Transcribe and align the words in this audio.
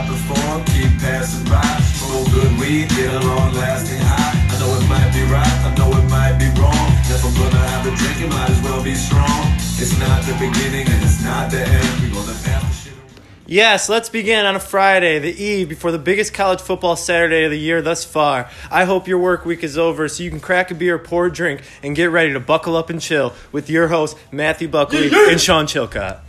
stop 0.00 0.08
before, 0.08 0.64
keep 0.74 0.98
passing 1.00 1.44
by. 1.44 1.62
Smoke 1.94 2.30
good 2.32 2.60
weed, 2.60 2.88
get 2.90 3.12
a 3.14 3.20
long 3.26 3.52
lasting 3.54 3.98
high. 4.00 4.54
I 4.54 4.58
know 4.60 4.74
it 4.76 4.88
might 4.88 5.12
be 5.12 5.22
right, 5.32 5.56
I 5.64 5.74
know 5.76 5.90
it 5.96 6.08
might 6.08 6.38
be 6.38 6.48
wrong. 6.60 6.90
If 7.08 7.24
I'm 7.24 7.34
gonna 7.34 7.66
have 7.68 7.86
a 7.86 7.96
drink, 7.96 8.20
it 8.20 8.28
might 8.28 8.50
as 8.50 8.62
well 8.62 8.82
be 8.82 8.94
strong. 8.94 9.52
It's 9.78 9.98
not 9.98 10.22
the 10.22 10.34
beginning 10.34 10.86
and 10.88 11.02
it's 11.02 11.22
not 11.22 11.50
the 11.50 11.60
end. 11.60 12.02
We 12.02 12.10
gonna 12.10 12.32
pass 12.44 12.62
the 12.62 12.90
shit. 12.90 12.98
Yes, 13.46 13.88
let's 13.88 14.08
begin 14.08 14.46
on 14.46 14.54
a 14.54 14.60
Friday, 14.60 15.18
the 15.18 15.42
eve 15.42 15.68
before 15.68 15.90
the 15.90 15.98
biggest 15.98 16.32
college 16.32 16.60
football 16.60 16.96
Saturday 16.96 17.44
of 17.44 17.50
the 17.50 17.58
year 17.58 17.82
thus 17.82 18.04
far. 18.04 18.48
I 18.70 18.84
hope 18.84 19.08
your 19.08 19.18
work 19.18 19.44
week 19.44 19.64
is 19.64 19.76
over 19.76 20.08
so 20.08 20.22
you 20.22 20.30
can 20.30 20.40
crack 20.40 20.70
a 20.70 20.74
beer, 20.74 20.98
pour 20.98 21.26
a 21.26 21.32
drink, 21.32 21.62
and 21.82 21.96
get 21.96 22.10
ready 22.10 22.32
to 22.32 22.40
buckle 22.40 22.76
up 22.76 22.90
and 22.90 23.00
chill 23.00 23.34
with 23.50 23.68
your 23.68 23.88
hosts, 23.88 24.18
Matthew 24.30 24.68
Buckley 24.68 25.10
and 25.12 25.40
Sean 25.40 25.66
Chilcott. 25.66 26.20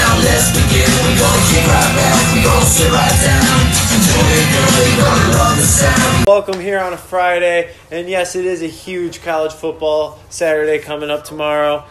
Now 0.00 0.16
let's 0.24 0.48
begin. 0.56 0.88
We 1.04 1.12
gonna 1.20 1.44
kick 1.52 1.64
right 1.68 1.92
back, 1.92 2.32
we 2.32 2.40
gonna 2.42 2.64
sit 2.64 2.90
right 2.90 3.16
down. 3.20 3.60
Welcome 6.26 6.58
here 6.58 6.78
on 6.78 6.94
a 6.94 6.96
Friday, 6.96 7.74
and 7.90 8.08
yes, 8.08 8.34
it 8.34 8.46
is 8.46 8.62
a 8.62 8.66
huge 8.66 9.22
college 9.22 9.52
football 9.52 10.18
Saturday 10.30 10.78
coming 10.78 11.10
up 11.10 11.24
tomorrow. 11.24 11.84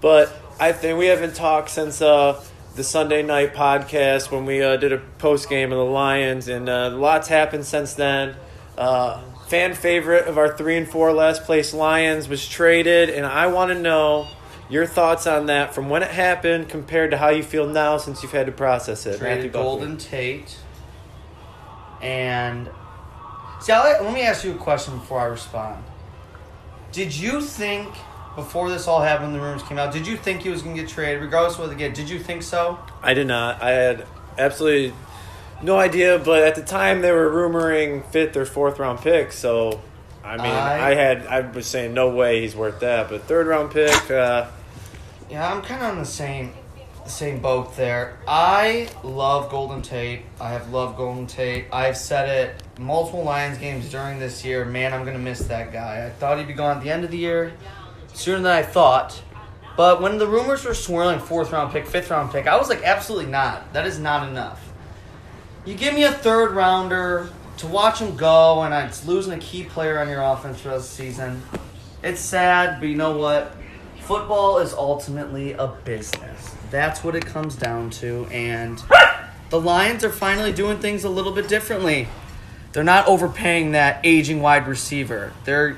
But 0.00 0.32
I 0.58 0.72
think 0.72 0.98
we 0.98 1.06
haven't 1.06 1.34
talked 1.34 1.68
since 1.68 2.00
uh, 2.00 2.42
the 2.76 2.84
Sunday 2.84 3.22
night 3.22 3.52
podcast 3.52 4.30
when 4.30 4.46
we 4.46 4.62
uh, 4.62 4.78
did 4.78 4.92
a 4.94 4.98
post 5.18 5.50
game 5.50 5.70
of 5.70 5.76
the 5.76 5.84
Lions, 5.84 6.48
and 6.48 6.66
uh, 6.66 6.90
lots 6.90 7.28
happened 7.28 7.66
since 7.66 7.92
then. 7.92 8.36
Uh, 8.78 9.20
fan 9.48 9.74
favorite 9.74 10.26
of 10.28 10.38
our 10.38 10.56
three 10.56 10.78
and 10.78 10.88
four 10.88 11.12
last 11.12 11.44
place 11.44 11.74
Lions 11.74 12.26
was 12.26 12.48
traded, 12.48 13.10
and 13.10 13.26
I 13.26 13.48
want 13.48 13.70
to 13.70 13.78
know 13.78 14.28
your 14.70 14.86
thoughts 14.86 15.26
on 15.26 15.46
that 15.46 15.74
from 15.74 15.88
when 15.88 16.02
it 16.02 16.10
happened 16.10 16.68
compared 16.68 17.10
to 17.10 17.16
how 17.18 17.28
you 17.28 17.42
feel 17.42 17.66
now 17.66 17.96
since 17.98 18.22
you've 18.22 18.32
had 18.32 18.46
to 18.46 18.52
process 18.52 19.04
it. 19.06 19.18
Traded. 19.18 19.52
Golden 19.52 19.96
Tate. 19.98 20.56
And 22.02 22.68
see, 23.60 23.72
I'll, 23.72 24.04
let 24.04 24.14
me 24.14 24.22
ask 24.22 24.44
you 24.44 24.52
a 24.52 24.56
question 24.58 24.98
before 24.98 25.20
I 25.20 25.24
respond. 25.26 25.82
Did 26.92 27.14
you 27.14 27.40
think 27.40 27.88
before 28.36 28.70
this 28.70 28.88
all 28.88 29.00
happened, 29.02 29.34
the 29.34 29.40
rumors 29.40 29.62
came 29.62 29.78
out? 29.78 29.92
Did 29.92 30.06
you 30.06 30.16
think 30.16 30.42
he 30.42 30.48
was 30.48 30.62
going 30.62 30.74
to 30.76 30.82
get 30.82 30.90
traded, 30.90 31.20
regardless 31.22 31.54
of 31.54 31.60
what 31.60 31.70
they 31.70 31.76
get? 31.76 31.94
Did 31.94 32.08
you 32.08 32.18
think 32.18 32.42
so? 32.42 32.78
I 33.02 33.14
did 33.14 33.26
not. 33.26 33.62
I 33.62 33.70
had 33.70 34.06
absolutely 34.38 34.94
no 35.62 35.78
idea, 35.78 36.18
but 36.18 36.42
at 36.42 36.54
the 36.54 36.62
time 36.62 37.00
they 37.02 37.12
were 37.12 37.28
rumoring 37.30 38.06
fifth 38.06 38.36
or 38.36 38.46
fourth 38.46 38.78
round 38.78 39.00
pick. 39.00 39.30
So, 39.32 39.80
I 40.24 40.36
mean, 40.36 40.46
I, 40.46 40.90
I- 40.90 40.94
had 40.94 41.26
I 41.26 41.40
was 41.40 41.66
saying 41.66 41.92
no 41.92 42.08
way 42.10 42.40
he's 42.40 42.56
worth 42.56 42.80
that, 42.80 43.08
but 43.10 43.24
third 43.24 43.46
round 43.46 43.72
pick. 43.72 44.10
Uh, 44.10 44.46
Yeah, 45.30 45.52
I'm 45.52 45.62
kind 45.62 45.80
of 45.80 45.90
on 45.90 45.98
the 45.98 46.04
same 46.04 46.52
same 47.06 47.40
boat 47.40 47.76
there. 47.76 48.18
I 48.26 48.88
love 49.02 49.50
Golden 49.50 49.82
Tate. 49.82 50.22
I 50.40 50.50
have 50.50 50.70
loved 50.72 50.96
Golden 50.96 51.26
Tate. 51.26 51.66
I've 51.72 51.96
said 51.96 52.28
it 52.28 52.62
multiple 52.78 53.22
Lions 53.22 53.58
games 53.58 53.90
during 53.90 54.18
this 54.18 54.44
year. 54.44 54.64
Man, 54.64 54.92
I'm 54.92 55.04
gonna 55.04 55.18
miss 55.18 55.40
that 55.40 55.72
guy. 55.72 56.06
I 56.06 56.10
thought 56.10 56.38
he'd 56.38 56.46
be 56.46 56.52
gone 56.52 56.78
at 56.78 56.82
the 56.82 56.90
end 56.90 57.04
of 57.04 57.10
the 57.10 57.18
year, 57.18 57.52
sooner 58.12 58.38
than 58.38 58.52
I 58.52 58.62
thought. 58.62 59.22
But 59.76 60.02
when 60.02 60.18
the 60.18 60.26
rumors 60.26 60.64
were 60.64 60.74
swirling, 60.74 61.20
fourth 61.20 61.52
round 61.52 61.72
pick, 61.72 61.86
fifth 61.86 62.10
round 62.10 62.32
pick, 62.32 62.46
I 62.46 62.56
was 62.56 62.68
like, 62.68 62.82
absolutely 62.82 63.30
not. 63.30 63.72
That 63.72 63.86
is 63.86 63.98
not 63.98 64.28
enough. 64.28 64.72
You 65.64 65.74
give 65.74 65.94
me 65.94 66.04
a 66.04 66.12
third 66.12 66.52
rounder 66.52 67.30
to 67.58 67.66
watch 67.66 68.00
him 68.00 68.16
go, 68.16 68.62
and 68.62 68.74
it's 68.74 69.06
losing 69.06 69.32
a 69.32 69.38
key 69.38 69.62
player 69.62 69.98
on 70.00 70.08
your 70.08 70.22
offense 70.22 70.60
for 70.60 70.70
the 70.70 70.80
season. 70.80 71.42
It's 72.02 72.20
sad, 72.20 72.80
but 72.80 72.88
you 72.88 72.96
know 72.96 73.16
what? 73.16 73.54
Football 74.10 74.58
is 74.58 74.74
ultimately 74.74 75.52
a 75.52 75.68
business. 75.68 76.56
That's 76.72 77.04
what 77.04 77.14
it 77.14 77.24
comes 77.24 77.54
down 77.54 77.90
to, 77.90 78.26
and 78.32 78.82
the 79.50 79.60
Lions 79.60 80.02
are 80.02 80.10
finally 80.10 80.52
doing 80.52 80.80
things 80.80 81.04
a 81.04 81.08
little 81.08 81.30
bit 81.30 81.46
differently. 81.46 82.08
They're 82.72 82.82
not 82.82 83.06
overpaying 83.06 83.70
that 83.70 84.00
aging 84.02 84.42
wide 84.42 84.66
receiver. 84.66 85.32
They're 85.44 85.76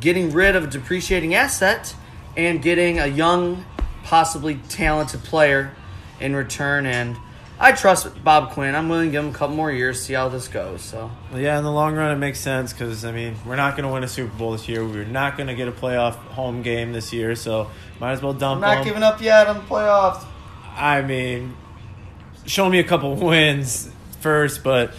getting 0.00 0.32
rid 0.32 0.56
of 0.56 0.64
a 0.64 0.66
depreciating 0.66 1.36
asset 1.36 1.94
and 2.36 2.60
getting 2.60 2.98
a 2.98 3.06
young, 3.06 3.64
possibly 4.02 4.56
talented 4.68 5.22
player 5.22 5.70
in 6.18 6.34
return. 6.34 6.84
And 6.84 7.16
I 7.60 7.72
trust 7.72 8.22
Bob 8.22 8.52
Quinn. 8.52 8.74
I'm 8.76 8.88
willing 8.88 9.08
to 9.08 9.12
give 9.12 9.24
him 9.24 9.30
a 9.30 9.34
couple 9.34 9.56
more 9.56 9.72
years, 9.72 10.00
see 10.00 10.14
how 10.14 10.28
this 10.28 10.46
goes. 10.46 10.80
So 10.80 11.10
yeah, 11.34 11.58
in 11.58 11.64
the 11.64 11.72
long 11.72 11.96
run, 11.96 12.12
it 12.12 12.16
makes 12.16 12.38
sense 12.38 12.72
because 12.72 13.04
I 13.04 13.10
mean 13.12 13.34
we're 13.44 13.56
not 13.56 13.76
going 13.76 13.86
to 13.86 13.92
win 13.92 14.04
a 14.04 14.08
Super 14.08 14.34
Bowl 14.36 14.52
this 14.52 14.68
year. 14.68 14.84
We're 14.86 15.04
not 15.04 15.36
going 15.36 15.48
to 15.48 15.54
get 15.54 15.66
a 15.66 15.72
playoff 15.72 16.14
home 16.14 16.62
game 16.62 16.92
this 16.92 17.12
year, 17.12 17.34
so 17.34 17.68
might 17.98 18.12
as 18.12 18.22
well 18.22 18.32
I'm 18.32 18.38
dump 18.38 18.60
not 18.60 18.78
him. 18.78 18.84
giving 18.84 19.02
up 19.02 19.20
yet 19.20 19.48
on 19.48 19.56
the 19.56 19.62
playoffs. 19.62 20.24
I 20.76 21.02
mean, 21.02 21.56
show 22.46 22.68
me 22.68 22.78
a 22.78 22.84
couple 22.84 23.16
wins 23.26 23.90
first, 24.20 24.62
but 24.62 24.94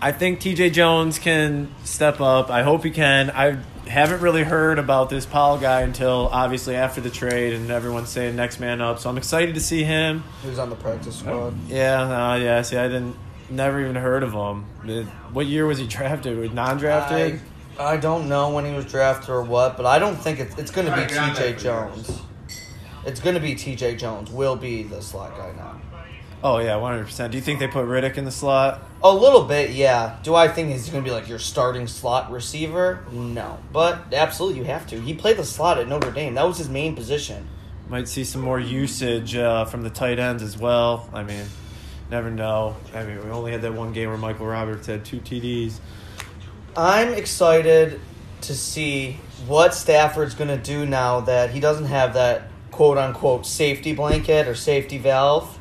I 0.00 0.10
think 0.10 0.40
TJ 0.40 0.72
Jones 0.72 1.20
can 1.20 1.72
step 1.84 2.20
up. 2.20 2.50
I 2.50 2.62
hope 2.64 2.82
he 2.82 2.90
can. 2.90 3.30
I 3.30 3.58
haven't 3.86 4.20
really 4.20 4.42
heard 4.42 4.78
about 4.78 5.10
this 5.10 5.26
Powell 5.26 5.58
guy 5.58 5.82
until 5.82 6.28
obviously 6.32 6.74
after 6.76 7.00
the 7.00 7.10
trade, 7.10 7.52
and 7.52 7.70
everyone's 7.70 8.08
saying 8.08 8.36
next 8.36 8.60
man 8.60 8.80
up. 8.80 8.98
So 8.98 9.10
I'm 9.10 9.18
excited 9.18 9.54
to 9.54 9.60
see 9.60 9.84
him. 9.84 10.24
He 10.42 10.48
was 10.48 10.58
on 10.58 10.70
the 10.70 10.76
practice 10.76 11.18
squad. 11.18 11.54
Yeah, 11.68 12.02
uh, 12.32 12.34
yeah. 12.36 12.62
See, 12.62 12.76
I 12.76 12.88
didn't, 12.88 13.16
never 13.50 13.80
even 13.80 13.96
heard 13.96 14.22
of 14.22 14.32
him. 14.32 14.64
Uh, 14.88 15.02
What 15.32 15.46
year 15.46 15.66
was 15.66 15.78
he 15.78 15.86
drafted? 15.86 16.36
Was 16.38 16.52
non-drafted. 16.52 17.40
I, 17.78 17.84
I 17.94 17.96
don't 17.96 18.28
know 18.28 18.50
when 18.50 18.64
he 18.64 18.72
was 18.72 18.86
drafted 18.86 19.30
or 19.30 19.42
what, 19.42 19.76
but 19.76 19.86
I 19.86 19.98
don't 19.98 20.16
think 20.16 20.40
it's, 20.40 20.56
it's 20.58 20.70
going 20.70 20.86
to 20.86 20.94
be 20.96 21.06
T.J. 21.06 21.54
Jones. 21.54 22.20
It's 23.06 23.20
going 23.20 23.34
to 23.34 23.40
be 23.40 23.54
T.J. 23.54 23.96
Jones. 23.96 24.30
Will 24.30 24.56
be 24.56 24.82
the 24.84 25.02
slot 25.02 25.36
guy 25.36 25.52
now. 25.56 25.80
Oh 26.44 26.58
yeah, 26.58 26.76
100. 26.76 27.06
percent 27.06 27.32
Do 27.32 27.38
you 27.38 27.42
think 27.42 27.58
they 27.58 27.68
put 27.68 27.86
Riddick 27.86 28.18
in 28.18 28.26
the 28.26 28.30
slot? 28.30 28.82
A 29.02 29.10
little 29.10 29.44
bit, 29.44 29.70
yeah. 29.70 30.18
Do 30.22 30.34
I 30.34 30.46
think 30.46 30.68
he's 30.68 30.90
going 30.90 31.02
to 31.02 31.08
be 31.08 31.12
like 31.12 31.26
your 31.26 31.38
starting 31.38 31.86
slot 31.86 32.30
receiver? 32.30 33.02
No, 33.10 33.58
but 33.72 34.12
absolutely 34.12 34.58
you 34.58 34.64
have 34.66 34.86
to. 34.88 35.00
He 35.00 35.14
played 35.14 35.38
the 35.38 35.44
slot 35.44 35.78
at 35.78 35.88
Notre 35.88 36.10
Dame. 36.10 36.34
That 36.34 36.46
was 36.46 36.58
his 36.58 36.68
main 36.68 36.94
position. 36.94 37.48
Might 37.88 38.08
see 38.08 38.24
some 38.24 38.42
more 38.42 38.60
usage 38.60 39.34
uh, 39.34 39.64
from 39.64 39.80
the 39.80 39.88
tight 39.88 40.18
ends 40.18 40.42
as 40.42 40.58
well. 40.58 41.08
I 41.14 41.22
mean, 41.22 41.46
never 42.10 42.30
know. 42.30 42.76
I 42.94 43.04
mean, 43.04 43.24
we 43.24 43.30
only 43.30 43.52
had 43.52 43.62
that 43.62 43.72
one 43.72 43.94
game 43.94 44.10
where 44.10 44.18
Michael 44.18 44.46
Roberts 44.46 44.86
had 44.86 45.02
two 45.02 45.20
TDs. 45.20 45.78
I'm 46.76 47.14
excited 47.14 48.02
to 48.42 48.54
see 48.54 49.18
what 49.46 49.72
Stafford's 49.72 50.34
going 50.34 50.48
to 50.48 50.62
do 50.62 50.84
now 50.84 51.20
that 51.20 51.52
he 51.52 51.60
doesn't 51.60 51.86
have 51.86 52.12
that 52.14 52.50
quote 52.70 52.98
unquote 52.98 53.46
safety 53.46 53.94
blanket 53.94 54.46
or 54.46 54.54
safety 54.54 54.98
valve. 54.98 55.58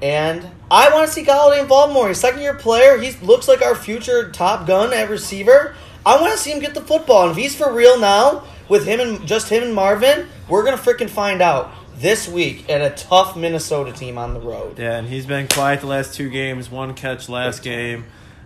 And 0.00 0.48
I 0.70 0.92
want 0.92 1.08
to 1.08 1.12
see 1.12 1.24
Golladay 1.24 1.60
involved 1.60 1.92
more. 1.92 2.08
He's 2.08 2.18
a 2.18 2.20
second 2.20 2.40
year 2.40 2.54
player. 2.54 2.98
He 2.98 3.12
looks 3.24 3.48
like 3.48 3.62
our 3.62 3.74
future 3.74 4.30
top 4.30 4.66
gun 4.66 4.92
at 4.92 5.10
receiver. 5.10 5.74
I 6.06 6.20
want 6.20 6.32
to 6.32 6.38
see 6.38 6.52
him 6.52 6.60
get 6.60 6.74
the 6.74 6.80
football. 6.80 7.22
And 7.22 7.32
if 7.32 7.36
he's 7.36 7.54
for 7.54 7.72
real 7.72 7.98
now, 7.98 8.44
with 8.68 8.86
him 8.86 9.00
and 9.00 9.26
just 9.26 9.48
him 9.48 9.62
and 9.62 9.74
Marvin, 9.74 10.28
we're 10.48 10.64
to 10.76 10.82
freaking 10.82 11.10
find 11.10 11.42
out 11.42 11.72
this 11.96 12.28
week 12.28 12.68
at 12.70 12.80
a 12.80 12.94
tough 12.94 13.36
Minnesota 13.36 13.92
team 13.92 14.18
on 14.18 14.34
the 14.34 14.40
road. 14.40 14.78
Yeah, 14.78 14.98
and 14.98 15.08
he's 15.08 15.26
been 15.26 15.48
quiet 15.48 15.80
the 15.80 15.86
last 15.86 16.14
two 16.14 16.30
games. 16.30 16.70
One 16.70 16.94
catch 16.94 17.28
last 17.28 17.62
game. 17.62 18.04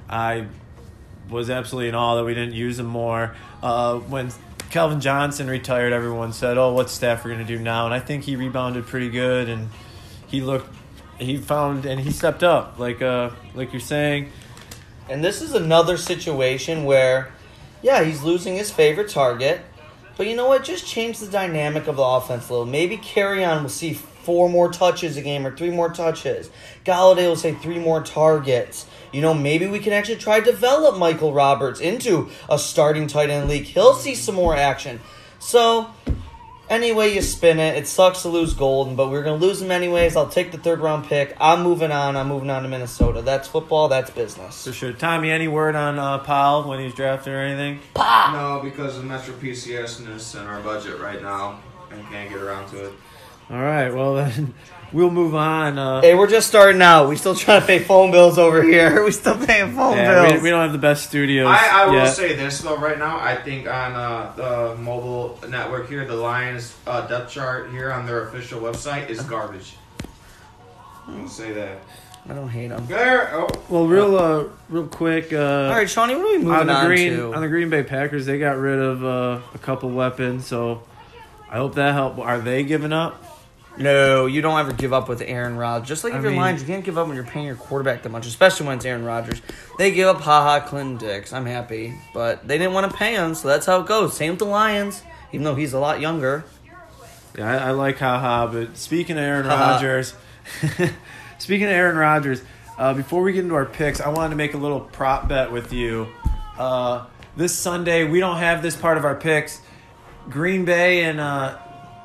I 0.09 0.47
was 1.29 1.51
absolutely 1.51 1.89
in 1.89 1.95
awe 1.95 2.17
that 2.17 2.25
we 2.25 2.34
didn't 2.34 2.55
use 2.55 2.79
him 2.79 2.87
more. 2.87 3.34
Uh, 3.63 3.99
when 3.99 4.31
Calvin 4.71 5.01
Johnson 5.01 5.49
retired, 5.49 5.93
everyone 5.93 6.33
said, 6.33 6.57
"Oh, 6.57 6.73
what's 6.73 6.93
Stafford 6.93 7.37
to 7.37 7.45
do 7.45 7.59
now?" 7.59 7.84
And 7.84 7.95
I 7.95 8.01
think 8.01 8.25
he 8.25 8.37
rebounded 8.37 8.87
pretty 8.87 9.11
good, 9.11 9.48
and 9.48 9.69
he 10.27 10.41
looked, 10.41 10.75
he 11.22 11.36
found, 11.36 11.86
and 11.86 12.01
he 12.01 12.10
stepped 12.10 12.42
up, 12.42 12.78
like 12.78 13.03
uh, 13.03 13.30
like 13.54 13.72
you're 13.72 13.80
saying. 13.80 14.30
And 15.09 15.22
this 15.24 15.42
is 15.42 15.54
another 15.54 15.97
situation 15.97 16.84
where, 16.84 17.33
yeah, 17.83 18.03
he's 18.04 18.22
losing 18.22 18.57
his 18.57 18.71
favorite 18.71 19.09
target. 19.09 19.60
But 20.16 20.27
you 20.27 20.36
know 20.36 20.47
what? 20.47 20.65
Just 20.65 20.86
change 20.86 21.19
the 21.19 21.27
dynamic 21.27 21.86
of 21.89 21.97
the 21.97 22.03
offense 22.03 22.48
a 22.48 22.53
little. 22.53 22.66
Maybe 22.66 22.97
carry 22.97 23.45
on 23.45 23.63
We'll 23.63 23.71
see 23.71 23.95
four 23.95 24.48
more 24.48 24.71
touches 24.71 25.16
a 25.16 25.22
game 25.22 25.47
or 25.47 25.57
three 25.57 25.71
more 25.71 25.92
touches. 25.92 26.51
Golladay 26.84 27.27
will 27.28 27.36
say 27.36 27.54
three 27.54 27.78
more 27.78 28.03
targets. 28.03 28.86
You 29.13 29.21
know, 29.21 29.34
maybe 29.34 29.66
we 29.66 29.78
can 29.78 29.92
actually 29.92 30.16
try 30.16 30.41
to 30.41 30.45
develop 30.45 30.97
Michael 30.97 31.33
Roberts 31.33 31.80
into 31.80 32.30
a 32.48 32.59
starting 32.59 33.07
tight 33.07 33.30
end 33.30 33.48
league. 33.48 33.65
He'll 33.65 33.95
see 33.95 34.15
some 34.15 34.34
more 34.34 34.57
action. 34.57 35.01
So, 35.39 35.91
anyway 36.72 37.15
you 37.15 37.22
spin 37.22 37.60
it, 37.60 37.77
it 37.77 37.86
sucks 37.86 38.22
to 38.22 38.28
lose 38.28 38.54
Golden, 38.54 38.97
but 38.97 39.10
we're 39.10 39.22
going 39.22 39.39
to 39.39 39.47
lose 39.47 39.60
him 39.60 39.71
anyways. 39.71 40.16
I'll 40.16 40.28
take 40.28 40.51
the 40.51 40.59
third 40.59 40.80
round 40.80 41.04
pick. 41.04 41.36
I'm 41.39 41.63
moving 41.63 41.92
on. 41.92 42.16
I'm 42.16 42.28
moving 42.28 42.51
on 42.51 42.63
to 42.63 42.69
Minnesota. 42.69 43.22
That's 43.22 43.47
football. 43.47 43.89
That's 43.89 44.10
business. 44.10 44.65
For 44.65 44.72
sure. 44.72 44.92
Tommy, 44.92 45.30
any 45.30 45.48
word 45.48 45.77
on 45.77 45.98
uh, 45.98 46.19
Powell 46.19 46.69
when 46.69 46.80
he's 46.80 46.95
drafted 46.95 47.34
or 47.34 47.41
anything? 47.41 47.80
No, 47.97 48.60
because 48.63 48.97
of 48.97 49.04
Metro 49.04 49.34
PCSness 49.34 50.39
and 50.39 50.48
our 50.48 50.60
budget 50.60 50.98
right 50.98 51.21
now, 51.21 51.60
and 51.91 52.03
can't 52.09 52.30
get 52.30 52.41
around 52.41 52.71
to 52.71 52.86
it. 52.86 52.92
All 53.53 53.60
right. 53.60 53.91
Well 53.95 54.15
then, 54.15 54.54
we'll 54.93 55.10
move 55.10 55.34
on. 55.34 55.78
Uh, 55.78 56.01
Hey, 56.01 56.15
we're 56.15 56.27
just 56.28 56.49
starting 56.49 56.81
out. 56.81 57.09
We 57.09 57.16
still 57.16 57.34
trying 57.34 57.60
to 57.60 57.66
pay 57.66 57.81
phone 57.81 58.10
bills 58.10 58.39
over 58.39 58.63
here. 58.63 59.04
We 59.04 59.13
still 59.13 59.37
paying 59.45 59.75
phone 59.75 59.97
yeah, 59.99 60.22
bills. 60.27 60.33
we, 60.34 60.45
we 60.45 60.51
don't 60.51 60.63
have 60.63 60.72
the 60.72 60.78
best 60.78 61.07
studios. 61.07 61.47
I, 61.49 61.83
I 61.83 61.87
will 61.87 61.95
yet. 61.95 62.07
say 62.15 62.34
this 62.34 62.60
though, 62.63 62.77
right 62.78 62.99
now, 62.99 63.19
I 63.21 63.37
think 63.37 63.66
on 63.69 63.93
uh, 63.93 64.33
the 64.37 64.77
mobile 64.81 65.39
network 65.49 65.89
here, 65.89 66.07
the 66.07 66.16
Lions 66.16 66.75
uh, 66.87 67.07
depth 67.07 67.31
chart 67.31 67.71
here 67.71 67.93
on 67.93 68.07
their 68.07 68.27
official 68.28 68.60
website 68.60 69.10
is 69.10 69.21
garbage. 69.22 69.75
I'll 71.09 71.28
say 71.28 71.53
that. 71.53 71.78
I 72.28 72.34
don't 72.34 72.48
hate 72.48 72.69
them. 72.69 72.87
There. 72.87 73.34
Oh. 73.34 73.48
Well, 73.69 73.87
real 73.89 74.16
uh, 74.16 74.45
real 74.69 74.87
quick. 74.87 75.33
Uh, 75.33 75.37
All 75.66 75.71
right, 75.72 75.91
Shawnee, 75.91 76.15
what 76.15 76.25
are 76.25 76.28
we 76.28 76.39
moving 76.39 76.53
on 76.53 76.71
on, 76.71 76.84
the 76.84 76.87
green 76.87 77.16
to? 77.16 77.34
on 77.34 77.43
the 77.43 77.48
Green 77.48 77.69
Bay 77.69 77.83
Packers, 77.83 78.25
they 78.27 78.39
got 78.39 78.57
rid 78.57 78.78
of 78.78 79.05
uh, 79.05 79.41
a 79.53 79.59
couple 79.59 79.91
weapons, 79.91 80.47
so 80.47 80.84
I 81.51 81.57
hope 81.57 81.75
that 81.75 81.93
helped. 81.95 82.21
Are 82.21 82.39
they 82.39 82.63
giving 82.63 82.93
up? 82.93 83.32
No, 83.78 84.27
you 84.27 84.42
don't 84.42 84.59
ever 84.60 84.72
give 84.72 84.92
up 84.92 85.09
with 85.09 85.22
Aaron 85.22 85.57
Rodgers. 85.57 85.89
Just 85.89 86.04
like 86.04 86.13
I 86.13 86.16
if 86.19 86.22
you're 86.22 86.33
mean- 86.33 86.41
Lions, 86.41 86.60
you 86.60 86.66
can't 86.66 86.84
give 86.84 86.98
up 86.98 87.07
when 87.07 87.16
you're 87.16 87.24
paying 87.24 87.47
your 87.47 87.57
quarterback 87.57 88.03
that 88.03 88.10
much, 88.10 88.27
especially 88.27 88.66
when 88.66 88.77
it's 88.77 88.84
Aaron 88.84 89.04
Rodgers. 89.04 89.41
They 89.78 89.92
give 89.92 90.09
up 90.09 90.21
Ha 90.21 90.42
Ha 90.42 90.60
Clinton-Dix. 90.69 91.33
I'm 91.33 91.47
happy, 91.47 91.95
but 92.13 92.47
they 92.47 92.59
didn't 92.59 92.74
want 92.74 92.91
to 92.91 92.97
pay 92.97 93.15
him, 93.15 93.34
so 93.34 93.48
that's 93.48 93.65
how 93.66 93.80
it 93.80 93.86
goes. 93.86 94.15
Same 94.16 94.30
with 94.33 94.39
the 94.41 94.45
Lions, 94.45 95.03
even 95.33 95.45
though 95.45 95.54
he's 95.54 95.72
a 95.72 95.78
lot 95.80 96.01
younger. 96.01 96.45
Yeah, 97.36 97.51
I, 97.51 97.69
I 97.69 97.71
like 97.71 97.98
haha. 97.98 98.47
But 98.47 98.77
speaking 98.77 99.16
of 99.16 99.22
Aaron 99.22 99.47
Haha. 99.47 99.72
Rodgers, 99.74 100.15
speaking 101.39 101.66
of 101.66 101.72
Aaron 101.72 101.97
Rodgers, 101.97 102.42
uh, 102.78 102.92
before 102.95 103.22
we 103.22 103.33
get 103.33 103.42
into 103.45 103.54
our 103.54 103.65
picks, 103.66 104.01
I 104.01 104.09
wanted 104.10 104.30
to 104.30 104.36
make 104.36 104.53
a 104.54 104.59
little 104.59 104.80
prop 104.80 105.28
bet 105.28 105.51
with 105.51 105.72
you. 105.72 106.09
Uh, 106.59 107.07
this 107.36 107.54
Sunday, 107.54 108.04
we 108.04 108.21
don't 108.21 108.36
have 108.36 108.63
this 108.63 108.77
part 108.77 108.98
of 108.98 109.04
our 109.07 109.15
picks. 109.15 109.60
Green 110.28 110.65
Bay 110.66 111.04
and 111.04 111.19
uh, 111.19 111.57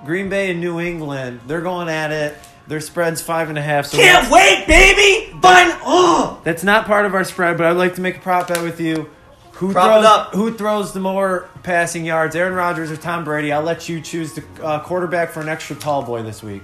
Green 0.07 0.30
Bay 0.30 0.50
and 0.51 0.59
New 0.62 0.80
England, 0.80 1.42
they're 1.48 1.62
going 1.62 1.89
at 1.89 2.12
it. 2.12 2.36
Their 2.65 2.80
spread's 2.81 3.21
five 3.21 3.50
and 3.50 3.57
a 3.57 3.62
half. 3.62 3.86
So 3.86 3.98
Can't 3.98 4.31
wait, 4.31 4.65
baby! 4.68 5.31
Fine. 5.42 5.77
Oh, 5.86 6.42
That's 6.44 6.63
not 6.63 6.86
part 6.86 7.06
of 7.06 7.13
our 7.13 7.24
spread, 7.24 7.57
but 7.57 7.65
I'd 7.68 7.77
like 7.77 7.95
to 7.95 8.01
make 8.01 8.18
a 8.18 8.19
prop 8.19 8.48
bet 8.48 8.62
with 8.63 8.80
you. 8.81 9.09
Who 9.54 9.71
Prop 9.71 9.86
throws 9.88 10.04
it 10.04 10.06
up. 10.06 10.33
who 10.33 10.54
throws 10.54 10.94
the 10.94 11.00
more 11.00 11.50
passing 11.63 12.06
yards, 12.06 12.36
Aaron 12.36 12.54
Rodgers 12.54 12.92
or 12.92 12.98
Tom 12.98 13.24
Brady? 13.24 13.51
I'll 13.51 13.62
let 13.63 13.89
you 13.89 14.00
choose 14.01 14.33
the 14.33 14.44
uh, 14.63 14.80
quarterback 14.83 15.30
for 15.31 15.42
an 15.42 15.50
extra 15.50 15.75
tall 15.75 16.04
boy 16.04 16.21
this 16.24 16.44
week. 16.44 16.62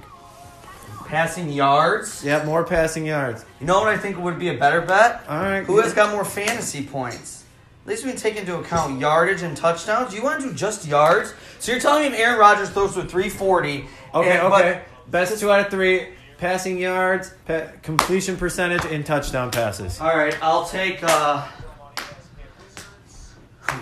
passing 1.08 1.50
yards. 1.50 2.24
Yeah, 2.24 2.44
more 2.46 2.64
passing 2.64 3.06
yards. 3.06 3.46
You 3.60 3.68
know 3.68 3.80
what 3.80 3.88
I 3.90 3.98
think 3.98 4.18
would 4.20 4.40
be 4.40 4.50
a 4.50 4.58
better 4.58 4.82
bet? 4.82 5.24
All 5.28 5.42
right. 5.42 5.64
Who 5.64 5.78
has 5.82 5.94
got 5.94 6.12
more 6.12 6.26
fantasy 6.26 6.86
points? 6.86 7.43
At 7.84 7.90
least 7.90 8.06
we 8.06 8.12
can 8.12 8.20
take 8.20 8.38
into 8.38 8.58
account 8.58 9.00
yardage 9.02 9.42
and 9.42 9.58
touchdowns. 9.58 10.12
Do 10.12 10.16
you 10.18 10.24
want 10.24 10.42
to 10.42 10.48
do 10.50 10.54
just 10.54 10.88
yards? 10.88 11.34
So 11.60 11.72
you're 11.74 11.82
telling 11.82 12.10
me 12.12 12.18
Aaron 12.18 12.40
Rodgers 12.40 12.70
throws 12.70 12.94
for 12.94 13.02
340? 13.04 13.86
Okay, 14.16 14.30
and- 14.40 14.50
but- 14.50 14.62
okay. 14.66 14.82
Best 15.10 15.38
two 15.40 15.52
out 15.52 15.60
of 15.60 15.68
three: 15.70 16.08
passing 16.38 16.78
yards, 16.78 17.34
pa- 17.46 17.68
completion 17.84 18.38
percentage, 18.38 18.86
and 18.86 19.06
touchdown 19.06 19.52
passes. 19.52 20.00
All 20.00 20.16
right, 20.16 20.36
I'll 20.42 20.66
take. 20.66 21.04
uh 21.04 21.44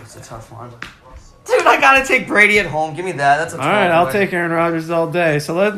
It's 0.02 0.16
a 0.16 0.22
tough 0.22 0.52
one, 0.52 0.72
dude. 1.46 1.62
I 1.66 1.80
gotta 1.80 2.04
take 2.06 2.28
Brady 2.28 2.58
at 2.60 2.66
home. 2.66 2.96
Give 2.96 3.06
me 3.06 3.12
that. 3.14 3.38
That's 3.38 3.54
a. 3.54 3.58
Tough 3.58 3.66
all 3.66 3.72
right, 3.72 3.92
I'll 3.92 4.12
take 4.12 4.34
Aaron 4.34 4.52
Rodgers 4.52 4.90
all 4.90 5.12
day. 5.12 5.38
So 5.40 5.54
let, 5.54 5.76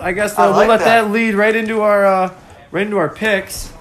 I 0.00 0.12
guess 0.12 0.38
I 0.38 0.46
we'll 0.48 0.66
let 0.66 0.78
that. 0.78 1.02
that. 1.02 1.10
lead 1.10 1.34
right 1.34 1.54
into 1.54 1.80
our 1.82 2.06
uh, 2.06 2.34
right 2.70 2.86
into 2.86 2.96
our 2.98 3.08
picks. 3.08 3.72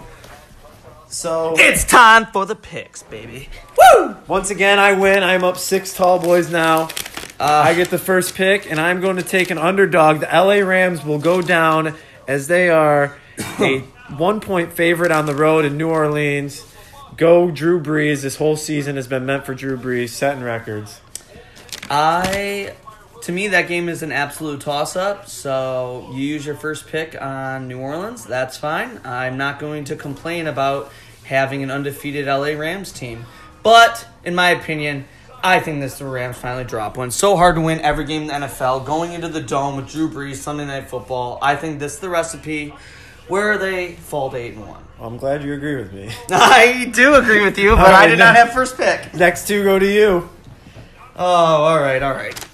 So 1.13 1.53
It's 1.57 1.83
time 1.83 2.25
for 2.25 2.45
the 2.47 2.55
picks, 2.55 3.03
baby. 3.03 3.47
Woo! 3.77 4.17
once 4.27 4.49
again, 4.49 4.79
I 4.79 4.93
win. 4.93 5.21
I'm 5.21 5.43
up 5.43 5.57
six 5.57 5.93
tall 5.93 6.17
boys 6.17 6.49
now. 6.49 6.89
Uh, 7.39 7.63
I 7.65 7.75
get 7.75 7.91
the 7.91 7.99
first 7.99 8.33
pick, 8.33 8.69
and 8.69 8.79
I'm 8.79 8.99
going 8.99 9.17
to 9.17 9.23
take 9.23 9.51
an 9.51 9.59
underdog. 9.59 10.21
The 10.21 10.25
LA 10.25 10.65
Rams 10.67 11.05
will 11.05 11.19
go 11.19 11.41
down 11.41 11.95
as 12.27 12.47
they 12.47 12.69
are 12.69 13.15
a 13.59 13.79
one 14.17 14.39
point 14.39 14.73
favorite 14.73 15.11
on 15.11 15.27
the 15.27 15.35
road 15.35 15.65
in 15.65 15.77
New 15.77 15.89
Orleans. 15.89 16.65
Go 17.15 17.51
Drew 17.51 17.79
Brees. 17.79 18.23
This 18.23 18.37
whole 18.37 18.55
season 18.55 18.95
has 18.95 19.07
been 19.07 19.25
meant 19.25 19.45
for 19.45 19.53
Drew 19.53 19.77
Brees, 19.77 20.09
setting 20.09 20.41
records. 20.43 20.99
I, 21.91 22.73
to 23.21 23.31
me, 23.31 23.49
that 23.49 23.67
game 23.67 23.87
is 23.87 24.01
an 24.01 24.11
absolute 24.11 24.61
toss 24.61 24.95
up. 24.95 25.27
So 25.27 26.09
you 26.13 26.21
use 26.21 26.43
your 26.43 26.55
first 26.55 26.87
pick 26.87 27.19
on 27.21 27.67
New 27.67 27.79
Orleans. 27.79 28.25
That's 28.25 28.57
fine. 28.57 28.99
I'm 29.05 29.37
not 29.37 29.59
going 29.59 29.83
to 29.85 29.95
complain 29.95 30.47
about 30.47 30.91
having 31.25 31.63
an 31.63 31.71
undefeated 31.71 32.27
LA 32.27 32.57
Rams 32.59 32.91
team. 32.91 33.25
But, 33.61 34.07
in 34.23 34.35
my 34.35 34.49
opinion, 34.49 35.05
I 35.43 35.59
think 35.59 35.81
this 35.81 35.97
the 35.97 36.05
Rams 36.05 36.37
finally 36.37 36.63
drop 36.63 36.97
one. 36.97 37.11
So 37.11 37.35
hard 37.35 37.55
to 37.55 37.61
win 37.61 37.79
every 37.81 38.05
game 38.05 38.23
in 38.23 38.27
the 38.27 38.33
NFL. 38.33 38.85
Going 38.85 39.13
into 39.13 39.27
the 39.27 39.41
dome 39.41 39.75
with 39.75 39.89
Drew 39.89 40.09
Brees, 40.09 40.35
Sunday 40.35 40.65
Night 40.65 40.89
Football. 40.89 41.39
I 41.41 41.55
think 41.55 41.79
this 41.79 41.95
is 41.95 41.99
the 41.99 42.09
recipe 42.09 42.73
where 43.27 43.51
are 43.51 43.57
they 43.57 43.93
fall 43.93 44.29
to 44.31 44.37
8 44.37 44.53
and 44.53 44.67
1. 44.67 44.69
Well, 44.69 45.09
I'm 45.09 45.17
glad 45.17 45.43
you 45.43 45.53
agree 45.53 45.75
with 45.75 45.93
me. 45.93 46.11
I 46.29 46.89
do 46.93 47.15
agree 47.15 47.43
with 47.43 47.57
you, 47.57 47.71
but 47.71 47.79
right, 47.87 48.05
I 48.05 48.07
did 48.07 48.19
not 48.19 48.35
have 48.35 48.53
first 48.53 48.77
pick. 48.77 49.13
Next 49.13 49.47
two 49.47 49.63
go 49.63 49.79
to 49.79 49.85
you. 49.85 50.29
Oh, 51.15 51.25
all 51.25 51.79
right, 51.79 52.01
all 52.01 52.13
right. 52.13 52.47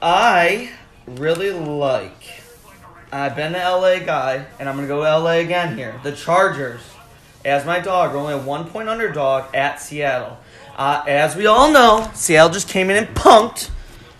I 0.00 0.70
really 1.06 1.50
like. 1.50 2.24
I've 3.12 3.36
been 3.36 3.54
an 3.54 3.60
LA 3.60 3.98
guy, 3.98 4.46
and 4.58 4.68
I'm 4.68 4.76
gonna 4.76 4.88
go 4.88 5.00
LA 5.00 5.32
again 5.40 5.76
here. 5.76 6.00
The 6.02 6.12
Chargers, 6.12 6.80
as 7.44 7.64
my 7.64 7.80
dog, 7.80 8.12
We're 8.12 8.18
only 8.18 8.34
a 8.34 8.38
one 8.38 8.68
point 8.68 8.88
underdog 8.88 9.54
at 9.54 9.80
Seattle. 9.80 10.38
Uh, 10.76 11.04
as 11.06 11.36
we 11.36 11.46
all 11.46 11.70
know, 11.70 12.10
Seattle 12.14 12.50
just 12.50 12.68
came 12.68 12.90
in 12.90 12.96
and 12.96 13.14
punked 13.14 13.70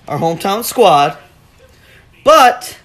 our 0.06 0.18
hometown 0.18 0.64
squad. 0.64 1.16
But 2.24 2.78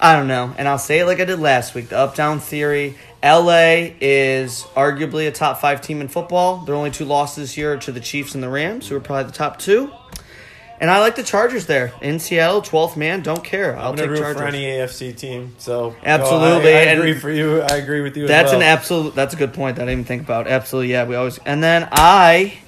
I 0.00 0.14
don't 0.16 0.28
know, 0.28 0.54
and 0.58 0.68
I'll 0.68 0.78
say 0.78 1.00
it 1.00 1.06
like 1.06 1.20
I 1.20 1.24
did 1.24 1.38
last 1.38 1.74
week. 1.74 1.88
The 1.88 1.98
up 1.98 2.14
down 2.14 2.40
theory. 2.40 2.96
LA 3.22 3.90
is 4.00 4.62
arguably 4.76 5.26
a 5.26 5.32
top 5.32 5.60
five 5.60 5.80
team 5.80 6.00
in 6.00 6.08
football. 6.08 6.58
Their 6.58 6.74
only 6.74 6.90
two 6.90 7.04
losses 7.04 7.56
year 7.56 7.74
are 7.74 7.78
to 7.78 7.92
the 7.92 8.00
Chiefs 8.00 8.34
and 8.34 8.42
the 8.42 8.48
Rams, 8.48 8.88
who 8.88 8.96
are 8.96 9.00
probably 9.00 9.24
the 9.24 9.36
top 9.36 9.58
two. 9.58 9.90
And 10.78 10.90
I 10.90 11.00
like 11.00 11.16
the 11.16 11.22
Chargers 11.22 11.64
there 11.66 11.92
in 12.02 12.18
Seattle, 12.18 12.60
12th 12.60 12.96
man. 12.98 13.22
Don't 13.22 13.42
care. 13.42 13.76
I'll 13.78 13.90
I'm 13.90 13.96
take 13.96 14.10
root 14.10 14.18
Chargers. 14.18 14.40
for 14.42 14.46
any 14.46 14.62
AFC 14.64 15.16
team. 15.16 15.54
So 15.58 15.96
Absolutely, 16.04 16.74
I, 16.74 16.78
I 16.78 16.82
and- 16.82 16.98
agree 17.00 17.14
for 17.14 17.30
you. 17.30 17.62
I 17.62 17.76
agree 17.76 18.02
with 18.02 18.16
you. 18.16 18.24
as 18.24 18.28
That's 18.28 18.48
well. 18.52 18.56
an 18.60 18.62
absolute. 18.66 19.14
That's 19.14 19.32
a 19.32 19.36
good 19.38 19.54
point 19.54 19.76
that 19.76 19.82
I 19.82 19.86
didn't 19.86 20.00
even 20.00 20.04
think 20.04 20.22
about. 20.22 20.46
Absolutely, 20.46 20.92
yeah. 20.92 21.04
We 21.06 21.14
always 21.14 21.38
and 21.46 21.62
then 21.62 21.88
I, 21.92 22.58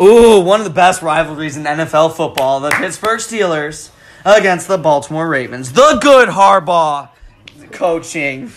ooh, 0.00 0.40
one 0.40 0.60
of 0.60 0.64
the 0.64 0.70
best 0.72 1.02
rivalries 1.02 1.56
in 1.56 1.64
NFL 1.64 2.14
football: 2.16 2.60
the 2.60 2.70
Pittsburgh 2.70 3.18
Steelers 3.18 3.90
against 4.24 4.68
the 4.68 4.78
Baltimore 4.78 5.28
Ravens. 5.28 5.72
The 5.72 5.98
good 6.00 6.28
Harbaugh 6.28 7.08
coaching, 7.72 8.50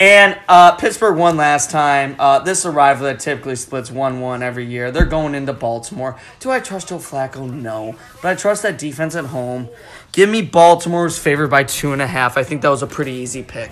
and 0.00 0.38
uh, 0.48 0.76
Pittsburgh 0.76 1.16
won 1.16 1.36
last 1.36 1.70
time. 1.70 2.16
Uh, 2.18 2.38
this 2.40 2.60
is 2.60 2.64
a 2.64 2.70
rival 2.70 3.06
that 3.06 3.20
typically 3.20 3.56
splits 3.56 3.90
one-one 3.90 4.42
every 4.42 4.64
year. 4.66 4.90
They're 4.90 5.04
going 5.04 5.34
into 5.34 5.52
Baltimore. 5.52 6.18
Do 6.40 6.50
I 6.50 6.60
trust 6.60 6.88
Joe 6.88 6.98
Flacco? 6.98 7.50
No, 7.50 7.96
but 8.22 8.28
I 8.28 8.34
trust 8.34 8.62
that 8.62 8.78
defense 8.78 9.14
at 9.14 9.26
home. 9.26 9.68
Give 10.12 10.28
me 10.28 10.42
Baltimore's 10.42 11.18
favored 11.18 11.48
by 11.48 11.64
two 11.64 11.92
and 11.92 12.00
a 12.00 12.06
half. 12.06 12.36
I 12.36 12.42
think 12.42 12.62
that 12.62 12.70
was 12.70 12.82
a 12.82 12.86
pretty 12.86 13.12
easy 13.12 13.42
pick. 13.42 13.70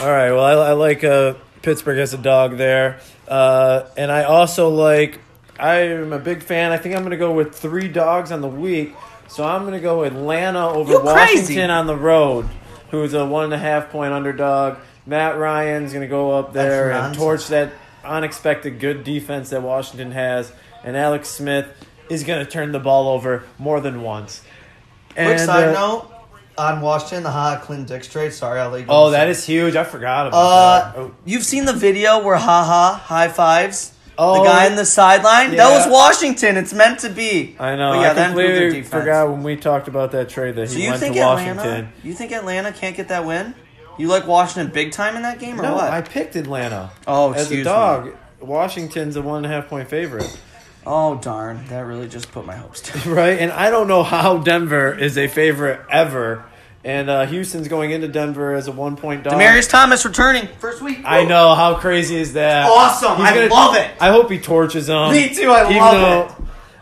All 0.00 0.10
right. 0.10 0.32
Well, 0.32 0.44
I, 0.44 0.70
I 0.70 0.72
like 0.72 1.04
uh, 1.04 1.34
Pittsburgh 1.62 1.98
as 1.98 2.14
a 2.14 2.18
dog 2.18 2.56
there, 2.56 3.00
uh, 3.28 3.84
and 3.96 4.10
I 4.10 4.24
also 4.24 4.68
like. 4.68 5.20
I 5.58 5.76
am 5.76 6.12
a 6.12 6.18
big 6.18 6.42
fan. 6.42 6.70
I 6.70 6.76
think 6.76 6.94
I'm 6.94 7.00
going 7.00 7.12
to 7.12 7.16
go 7.16 7.32
with 7.32 7.54
three 7.54 7.88
dogs 7.88 8.30
on 8.30 8.42
the 8.42 8.48
week. 8.48 8.94
So 9.28 9.42
I'm 9.42 9.62
going 9.62 9.72
to 9.72 9.80
go 9.80 10.04
Atlanta 10.04 10.68
over. 10.68 11.00
Washington 11.00 11.70
on 11.70 11.86
the 11.86 11.96
road, 11.96 12.48
who's 12.90 13.14
a 13.14 13.24
one 13.26 13.44
and 13.44 13.54
a 13.54 13.58
half 13.58 13.90
point 13.90 14.12
underdog. 14.12 14.78
Matt 15.06 15.36
Ryan's 15.38 15.92
going 15.92 16.02
to 16.02 16.08
go 16.08 16.32
up 16.32 16.52
there 16.52 16.90
and 16.92 17.14
torch 17.14 17.46
that 17.48 17.72
unexpected 18.04 18.80
good 18.80 19.04
defense 19.04 19.50
that 19.50 19.62
Washington 19.62 20.10
has, 20.12 20.52
and 20.84 20.96
Alex 20.96 21.28
Smith 21.28 21.66
is 22.08 22.24
going 22.24 22.44
to 22.44 22.50
turn 22.50 22.72
the 22.72 22.78
ball 22.80 23.08
over 23.08 23.44
more 23.58 23.80
than 23.80 24.02
once. 24.02 24.42
Quick 25.14 25.38
side 25.38 25.68
uh, 25.68 25.72
note 25.72 26.12
on 26.58 26.80
Washington, 26.80 27.22
the 27.22 27.30
Ha 27.30 27.60
Clint 27.62 27.86
Dix 27.88 28.08
trade. 28.08 28.32
Sorry, 28.32 28.60
I'll. 28.60 28.84
Oh, 28.88 29.10
that 29.10 29.28
is 29.28 29.44
huge. 29.44 29.76
I 29.76 29.84
forgot 29.84 30.28
about 30.28 30.38
Uh, 30.38 30.78
that. 30.92 30.98
Oh. 30.98 31.14
you've 31.24 31.44
seen 31.44 31.64
the 31.66 31.72
video 31.72 32.22
where 32.22 32.36
Ha 32.36 32.64
Ha 32.64 33.02
high 33.04 33.28
fives 33.28 33.92
Oh, 34.18 34.38
the 34.42 34.44
guy 34.48 34.66
in 34.66 34.76
the 34.76 34.84
sideline. 34.84 35.56
That 35.56 35.70
was 35.70 35.90
Washington. 35.92 36.56
It's 36.56 36.72
meant 36.72 37.00
to 37.00 37.10
be. 37.10 37.54
I 37.58 37.76
know. 37.76 37.92
But 37.92 38.00
yeah, 38.00 38.10
I 38.10 38.14
that 38.14 38.30
improved 38.30 38.48
their 38.48 38.60
completely 38.70 38.82
forgot 38.82 39.30
when 39.30 39.42
we 39.42 39.56
talked 39.56 39.88
about 39.88 40.12
that 40.12 40.28
trade 40.28 40.54
that 40.56 40.70
So 40.70 40.76
he 40.78 40.88
went 40.88 41.02
to 41.02 41.10
Washington. 41.10 41.58
Atlanta? 41.58 41.88
You 42.02 42.14
think 42.14 42.32
Atlanta 42.32 42.72
can't 42.72 42.96
get 42.96 43.08
that 43.08 43.24
win? 43.26 43.54
You 43.98 44.08
like 44.08 44.26
Washington 44.26 44.72
big 44.72 44.92
time 44.92 45.16
in 45.16 45.22
that 45.22 45.38
game 45.38 45.58
or 45.58 45.62
No, 45.62 45.74
what? 45.74 45.90
I 45.90 46.00
picked 46.02 46.36
Atlanta. 46.36 46.90
oh, 47.06 47.32
As 47.32 47.50
a 47.50 47.62
dog, 47.62 48.14
Washington's 48.40 49.16
a 49.16 49.22
one 49.22 49.38
and 49.38 49.46
a 49.46 49.48
half 49.48 49.68
point 49.68 49.88
favorite. 49.88 50.34
Oh 50.86 51.16
darn, 51.16 51.66
that 51.68 51.80
really 51.80 52.06
just 52.08 52.30
put 52.30 52.46
my 52.46 52.54
hopes 52.56 52.80
down. 52.92 53.12
right? 53.14 53.38
And 53.38 53.50
I 53.52 53.70
don't 53.70 53.88
know 53.88 54.02
how 54.02 54.38
Denver 54.38 54.96
is 54.96 55.18
a 55.18 55.26
favorite 55.28 55.80
ever. 55.90 56.44
And 56.86 57.10
uh, 57.10 57.26
Houston's 57.26 57.66
going 57.66 57.90
into 57.90 58.06
Denver 58.06 58.54
as 58.54 58.68
a 58.68 58.72
one 58.72 58.96
point 58.96 59.24
dog. 59.24 59.32
Demaryius 59.32 59.68
Thomas 59.68 60.04
returning 60.04 60.46
first 60.60 60.80
week. 60.80 61.00
I 61.04 61.24
know 61.24 61.56
how 61.56 61.74
crazy 61.74 62.14
is 62.14 62.34
that? 62.34 62.70
Awesome. 62.70 63.16
I 63.20 63.48
love 63.48 63.74
it. 63.74 63.90
I 64.00 64.10
hope 64.10 64.30
he 64.30 64.38
torches 64.38 64.86
them. 64.86 65.10
Me 65.10 65.34
too, 65.34 65.50
I 65.50 65.64
Even 65.68 65.78
love 65.78 66.36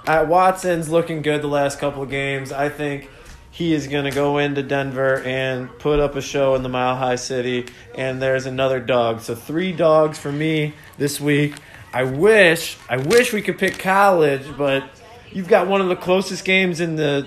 though, 0.06 0.12
Uh, 0.12 0.26
Watson's 0.26 0.90
looking 0.90 1.22
good 1.22 1.40
the 1.40 1.48
last 1.48 1.78
couple 1.78 2.02
of 2.02 2.10
games. 2.10 2.52
I 2.52 2.68
think 2.68 3.08
he 3.50 3.72
is 3.72 3.86
going 3.86 4.04
to 4.04 4.10
go 4.10 4.36
into 4.36 4.62
Denver 4.62 5.22
and 5.22 5.70
put 5.78 6.00
up 6.00 6.16
a 6.16 6.20
show 6.20 6.54
in 6.54 6.62
the 6.62 6.68
Mile 6.68 6.96
High 6.96 7.16
City. 7.16 7.64
And 7.94 8.20
there's 8.20 8.44
another 8.44 8.80
dog. 8.80 9.22
So 9.22 9.34
three 9.34 9.72
dogs 9.72 10.18
for 10.18 10.30
me 10.30 10.74
this 10.98 11.18
week. 11.18 11.54
I 11.94 12.04
wish, 12.04 12.76
I 12.90 12.98
wish 12.98 13.32
we 13.32 13.40
could 13.40 13.56
pick 13.56 13.78
college, 13.78 14.42
but 14.58 14.84
you've 15.32 15.48
got 15.48 15.66
one 15.66 15.80
of 15.80 15.88
the 15.88 15.96
closest 15.96 16.44
games 16.44 16.80
in 16.80 16.96
the 16.96 17.26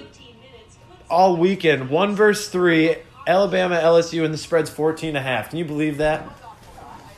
all 1.09 1.37
weekend. 1.37 1.89
One 1.89 2.15
verse 2.15 2.49
three. 2.49 2.95
Alabama, 3.27 3.75
LSU, 3.75 4.23
and 4.23 4.33
the 4.33 4.37
spread's 4.37 4.69
14 4.69 5.09
and 5.09 5.17
a 5.17 5.21
half. 5.21 5.49
Can 5.49 5.59
you 5.59 5.65
believe 5.65 5.97
that? 5.97 6.25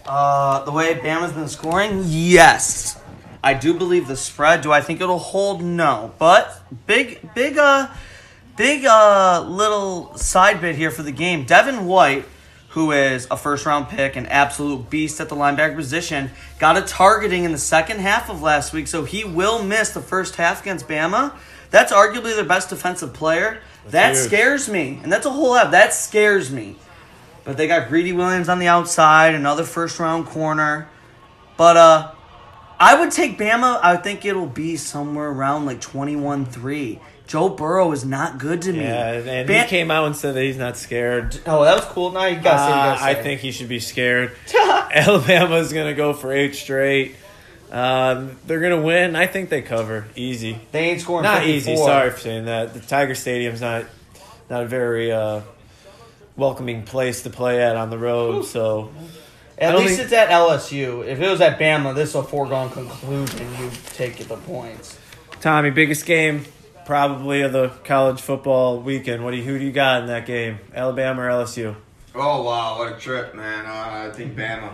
Uh, 0.08 0.66
the 0.66 0.72
way 0.72 0.96
Bama's 0.96 1.34
been 1.34 1.48
scoring, 1.48 2.02
yes. 2.06 3.00
I 3.44 3.54
do 3.54 3.76
believe 3.76 4.08
the 4.08 4.18
spread. 4.18 4.62
Do 4.62 4.72
I 4.72 4.82
think 4.82 5.02
it'll 5.02 5.20
hold? 5.20 5.64
No. 5.64 6.12
But 6.18 6.64
big, 6.88 7.34
big, 7.36 7.60
uh, 7.60 7.90
big, 8.58 8.86
uh, 8.86 9.46
little 9.48 10.18
side 10.18 10.62
bit 10.62 10.76
here 10.76 10.90
for 10.90 11.04
the 11.04 11.12
game. 11.12 11.46
Devin 11.46 11.86
White, 11.86 12.26
who 12.70 12.92
is 12.92 13.28
a 13.30 13.38
first 13.38 13.68
round 13.68 13.88
pick, 13.90 14.16
an 14.16 14.26
absolute 14.26 14.90
beast 14.90 15.22
at 15.22 15.30
the 15.30 15.36
linebacker 15.36 15.76
position, 15.76 16.32
got 16.58 16.76
a 16.76 16.82
targeting 16.82 17.44
in 17.44 17.52
the 17.52 17.60
second 17.60 18.00
half 18.00 18.32
of 18.32 18.42
last 18.42 18.74
week, 18.74 18.88
so 18.88 19.04
he 19.04 19.24
will 19.24 19.64
miss 19.64 19.92
the 19.92 20.02
first 20.02 20.38
half 20.38 20.62
against 20.62 20.88
Bama. 20.88 21.34
That's 21.70 21.94
arguably 21.94 22.36
their 22.36 22.46
best 22.46 22.70
defensive 22.70 23.14
player. 23.14 23.62
That 23.88 24.16
huge. 24.16 24.28
scares 24.28 24.70
me, 24.70 25.00
and 25.04 25.12
that's 25.12 25.26
a 25.26 25.32
whole 25.32 25.52
lot. 25.52 25.72
That 25.72 25.94
scares 25.94 26.52
me. 26.52 26.76
But 27.44 27.58
they 27.58 27.68
got 27.68 27.90
Greedy 27.90 28.14
Williams 28.14 28.50
on 28.50 28.60
the 28.60 28.68
outside, 28.68 29.34
another 29.34 29.64
first 29.64 30.00
round 30.00 30.28
corner. 30.28 30.90
But 31.58 31.78
uh 31.78 32.12
I 32.80 33.00
would 33.00 33.12
take 33.12 33.38
Bama. 33.38 33.80
I 33.84 33.98
think 33.98 34.24
it'll 34.24 34.46
be 34.46 34.78
somewhere 34.78 35.28
around 35.30 35.66
like 35.66 35.82
21-3. 35.82 37.00
Joe 37.28 37.50
Burrow 37.50 37.92
is 37.92 38.06
not 38.06 38.38
good 38.40 38.62
to 38.64 38.72
me. 38.72 38.80
Yeah, 38.80 39.12
and 39.12 39.50
he 39.50 39.64
came 39.66 39.92
out 39.92 40.06
and 40.08 40.16
said 40.16 40.34
that 40.34 40.42
he's 40.42 40.58
not 40.58 40.78
scared. 40.78 41.40
Oh, 41.46 41.64
that 41.64 41.76
was 41.76 41.86
cool. 41.86 42.12
Now 42.12 42.26
you 42.26 42.42
say. 42.42 42.50
Uh, 42.50 42.98
I 43.00 43.14
think 43.14 43.42
he 43.42 43.52
should 43.52 43.68
be 43.68 43.80
scared. 43.80 44.36
Alabama's 44.56 45.72
gonna 45.74 45.94
go 45.94 46.14
for 46.14 46.32
eight 46.34 46.56
straight. 46.56 47.16
Um, 47.72 48.38
they're 48.48 48.60
gonna 48.62 48.82
win. 48.82 49.16
I 49.16 49.28
think 49.28 49.50
they 49.50 49.62
cover 49.62 50.08
easy. 50.16 50.60
they 50.72 50.90
ain't 50.90 51.02
scoring. 51.02 51.24
Not 51.24 51.44
54. 51.44 51.74
easy. 51.74 51.76
Sorry 51.84 52.10
for 52.12 52.20
saying 52.20 52.46
that. 52.46 52.74
The 52.74 52.80
Tiger 52.80 53.16
Stadium's 53.16 53.62
not 53.62 53.86
not 54.50 54.64
a 54.64 54.66
very 54.66 55.12
uh, 55.12 55.42
welcoming 56.36 56.84
place 56.84 57.24
to 57.24 57.30
play 57.30 57.62
at 57.62 57.76
on 57.76 57.90
the 57.90 57.98
road. 57.98 58.46
So 58.46 58.92
At 59.58 59.76
least 59.78 59.90
think- 59.98 60.02
it's 60.06 60.14
at 60.14 60.30
LSU. 60.30 61.06
If 61.06 61.20
it 61.20 61.30
was 61.30 61.42
at 61.42 61.60
Bama, 61.60 61.94
this 61.94 62.10
is 62.10 62.16
a 62.16 62.24
foregone 62.24 62.70
conclusion. 62.72 63.48
You 63.60 63.70
take 63.94 64.18
the 64.28 64.38
points. 64.38 64.98
Tommy, 65.42 65.70
biggest 65.70 66.06
game 66.06 66.46
probably 66.86 67.42
of 67.42 67.52
the 67.54 67.70
college 67.84 68.20
football 68.20 68.80
weekend. 68.80 69.24
What 69.24 69.32
do 69.32 69.38
you 69.38 69.44
who 69.44 69.60
do 69.60 69.64
you 69.66 69.72
got 69.72 70.02
in 70.02 70.08
that 70.08 70.26
game? 70.26 70.58
Alabama 70.74 71.22
or 71.22 71.28
LSU? 71.30 71.76
Oh 72.16 72.42
wow, 72.42 72.80
what 72.80 72.92
a 72.94 73.00
trip, 73.00 73.36
man! 73.36 73.66
Uh, 73.68 74.10
I 74.10 74.12
think 74.12 74.36
Bama. 74.36 74.74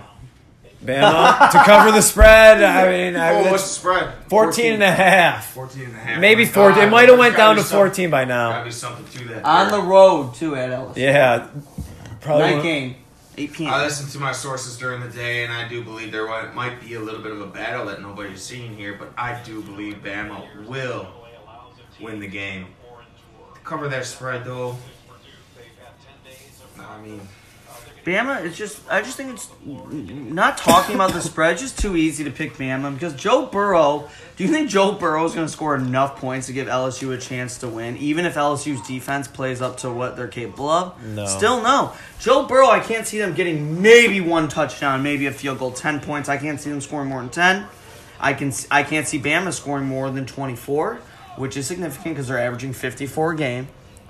Bama 0.84 1.52
to 1.52 1.58
cover 1.64 1.92
the 1.92 2.02
spread. 2.02 2.62
I 2.64 2.90
mean, 2.92 3.16
I, 3.16 3.32
Oh, 3.34 3.52
what's 3.52 3.64
the 3.64 3.70
spread? 3.70 4.14
14 4.30 4.74
and 4.74 4.84
a 4.84 4.92
half. 4.92 5.52
14 5.54 5.84
and 5.86 5.94
a 5.96 5.98
half. 5.98 6.20
Maybe 6.20 6.46
My 6.46 6.52
14. 6.52 6.84
It 6.84 6.90
might 6.92 7.10
have 7.10 7.18
went 7.18 7.36
down 7.38 7.56
to 7.56 7.64
14 7.64 8.10
by 8.10 8.26
Gotta 8.26 8.60
now. 8.60 8.64
be 8.64 8.72
something 8.72 9.06
to 9.22 9.28
that. 9.34 9.46
On 9.46 9.72
the 9.72 9.82
road 9.82 10.34
too 10.36 10.56
at 10.56 10.70
LSU. 10.70 10.98
Yeah, 10.98 11.48
probably. 12.22 12.44
Night 12.44 12.52
won't- 12.54 12.64
game, 12.64 12.96
8 13.38 13.54
p.m. 13.54 13.74
I 13.74 13.84
listened 13.84 14.12
to 14.12 14.20
my 14.20 14.32
sources 14.32 14.78
during 14.78 15.02
the 15.02 15.10
day, 15.10 15.44
and 15.44 15.52
I 15.52 15.68
do 15.68 15.84
believe 15.84 16.12
there 16.12 16.28
might 16.54 16.80
be 16.82 16.94
a 16.94 17.00
little 17.02 17.22
bit 17.22 17.32
of 17.32 17.42
a 17.42 17.48
battle 17.48 17.86
that 17.88 18.02
nobody's 18.02 18.42
seeing 18.42 18.76
here, 18.78 18.96
but 18.98 19.12
I 19.18 19.42
do 19.44 19.62
believe 19.62 19.96
Bama 20.04 20.66
will 20.68 21.08
win 22.00 22.20
the 22.20 22.28
game. 22.28 22.68
Cover 23.64 23.90
that 23.90 24.06
spread, 24.06 24.46
though. 24.46 24.78
I 26.80 27.02
mean, 27.02 27.20
Bama, 28.06 28.46
it's 28.46 28.56
just 28.56 28.80
I 28.90 29.02
just 29.02 29.18
think 29.18 29.32
it's 29.34 29.50
not 29.66 30.60
talking 30.60 30.94
about 30.94 31.14
the 31.14 31.22
spread. 31.22 31.54
It's 31.54 31.62
just 31.62 31.80
too 31.80 31.98
easy 31.98 32.24
to 32.24 32.32
pick 32.32 32.54
Bama 32.54 32.94
because 32.94 33.16
Joe 33.16 33.48
Burrow. 33.48 34.08
Do 34.38 34.44
you 34.44 34.50
think 34.50 34.70
Joe 34.70 34.92
Burrow 34.92 35.26
is 35.26 35.34
going 35.34 35.48
to 35.48 35.52
score 35.52 35.76
enough 35.76 36.18
points 36.18 36.48
to 36.48 36.54
give 36.54 36.68
LSU 36.68 37.14
a 37.14 37.18
chance 37.18 37.58
to 37.60 37.68
win, 37.68 37.98
even 37.98 38.26
if 38.26 38.36
LSU's 38.36 38.86
defense 38.86 39.28
plays 39.28 39.62
up 39.62 39.78
to 39.78 39.92
what 39.92 40.16
they're 40.16 40.28
capable 40.28 40.70
of? 40.70 41.04
No. 41.04 41.26
Still 41.26 41.64
no. 41.64 41.94
Joe 42.20 42.46
Burrow, 42.46 42.68
I 42.68 42.80
can't 42.80 43.08
see 43.08 43.18
them 43.18 43.34
getting 43.34 43.82
maybe 43.82 44.22
one 44.22 44.50
touchdown, 44.50 45.02
maybe 45.02 45.26
a 45.26 45.32
field 45.32 45.58
goal, 45.58 45.72
ten 45.72 46.00
points. 46.00 46.30
I 46.30 46.38
can't 46.38 46.62
see 46.62 46.70
them 46.70 46.82
scoring 46.82 47.10
more 47.10 47.22
than 47.22 47.30
ten. 47.30 47.66
I 48.20 48.34
can 48.34 48.54
I 48.70 48.84
can't 48.84 49.08
see 49.08 49.20
Bama 49.20 49.52
scoring 49.52 49.86
more 49.86 50.12
than 50.12 50.28
twenty 50.28 50.56
four, 50.56 51.00
which 51.38 51.58
is 51.58 51.66
significant 51.66 52.16
because 52.16 52.28
they're 52.28 52.40
averaging 52.40 52.74
fifty 52.74 53.08
four 53.08 53.32
a 53.32 53.36
game. 53.36 53.68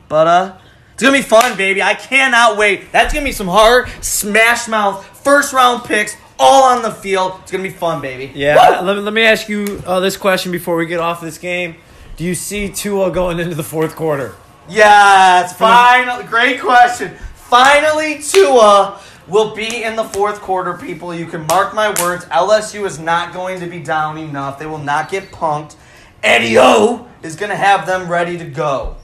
But 0.09 0.27
uh, 0.27 0.57
it's 0.95 1.03
gonna 1.03 1.17
be 1.17 1.23
fun, 1.23 1.57
baby. 1.57 1.83
I 1.83 1.93
cannot 1.93 2.57
wait. 2.57 2.89
That's 2.93 3.13
gonna 3.13 3.25
be 3.25 3.33
some 3.33 3.49
hard 3.49 3.89
smash 3.99 4.69
mouth 4.69 5.05
first 5.25 5.51
round 5.51 5.83
picks 5.83 6.15
all 6.39 6.63
on 6.63 6.83
the 6.83 6.91
field. 6.91 7.33
It's 7.41 7.51
gonna 7.51 7.65
be 7.65 7.69
fun, 7.69 8.01
baby. 8.01 8.31
Yeah, 8.33 8.79
Woo! 8.79 8.87
let 8.87 8.95
me, 8.95 9.01
let 9.01 9.13
me 9.13 9.23
ask 9.23 9.49
you 9.49 9.83
uh, 9.85 9.99
this 9.99 10.15
question 10.15 10.53
before 10.53 10.77
we 10.77 10.85
get 10.85 11.01
off 11.01 11.19
this 11.19 11.37
game. 11.37 11.75
Do 12.15 12.23
you 12.23 12.33
see 12.33 12.69
Tua 12.69 13.11
going 13.11 13.39
into 13.39 13.55
the 13.55 13.63
fourth 13.63 13.97
quarter? 13.97 14.35
Yes, 14.69 15.51
final. 15.57 16.23
Great 16.23 16.61
question. 16.61 17.13
Finally, 17.35 18.21
Tua 18.21 18.97
will 19.27 19.53
be 19.53 19.83
in 19.83 19.97
the 19.97 20.05
fourth 20.05 20.39
quarter. 20.39 20.75
People, 20.77 21.13
you 21.13 21.25
can 21.25 21.45
mark 21.47 21.75
my 21.75 21.89
words. 22.01 22.23
LSU 22.27 22.85
is 22.85 22.99
not 22.99 23.33
going 23.33 23.59
to 23.59 23.67
be 23.67 23.79
down 23.79 24.17
enough. 24.17 24.59
They 24.59 24.65
will 24.65 24.77
not 24.77 25.11
get 25.11 25.29
punked. 25.29 25.75
Eddie 26.23 26.57
O 26.57 27.05
is 27.21 27.35
going 27.35 27.49
to 27.49 27.57
have 27.57 27.85
them 27.85 28.09
ready 28.09 28.37
to 28.37 28.45
go. 28.45 28.95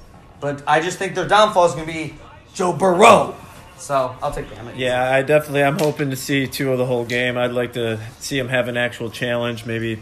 But 0.42 0.64
I 0.68 0.82
just 0.82 0.98
think 0.98 1.16
their 1.16 1.28
downfall 1.28 1.68
is 1.68 1.74
going 1.74 1.88
to 1.88 1.94
be 1.94 2.16
Joe 2.54 2.74
Burrow. 2.74 3.36
So 3.78 4.16
I'll 4.22 4.32
take 4.32 4.48
Bama. 4.48 4.74
Yeah, 4.76 5.10
I 5.12 5.22
definitely. 5.22 5.64
I'm 5.64 5.80
hoping 5.80 6.10
to 6.10 6.16
see 6.16 6.48
two 6.48 6.72
of 6.72 6.78
the 6.78 6.86
whole 6.86 7.06
game. 7.06 7.38
I'd 7.38 7.52
like 7.52 7.74
to 7.74 8.00
see 8.20 8.38
him 8.38 8.50
have 8.50 8.68
an 8.68 8.78
actual 8.78 9.10
challenge, 9.10 9.66
maybe 9.66 10.00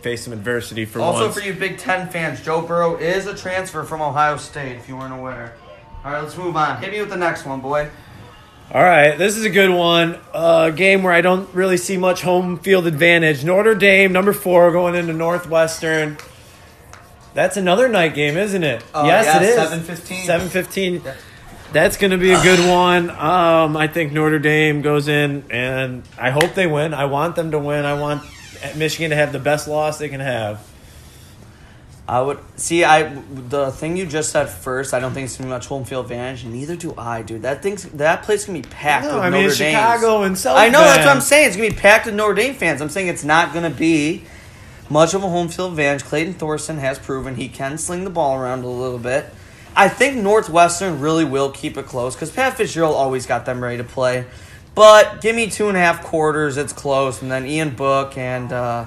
face 0.00 0.24
some 0.24 0.32
adversity 0.32 0.84
for 0.84 1.00
one. 1.00 1.08
Also, 1.08 1.24
once. 1.24 1.38
for 1.38 1.44
you 1.44 1.52
Big 1.52 1.78
Ten 1.78 2.08
fans, 2.08 2.40
Joe 2.42 2.62
Burrow 2.62 2.96
is 2.96 3.26
a 3.26 3.34
transfer 3.34 3.82
from 3.84 4.00
Ohio 4.00 4.36
State. 4.36 4.76
If 4.76 4.88
you 4.88 4.96
weren't 4.96 5.12
aware. 5.12 5.54
All 6.04 6.12
right, 6.12 6.22
let's 6.22 6.36
move 6.36 6.56
on. 6.56 6.80
Hit 6.80 6.92
me 6.92 7.00
with 7.00 7.10
the 7.10 7.16
next 7.16 7.44
one, 7.44 7.60
boy. 7.60 7.90
All 8.72 8.82
right, 8.82 9.16
this 9.16 9.36
is 9.36 9.44
a 9.44 9.50
good 9.50 9.70
one. 9.70 10.18
A 10.32 10.72
game 10.74 11.02
where 11.02 11.12
I 11.12 11.20
don't 11.20 11.52
really 11.54 11.78
see 11.78 11.96
much 11.96 12.22
home 12.22 12.58
field 12.58 12.86
advantage. 12.86 13.44
Notre 13.44 13.74
Dame, 13.74 14.12
number 14.12 14.32
four, 14.32 14.70
going 14.72 14.94
into 14.94 15.12
Northwestern. 15.12 16.18
That's 17.38 17.56
another 17.56 17.88
night 17.88 18.16
game, 18.16 18.36
isn't 18.36 18.64
it? 18.64 18.82
Oh, 18.92 19.06
yes, 19.06 19.26
yeah, 19.26 19.36
it 19.36 19.72
is. 19.72 19.86
7:15. 19.86 20.26
Seven 20.26 20.48
fifteen. 20.48 21.02
That's 21.72 21.96
going 21.96 22.10
to 22.10 22.18
be 22.18 22.32
a 22.32 22.42
good 22.42 22.68
one. 22.68 23.10
Um, 23.10 23.76
I 23.76 23.86
think 23.86 24.12
Notre 24.12 24.40
Dame 24.40 24.82
goes 24.82 25.06
in, 25.06 25.44
and 25.48 26.02
I 26.18 26.30
hope 26.30 26.54
they 26.54 26.66
win. 26.66 26.94
I 26.94 27.04
want 27.04 27.36
them 27.36 27.52
to 27.52 27.60
win. 27.60 27.84
I 27.84 27.94
want 27.94 28.24
Michigan 28.74 29.10
to 29.10 29.16
have 29.16 29.30
the 29.30 29.38
best 29.38 29.68
loss 29.68 30.00
they 30.00 30.08
can 30.08 30.18
have. 30.18 30.66
I 32.08 32.22
would 32.22 32.40
see. 32.56 32.82
I 32.82 33.04
the 33.04 33.70
thing 33.70 33.96
you 33.96 34.06
just 34.06 34.32
said 34.32 34.46
first. 34.46 34.92
I 34.92 34.98
don't 34.98 35.12
think 35.12 35.26
it's 35.26 35.36
gonna 35.36 35.46
be 35.46 35.50
much 35.50 35.66
home 35.66 35.84
field 35.84 36.06
advantage. 36.06 36.44
Neither 36.44 36.74
do 36.74 36.92
I, 36.98 37.22
dude. 37.22 37.42
That 37.42 37.62
thing's 37.62 37.84
that 37.84 38.24
place 38.24 38.46
gonna 38.46 38.58
be 38.58 38.68
packed. 38.68 39.06
No, 39.06 39.14
with 39.14 39.22
I 39.22 39.30
mean 39.30 39.42
Notre 39.42 39.48
it's 39.50 39.58
Dames. 39.58 39.76
Chicago 39.76 40.22
and 40.22 40.36
South. 40.36 40.58
I 40.58 40.70
know 40.70 40.80
that's 40.80 41.06
what 41.06 41.14
I'm 41.14 41.20
saying. 41.20 41.46
It's 41.46 41.56
gonna 41.56 41.70
be 41.70 41.76
packed 41.76 42.06
with 42.06 42.16
Notre 42.16 42.34
Dame 42.34 42.54
fans. 42.54 42.80
I'm 42.80 42.88
saying 42.88 43.06
it's 43.06 43.22
not 43.24 43.54
gonna 43.54 43.70
be 43.70 44.24
much 44.88 45.14
of 45.14 45.22
a 45.22 45.28
home 45.28 45.48
field 45.48 45.72
advantage. 45.72 46.04
Clayton 46.04 46.34
Thorson 46.34 46.78
has 46.78 46.98
proven 46.98 47.36
he 47.36 47.48
can 47.48 47.78
sling 47.78 48.04
the 48.04 48.10
ball 48.10 48.36
around 48.36 48.64
a 48.64 48.68
little 48.68 48.98
bit. 48.98 49.26
I 49.76 49.88
think 49.88 50.16
Northwestern 50.16 51.00
really 51.00 51.24
will 51.24 51.50
keep 51.50 51.76
it 51.76 51.86
close 51.86 52.14
because 52.14 52.30
Pat 52.30 52.56
Fitzgerald 52.56 52.96
always 52.96 53.26
got 53.26 53.46
them 53.46 53.62
ready 53.62 53.76
to 53.78 53.84
play. 53.84 54.26
But 54.74 55.20
give 55.20 55.34
me 55.34 55.50
two 55.50 55.68
and 55.68 55.76
a 55.76 55.80
half 55.80 56.02
quarters. 56.04 56.56
It's 56.56 56.72
close, 56.72 57.22
and 57.22 57.30
then 57.30 57.46
Ian 57.46 57.70
Book 57.70 58.16
and 58.16 58.52
uh, 58.52 58.86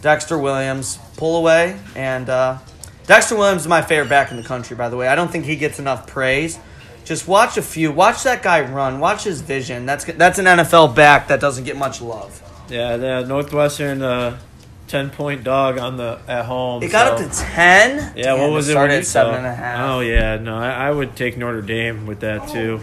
Dexter 0.00 0.38
Williams 0.38 0.98
pull 1.16 1.36
away. 1.36 1.78
And 1.94 2.28
uh, 2.28 2.58
Dexter 3.06 3.36
Williams 3.36 3.62
is 3.62 3.68
my 3.68 3.82
favorite 3.82 4.08
back 4.08 4.30
in 4.30 4.36
the 4.36 4.42
country, 4.42 4.76
by 4.76 4.88
the 4.88 4.96
way. 4.96 5.08
I 5.08 5.14
don't 5.14 5.30
think 5.30 5.44
he 5.44 5.56
gets 5.56 5.78
enough 5.78 6.06
praise. 6.06 6.58
Just 7.04 7.28
watch 7.28 7.56
a 7.56 7.62
few. 7.62 7.92
Watch 7.92 8.24
that 8.24 8.42
guy 8.42 8.60
run. 8.62 8.98
Watch 8.98 9.24
his 9.24 9.40
vision. 9.40 9.86
That's 9.86 10.04
that's 10.04 10.40
an 10.40 10.46
NFL 10.46 10.96
back 10.96 11.28
that 11.28 11.40
doesn't 11.40 11.64
get 11.64 11.76
much 11.76 12.00
love. 12.00 12.42
Yeah, 12.68 12.96
the 12.96 13.24
Northwestern 13.24 14.02
uh, 14.02 14.38
ten 14.86 15.10
point 15.10 15.44
dog 15.44 15.78
on 15.78 15.96
the 15.96 16.20
at 16.28 16.44
home. 16.44 16.82
It 16.82 16.90
got 16.90 17.18
so- 17.18 17.24
up 17.24 17.30
to 17.30 17.38
ten. 17.38 18.12
Yeah, 18.16 18.34
what 18.34 18.50
was 18.50 18.68
it? 18.68 18.72
Started 18.72 18.90
when 18.90 18.96
at 18.96 18.98
you 19.00 19.04
seven 19.04 19.32
saw- 19.32 19.38
and 19.38 19.46
a 19.46 19.54
half. 19.54 19.80
Oh 19.90 20.00
yeah, 20.00 20.36
no, 20.36 20.56
I, 20.56 20.88
I 20.88 20.90
would 20.90 21.16
take 21.16 21.36
Notre 21.36 21.62
Dame 21.62 22.06
with 22.06 22.20
that 22.20 22.48
too. 22.48 22.80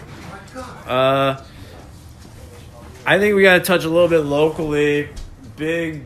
Uh, 0.86 1.42
I 3.06 3.18
think 3.18 3.34
we 3.34 3.42
got 3.42 3.54
to 3.54 3.60
touch 3.60 3.84
a 3.84 3.88
little 3.88 4.08
bit 4.08 4.20
locally. 4.20 5.08
Big 5.56 6.02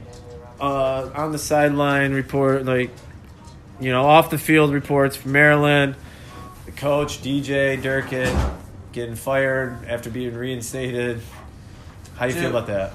uh, 0.60 1.10
on 1.14 1.32
the 1.32 1.38
sideline 1.38 2.12
report, 2.12 2.64
like 2.64 2.90
you 3.80 3.90
know, 3.92 4.04
off 4.04 4.30
the 4.30 4.38
field 4.38 4.72
reports 4.72 5.16
from 5.16 5.32
Maryland. 5.32 5.94
The 6.66 6.72
coach 6.72 7.22
DJ 7.22 7.80
Durkin 7.80 8.36
getting 8.92 9.14
fired 9.14 9.86
after 9.86 10.10
being 10.10 10.34
reinstated. 10.34 11.20
How 12.16 12.26
do 12.26 12.34
you 12.34 12.40
feel 12.40 12.50
about 12.50 12.66
that? 12.66 12.92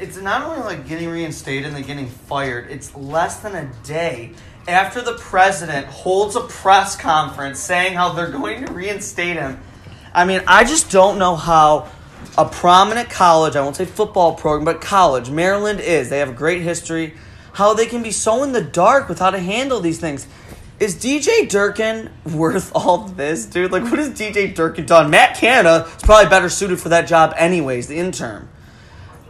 It's 0.00 0.16
not 0.16 0.42
only 0.42 0.62
like 0.62 0.86
getting 0.88 1.08
reinstated 1.08 1.66
and 1.66 1.76
then 1.76 1.82
getting 1.82 2.08
fired. 2.08 2.70
It's 2.70 2.94
less 2.94 3.40
than 3.40 3.54
a 3.54 3.70
day 3.84 4.32
after 4.68 5.00
the 5.00 5.14
president 5.14 5.86
holds 5.86 6.36
a 6.36 6.40
press 6.40 6.96
conference 6.96 7.58
saying 7.60 7.94
how 7.94 8.12
they're 8.12 8.30
going 8.30 8.64
to 8.64 8.72
reinstate 8.72 9.36
him. 9.36 9.60
I 10.12 10.24
mean, 10.24 10.42
I 10.46 10.64
just 10.64 10.90
don't 10.90 11.18
know 11.18 11.36
how 11.36 11.88
a 12.38 12.44
prominent 12.44 13.10
college, 13.10 13.56
I 13.56 13.60
won't 13.60 13.76
say 13.76 13.84
football 13.84 14.34
program, 14.34 14.64
but 14.64 14.80
college, 14.80 15.30
Maryland 15.30 15.80
is. 15.80 16.10
They 16.10 16.18
have 16.18 16.30
a 16.30 16.34
great 16.34 16.62
history. 16.62 17.14
How 17.52 17.74
they 17.74 17.86
can 17.86 18.02
be 18.02 18.10
so 18.10 18.42
in 18.42 18.52
the 18.52 18.62
dark 18.62 19.08
with 19.08 19.18
how 19.18 19.30
to 19.30 19.38
handle 19.38 19.80
these 19.80 19.98
things. 19.98 20.26
Is 20.78 20.94
DJ 20.94 21.48
Durkin 21.48 22.10
worth 22.24 22.72
all 22.74 22.98
this, 23.08 23.46
dude? 23.46 23.72
Like, 23.72 23.84
what 23.84 23.98
has 23.98 24.10
DJ 24.10 24.54
Durkin 24.54 24.86
done? 24.86 25.10
Matt 25.10 25.36
Canada 25.36 25.86
is 25.86 26.02
probably 26.02 26.28
better 26.28 26.48
suited 26.48 26.80
for 26.80 26.90
that 26.90 27.06
job, 27.06 27.32
anyways, 27.36 27.86
the 27.86 27.98
intern. 27.98 28.48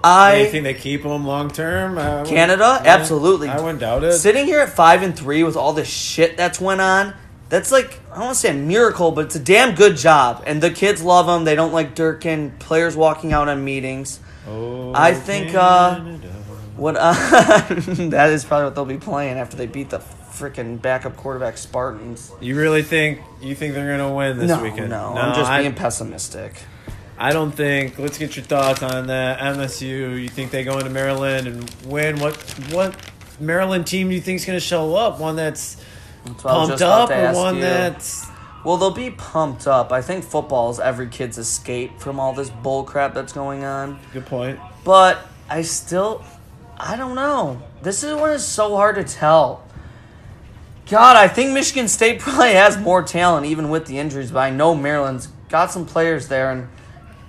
I 0.06 0.36
you 0.42 0.50
think 0.50 0.64
they 0.64 0.74
keep 0.74 1.02
him 1.02 1.26
long 1.26 1.50
term? 1.50 1.98
I 1.98 2.24
Canada, 2.24 2.80
yeah, 2.82 2.94
absolutely. 2.94 3.48
I 3.48 3.60
wouldn't 3.60 3.80
doubt 3.80 4.04
it. 4.04 4.12
Sitting 4.12 4.46
here 4.46 4.60
at 4.60 4.70
five 4.70 5.02
and 5.02 5.16
three 5.16 5.42
with 5.42 5.56
all 5.56 5.72
the 5.72 5.84
shit 5.84 6.36
that's 6.36 6.60
went 6.60 6.80
on, 6.80 7.14
that's 7.48 7.72
like 7.72 7.98
I 8.10 8.16
don't 8.16 8.24
want 8.26 8.34
to 8.34 8.40
say 8.40 8.50
a 8.50 8.54
miracle, 8.54 9.10
but 9.10 9.26
it's 9.26 9.36
a 9.36 9.40
damn 9.40 9.74
good 9.74 9.96
job. 9.96 10.44
And 10.46 10.62
the 10.62 10.70
kids 10.70 11.02
love 11.02 11.28
him. 11.28 11.44
They 11.44 11.54
don't 11.54 11.72
like 11.72 11.94
Durkin. 11.94 12.52
Players 12.58 12.96
walking 12.96 13.32
out 13.32 13.48
on 13.48 13.64
meetings. 13.64 14.20
Oh, 14.48 14.92
I 14.94 15.12
think, 15.12 15.54
uh, 15.54 15.98
What? 16.76 16.96
Uh, 16.96 17.12
that 18.10 18.30
is 18.30 18.44
probably 18.44 18.66
what 18.66 18.74
they'll 18.76 18.84
be 18.84 18.98
playing 18.98 19.38
after 19.38 19.56
they 19.56 19.66
beat 19.66 19.90
the 19.90 19.98
freaking 19.98 20.80
backup 20.80 21.16
quarterback 21.16 21.56
Spartans. 21.56 22.30
you 22.40 22.56
really 22.56 22.82
think 22.82 23.20
you 23.40 23.54
think 23.54 23.74
they're 23.74 23.96
gonna 23.96 24.14
win 24.14 24.38
this 24.38 24.48
no, 24.48 24.62
weekend? 24.62 24.90
no, 24.90 25.14
I'm 25.14 25.34
just 25.34 25.50
I, 25.50 25.62
being 25.62 25.74
pessimistic. 25.74 26.54
I 27.18 27.32
don't 27.32 27.52
think. 27.52 27.98
Let's 27.98 28.18
get 28.18 28.36
your 28.36 28.44
thoughts 28.44 28.82
on 28.82 29.06
that. 29.06 29.38
MSU. 29.38 30.20
You 30.20 30.28
think 30.28 30.50
they 30.50 30.64
go 30.64 30.78
into 30.78 30.90
Maryland 30.90 31.46
and 31.46 31.70
win? 31.86 32.18
What 32.20 32.36
what 32.70 32.94
Maryland 33.40 33.86
team 33.86 34.08
do 34.08 34.14
you 34.14 34.20
think 34.20 34.40
is 34.40 34.44
gonna 34.44 34.60
show 34.60 34.94
up? 34.94 35.18
One 35.18 35.36
that's 35.36 35.76
That's 36.24 36.44
what 36.44 36.52
I 36.52 36.58
was 36.58 36.68
pumped 36.68 36.82
up 36.82 37.10
or 37.10 37.32
one 37.34 37.56
you. 37.56 37.62
that's 37.62 38.26
Well, 38.64 38.76
they'll 38.76 38.90
be 38.90 39.10
pumped 39.10 39.66
up. 39.66 39.92
I 39.92 40.02
think 40.02 40.24
football 40.24 40.70
is 40.70 40.78
every 40.78 41.08
kid's 41.08 41.38
escape 41.38 42.00
from 42.00 42.20
all 42.20 42.32
this 42.32 42.50
bull 42.50 42.84
crap 42.84 43.14
that's 43.14 43.32
going 43.32 43.64
on. 43.64 43.98
good 44.12 44.26
point. 44.26 44.58
But 44.84 45.26
I 45.48 45.62
still, 45.62 46.24
I 46.76 46.96
don't 46.96 47.14
know. 47.14 47.62
This 47.82 48.02
is 48.02 48.14
one 48.14 48.32
is 48.32 48.44
so 48.44 48.76
hard 48.76 48.96
to 48.96 49.04
tell. 49.04 49.62
God, 50.88 51.16
I 51.16 51.28
think 51.28 51.52
Michigan 51.52 51.88
State 51.88 52.20
probably 52.20 52.52
has 52.52 52.76
more 52.76 53.02
talent 53.02 53.46
even 53.46 53.70
with 53.70 53.86
the 53.86 53.98
injuries, 53.98 54.30
but 54.30 54.40
I 54.40 54.50
know 54.50 54.74
Maryland's 54.74 55.28
got 55.48 55.70
some 55.70 55.86
players 55.86 56.28
there, 56.28 56.50
and 56.50 56.68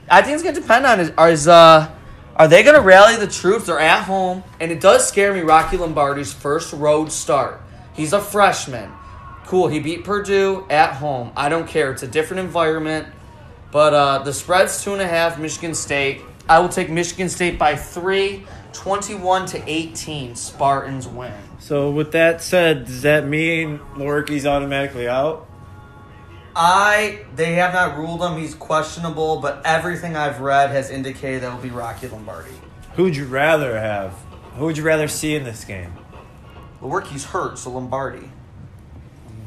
I 0.09 0.21
think 0.21 0.35
it's 0.35 0.43
gonna 0.43 0.59
depend 0.59 0.85
on 0.85 0.99
is, 0.99 1.11
is 1.33 1.47
uh, 1.47 1.91
are 2.35 2.47
they 2.47 2.63
gonna 2.63 2.81
rally 2.81 3.15
the 3.17 3.27
troops? 3.27 3.65
They're 3.65 3.79
at 3.79 4.03
home, 4.03 4.43
and 4.59 4.71
it 4.71 4.79
does 4.79 5.07
scare 5.07 5.33
me. 5.33 5.41
Rocky 5.41 5.77
Lombardi's 5.77 6.33
first 6.33 6.71
road 6.73 7.11
start. 7.11 7.61
He's 7.93 8.13
a 8.13 8.21
freshman. 8.21 8.91
Cool. 9.45 9.67
He 9.67 9.79
beat 9.79 10.03
Purdue 10.03 10.65
at 10.69 10.93
home. 10.93 11.31
I 11.35 11.49
don't 11.49 11.67
care. 11.67 11.91
It's 11.91 12.03
a 12.03 12.07
different 12.07 12.41
environment. 12.41 13.07
But 13.71 13.93
uh, 13.93 14.19
the 14.19 14.33
spread's 14.33 14.83
two 14.83 14.93
and 14.93 15.01
a 15.01 15.07
half, 15.07 15.39
Michigan 15.39 15.73
State. 15.73 16.21
I 16.47 16.59
will 16.59 16.69
take 16.69 16.89
Michigan 16.89 17.27
State 17.27 17.57
by 17.57 17.75
three, 17.75 18.45
21 18.73 19.45
to 19.47 19.63
18. 19.65 20.35
Spartans 20.35 21.07
win. 21.07 21.33
So 21.59 21.91
with 21.91 22.11
that 22.11 22.41
said, 22.41 22.85
does 22.85 23.01
that 23.01 23.25
mean 23.25 23.79
Lewerke's 23.95 24.45
automatically 24.45 25.07
out? 25.07 25.46
I 26.59 27.19
they 27.35 27.53
have 27.53 27.73
not 27.73 27.97
ruled 27.97 28.21
him. 28.21 28.35
He's 28.35 28.55
questionable, 28.55 29.39
but 29.39 29.61
everything 29.63 30.15
I've 30.15 30.41
read 30.41 30.71
has 30.71 30.89
indicated 30.89 31.43
that 31.43 31.53
will 31.53 31.61
be 31.61 31.69
Rocky 31.69 32.07
Lombardi. 32.07 32.49
Who'd 32.95 33.15
you 33.15 33.25
rather 33.25 33.79
have? 33.79 34.13
Who 34.55 34.65
would 34.65 34.75
you 34.75 34.83
rather 34.83 35.07
see 35.07 35.35
in 35.35 35.43
this 35.43 35.63
game? 35.63 35.93
Lewerke's 36.81 37.25
hurt, 37.25 37.59
so 37.59 37.69
Lombardi. 37.69 38.31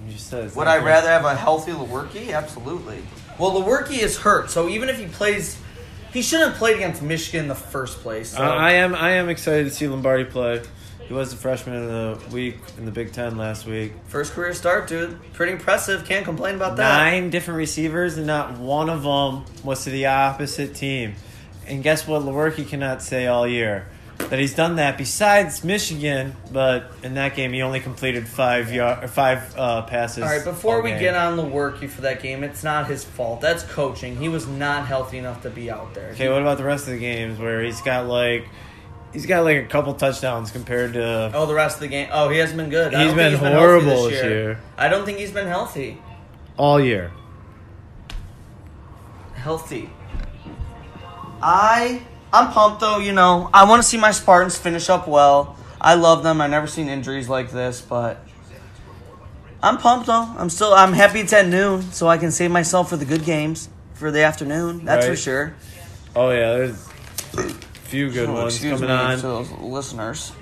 You 0.08 0.18
said 0.18 0.54
Would 0.54 0.68
I 0.68 0.78
rather 0.78 1.08
have 1.08 1.24
a 1.24 1.34
healthy 1.34 1.72
Lewerke? 1.72 2.32
Absolutely. 2.32 3.02
Well, 3.38 3.60
Lewerke 3.60 3.98
is 3.98 4.18
hurt, 4.18 4.50
so 4.50 4.68
even 4.68 4.88
if 4.88 4.98
he 4.98 5.06
plays, 5.06 5.58
he 6.12 6.22
shouldn't 6.22 6.50
have 6.50 6.58
played 6.58 6.76
against 6.76 7.02
Michigan 7.02 7.42
in 7.42 7.48
the 7.48 7.56
first 7.56 8.00
place. 8.00 8.30
So. 8.30 8.42
Uh, 8.42 8.48
I 8.48 8.72
am. 8.72 8.94
I 8.94 9.12
am 9.12 9.28
excited 9.28 9.64
to 9.64 9.70
see 9.70 9.88
Lombardi 9.88 10.26
play. 10.26 10.62
He 11.10 11.14
was 11.14 11.32
the 11.32 11.36
freshman 11.36 11.74
of 11.74 11.88
the 11.88 12.32
week 12.32 12.58
in 12.78 12.84
the 12.84 12.92
Big 12.92 13.12
Ten 13.12 13.36
last 13.36 13.66
week. 13.66 13.94
First 14.06 14.32
career 14.32 14.54
start, 14.54 14.86
dude. 14.86 15.20
Pretty 15.32 15.50
impressive. 15.50 16.04
Can't 16.04 16.24
complain 16.24 16.54
about 16.54 16.76
that. 16.76 16.98
Nine 16.98 17.30
different 17.30 17.58
receivers, 17.58 18.16
and 18.16 18.28
not 18.28 18.58
one 18.58 18.88
of 18.88 19.02
them 19.02 19.44
was 19.64 19.82
to 19.82 19.90
the 19.90 20.06
opposite 20.06 20.72
team. 20.72 21.14
And 21.66 21.82
guess 21.82 22.06
what? 22.06 22.22
Lewerke 22.22 22.68
cannot 22.68 23.02
say 23.02 23.26
all 23.26 23.44
year 23.44 23.88
that 24.18 24.38
he's 24.38 24.54
done 24.54 24.76
that. 24.76 24.96
Besides 24.96 25.64
Michigan, 25.64 26.36
but 26.52 26.92
in 27.02 27.14
that 27.14 27.34
game 27.34 27.52
he 27.52 27.62
only 27.62 27.80
completed 27.80 28.28
five 28.28 28.72
yard, 28.72 29.02
or 29.02 29.08
five 29.08 29.52
uh, 29.58 29.82
passes. 29.82 30.22
All 30.22 30.28
right, 30.28 30.44
before 30.44 30.76
all 30.76 30.82
we 30.82 30.90
game. 30.90 31.00
get 31.00 31.16
on 31.16 31.36
Lewerke 31.36 31.90
for 31.90 32.02
that 32.02 32.22
game, 32.22 32.44
it's 32.44 32.62
not 32.62 32.86
his 32.86 33.02
fault. 33.02 33.40
That's 33.40 33.64
coaching. 33.64 34.16
He 34.16 34.28
was 34.28 34.46
not 34.46 34.86
healthy 34.86 35.18
enough 35.18 35.42
to 35.42 35.50
be 35.50 35.72
out 35.72 35.92
there. 35.92 36.10
Okay, 36.10 36.28
what 36.28 36.40
about 36.40 36.58
the 36.58 36.64
rest 36.64 36.86
of 36.86 36.92
the 36.92 37.00
games 37.00 37.40
where 37.40 37.64
he's 37.64 37.80
got 37.80 38.06
like 38.06 38.46
he's 39.12 39.26
got 39.26 39.44
like 39.44 39.56
a 39.58 39.66
couple 39.66 39.92
touchdowns 39.94 40.50
compared 40.50 40.94
to 40.94 41.30
Oh, 41.34 41.46
the 41.46 41.54
rest 41.54 41.76
of 41.76 41.80
the 41.80 41.88
game. 41.88 42.08
Oh, 42.12 42.28
he 42.28 42.38
hasn't 42.38 42.56
been 42.58 42.70
good. 42.70 42.92
He's 42.92 43.14
been 43.14 43.32
healthy 43.34 43.54
horrible 43.54 44.04
this 44.04 44.22
year. 44.22 44.60
I 44.76 44.88
don't 44.88 45.04
think 45.04 45.18
he's 45.18 45.32
been 45.32 45.48
healthy. 45.48 45.98
all 46.56 46.80
year? 46.80 47.12
Healthy. 49.34 49.88
I 51.42 52.02
I'm 52.32 52.52
pumped 52.52 52.80
though. 52.80 52.98
You 52.98 53.12
know, 53.12 53.48
I 53.52 53.68
want 53.68 53.82
to 53.82 53.88
see 53.88 53.96
my 53.96 54.10
Spartans 54.10 54.58
finish 54.58 54.88
up 54.88 55.08
well. 55.08 55.56
I 55.80 55.94
love 55.94 56.22
them. 56.22 56.40
I've 56.40 56.50
never 56.50 56.66
seen 56.66 56.88
injuries 56.88 57.28
like 57.28 57.50
this, 57.50 57.80
but 57.80 58.22
I'm 59.62 59.78
pumped 59.78 60.06
though. 60.06 60.28
I'm 60.36 60.50
still 60.50 60.74
I'm 60.74 60.92
happy 60.92 61.20
it's 61.20 61.32
at 61.32 61.46
noon, 61.48 61.90
so 61.92 62.06
I 62.08 62.18
can 62.18 62.30
save 62.30 62.50
myself 62.50 62.90
for 62.90 62.96
the 62.98 63.06
good 63.06 63.24
games 63.24 63.68
for 63.94 64.10
the 64.10 64.22
afternoon. 64.22 64.84
That's 64.84 65.06
for 65.06 65.16
sure. 65.16 65.54
Oh 66.14 66.30
yeah, 66.30 66.52
there's 66.56 66.88
few 67.90 68.10
good 68.10 68.28
Oh, 68.28 68.34
ones 68.34 68.54
excuse 68.54 68.80
coming 68.80 68.88
me 68.88 69.02
on. 69.02 69.16
to 69.16 69.22
those 69.22 69.50
listeners. 69.52 70.32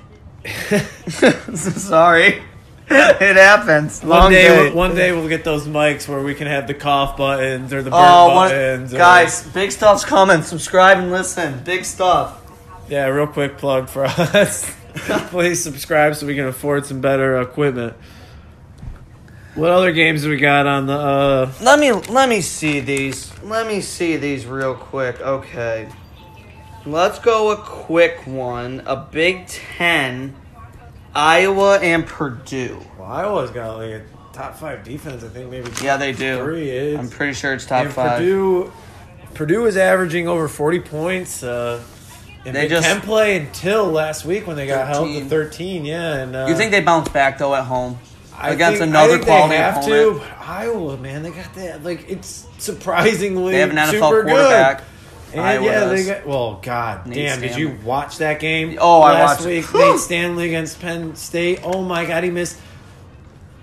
Sorry. 1.54 2.42
it 2.90 3.36
happens. 3.36 4.02
One 4.02 4.32
day, 4.32 4.48
day. 4.68 4.72
one 4.74 4.94
day 4.94 5.12
we'll 5.12 5.28
get 5.28 5.44
those 5.44 5.66
mics 5.66 6.08
where 6.08 6.22
we 6.22 6.34
can 6.34 6.46
have 6.46 6.66
the 6.66 6.74
cough 6.74 7.16
buttons 7.16 7.72
or 7.72 7.82
the 7.82 7.90
burp 7.90 7.98
Oh, 8.00 8.34
one, 8.34 8.48
buttons. 8.48 8.94
or- 8.94 8.98
guys, 8.98 9.46
big 9.48 9.72
stuff's 9.72 10.04
coming. 10.04 10.42
Subscribe 10.42 10.98
and 10.98 11.10
listen. 11.10 11.62
Big 11.64 11.84
stuff. 11.84 12.40
yeah, 12.88 13.06
real 13.06 13.26
quick 13.26 13.58
plug 13.58 13.88
for 13.88 14.04
us. 14.06 14.74
Please 15.30 15.62
subscribe 15.62 16.14
so 16.16 16.26
we 16.26 16.34
can 16.34 16.46
afford 16.46 16.86
some 16.86 17.00
better 17.00 17.40
equipment. 17.40 17.94
What 19.54 19.70
other 19.70 19.92
games 19.92 20.24
we 20.26 20.36
got 20.38 20.66
on 20.66 20.86
the? 20.86 20.92
uh 20.94 21.52
Let 21.60 21.78
me 21.78 21.92
let 21.92 22.28
me 22.28 22.40
see 22.40 22.80
these. 22.80 23.30
Let 23.42 23.66
me 23.66 23.80
see 23.80 24.16
these 24.16 24.46
real 24.46 24.74
quick. 24.74 25.20
Okay. 25.20 25.88
Let's 26.86 27.18
go 27.18 27.50
a 27.50 27.56
quick 27.56 28.26
one. 28.26 28.82
A 28.86 28.96
Big 28.96 29.46
Ten, 29.46 30.34
Iowa 31.14 31.78
and 31.78 32.06
Purdue. 32.06 32.80
Well, 32.98 33.08
Iowa's 33.10 33.50
got 33.50 33.76
like 33.78 33.90
a 33.90 34.02
top 34.32 34.56
five 34.56 34.84
defense. 34.84 35.22
I 35.24 35.28
think 35.28 35.50
maybe 35.50 35.70
Yeah, 35.82 35.96
they 35.96 36.12
do. 36.12 36.38
three 36.42 36.70
is. 36.70 36.98
I'm 36.98 37.08
pretty 37.10 37.34
sure 37.34 37.52
it's 37.52 37.66
top 37.66 37.86
and 37.86 37.92
five. 37.94 38.18
Purdue, 38.18 38.72
Purdue 39.34 39.66
is 39.66 39.76
averaging 39.76 40.28
over 40.28 40.48
forty 40.48 40.80
points. 40.80 41.42
Uh, 41.42 41.80
in 42.44 42.54
They 42.54 42.62
Big 42.62 42.70
just- 42.70 42.86
Ten 42.86 43.00
play 43.00 43.36
until 43.36 43.86
last 43.86 44.24
week 44.24 44.46
when 44.46 44.56
they 44.56 44.66
got 44.66 44.86
held 44.86 45.08
to 45.08 45.24
13. 45.24 45.84
Yeah, 45.84 46.14
and 46.14 46.36
uh, 46.36 46.46
You 46.48 46.54
think 46.54 46.70
they 46.70 46.80
bounce 46.80 47.08
back 47.08 47.36
though 47.36 47.54
at 47.54 47.64
home? 47.64 47.98
I 48.34 48.50
against 48.50 48.78
think- 48.78 48.90
another 48.90 49.14
I 49.14 49.16
think 49.16 49.26
quality 49.26 49.48
they 49.50 49.56
have 49.60 49.76
opponent? 49.78 50.22
to. 50.22 50.44
Iowa, 50.48 50.96
man, 50.96 51.22
they 51.24 51.30
got 51.32 51.52
that. 51.56 51.82
Like 51.82 52.08
it's 52.08 52.46
surprisingly 52.58 53.52
They 53.52 53.58
have 53.58 53.70
an 53.70 53.76
NFL 53.76 53.90
super 53.90 54.22
quarterback. 54.22 54.78
good. 54.78 54.86
And 55.34 55.64
yeah, 55.64 55.84
they 55.86 56.04
got. 56.06 56.26
Well, 56.26 56.58
God 56.62 57.06
Nate 57.06 57.14
damn! 57.16 57.40
Did 57.40 57.56
you 57.56 57.76
watch 57.84 58.18
that 58.18 58.40
game? 58.40 58.78
Oh, 58.80 59.02
I 59.02 59.12
last 59.12 59.40
watched 59.40 59.46
it. 59.46 59.64
week. 59.66 59.74
Nate 59.74 59.98
Stanley 59.98 60.46
against 60.46 60.80
Penn 60.80 61.14
State. 61.16 61.60
Oh 61.64 61.82
my 61.82 62.04
God, 62.06 62.24
he 62.24 62.30
missed. 62.30 62.58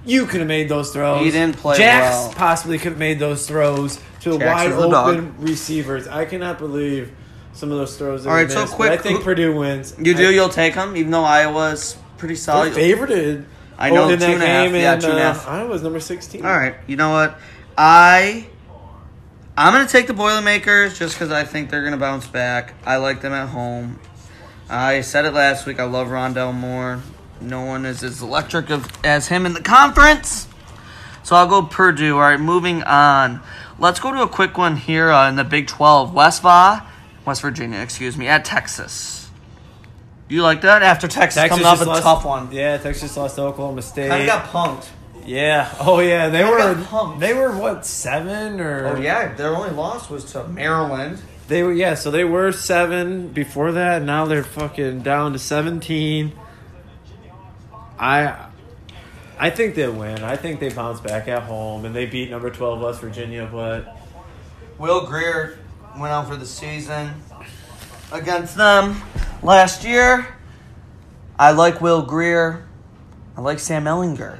You 0.06 0.28
could 0.28 0.40
have 0.42 0.48
made 0.48 0.70
those 0.70 0.92
throws. 0.94 1.26
He 1.26 1.32
didn't 1.32 1.58
play 1.58 1.78
Jax 1.78 2.14
well. 2.16 2.34
possibly 2.34 2.78
could 2.78 2.92
have 2.92 3.00
made 3.00 3.18
those 3.18 3.48
throws 3.48 4.00
to 4.22 4.38
Jax 4.38 4.46
wide 4.46 4.72
the 4.74 4.90
dog. 4.90 5.16
open 5.16 5.36
receivers. 5.40 6.08
I 6.08 6.26
cannot 6.26 6.60
believe 6.60 7.12
some 7.54 7.72
of 7.72 7.78
those 7.78 7.98
throws. 7.98 8.24
That 8.24 8.30
All 8.30 8.36
right, 8.36 8.52
so 8.52 8.68
quick, 8.68 8.92
I 8.92 8.98
think 8.98 9.24
Purdue 9.24 9.56
wins. 9.58 9.96
You 9.98 10.14
do, 10.14 10.28
I, 10.28 10.32
you'll 10.32 10.50
take 10.50 10.76
them, 10.76 10.96
even 10.96 11.10
though 11.12 11.24
Iowa's 11.24 11.98
pretty 12.18 12.36
solid. 12.36 12.74
favorited. 12.74 13.46
I 13.78 13.90
know, 13.90 14.08
two 14.08 14.14
and 14.14 14.24
a 14.44 14.46
half. 14.46 14.66
game, 14.72 14.76
Yeah, 14.76 14.94
and 14.94 15.02
two 15.02 15.10
and 15.10 15.20
uh. 15.20 15.42
Iowa's 15.48 15.82
number 15.82 16.00
sixteen. 16.00 16.46
All 16.46 16.56
right, 16.56 16.76
you 16.86 16.98
know 16.98 17.10
what? 17.10 17.40
I 17.78 18.48
I'm 19.58 19.72
gonna 19.74 19.88
take 19.88 20.08
the 20.08 20.14
Boilermakers 20.14 21.00
just 21.00 21.16
because 21.16 21.32
I 21.32 21.44
think 21.46 21.70
they're 21.70 21.84
gonna 21.84 21.98
bounce 21.98 22.28
back. 22.28 22.74
I 22.86 22.98
like 22.98 23.22
them 23.22 23.34
at 23.34 23.50
home. 23.50 24.00
I 24.70 25.02
said 25.02 25.26
it 25.26 25.34
last 25.34 25.66
week. 25.66 25.80
I 25.80 25.86
love 25.86 26.08
Rondale 26.08 26.54
Moore. 26.54 27.02
No 27.40 27.62
one 27.64 27.86
is 27.86 28.04
as 28.04 28.22
electric 28.22 28.70
of, 28.70 28.92
as 29.06 29.28
him 29.28 29.46
in 29.46 29.54
the 29.54 29.62
conference. 29.62 30.48
So 31.24 31.36
I'll 31.36 31.48
go 31.48 31.62
Purdue. 31.64 32.16
All 32.16 32.22
right, 32.22 32.40
moving 32.40 32.84
on. 32.84 33.42
Let's 33.80 34.00
go 34.00 34.12
to 34.12 34.22
a 34.22 34.28
quick 34.28 34.58
one 34.58 34.78
here 34.78 35.10
uh, 35.10 35.30
in 35.30 35.36
the 35.36 35.44
Big 35.44 35.68
12. 35.68 36.14
West 36.14 36.42
Va, 36.42 36.88
West 37.26 37.42
Virginia, 37.42 37.80
excuse 37.80 38.18
me, 38.18 38.28
at 38.28 38.46
Texas. 38.46 39.30
You 40.28 40.42
like 40.42 40.62
that? 40.62 40.82
After 40.82 41.08
Texas, 41.08 41.42
Texas 41.42 41.62
coming 41.62 41.66
off 41.66 41.82
a 41.82 41.86
lost- 41.86 42.04
tough 42.04 42.26
one. 42.26 42.52
Yeah, 42.52 42.78
Texas 42.78 43.16
lost 43.16 43.36
to 43.36 43.44
Oklahoma 43.44 43.82
State. 43.82 44.10
Kind 44.10 44.24
of 44.24 44.28
got 44.28 44.46
punked. 44.46 44.88
Yeah. 45.26 45.74
Oh 45.80 46.00
yeah, 46.00 46.30
they 46.30 46.44
Kinda 46.44 46.86
were. 46.92 47.18
They 47.20 47.34
were 47.34 47.52
what 47.58 47.86
seven 47.86 48.60
or? 48.62 48.88
Oh 48.88 49.00
yeah, 49.00 49.34
their 49.34 49.56
only 49.56 49.72
loss 49.72 50.10
was 50.10 50.26
to 50.34 50.48
Maryland. 50.48 51.22
They 51.48 51.64
were 51.64 51.74
yeah. 51.74 51.96
So 51.96 52.12
they 52.12 52.24
were 52.24 52.52
seven 52.52 53.30
before 53.30 53.72
that. 53.74 53.98
and 53.98 54.06
Now 54.06 54.26
they're 54.26 54.44
fucking 54.44 55.02
down 55.02 55.34
to 55.34 55.40
seventeen. 55.40 56.34
I. 58.00 58.48
I 59.38 59.50
think 59.50 59.76
they 59.76 59.88
win. 59.90 60.24
I 60.24 60.38
think 60.38 60.62
they 60.62 60.70
bounce 60.70 61.02
back 61.02 61.28
at 61.28 61.44
home 61.44 61.84
and 61.84 61.94
they 61.94 62.06
beat 62.06 62.30
number 62.32 62.50
twelve 62.50 62.80
West 62.80 63.02
Virginia. 63.02 63.50
But 63.52 63.98
Will 64.78 65.06
Grier 65.06 65.60
went 66.00 66.14
out 66.14 66.28
for 66.28 66.38
the 66.38 66.46
season 66.46 67.22
against 68.14 68.56
them. 68.56 69.02
last 69.44 69.84
year, 69.84 70.26
I 71.38 71.52
like 71.52 71.82
Will 71.82 72.02
Grier. 72.04 72.66
I 73.36 73.42
like 73.42 73.60
Sam 73.60 73.84
Ehlinger. 73.84 74.40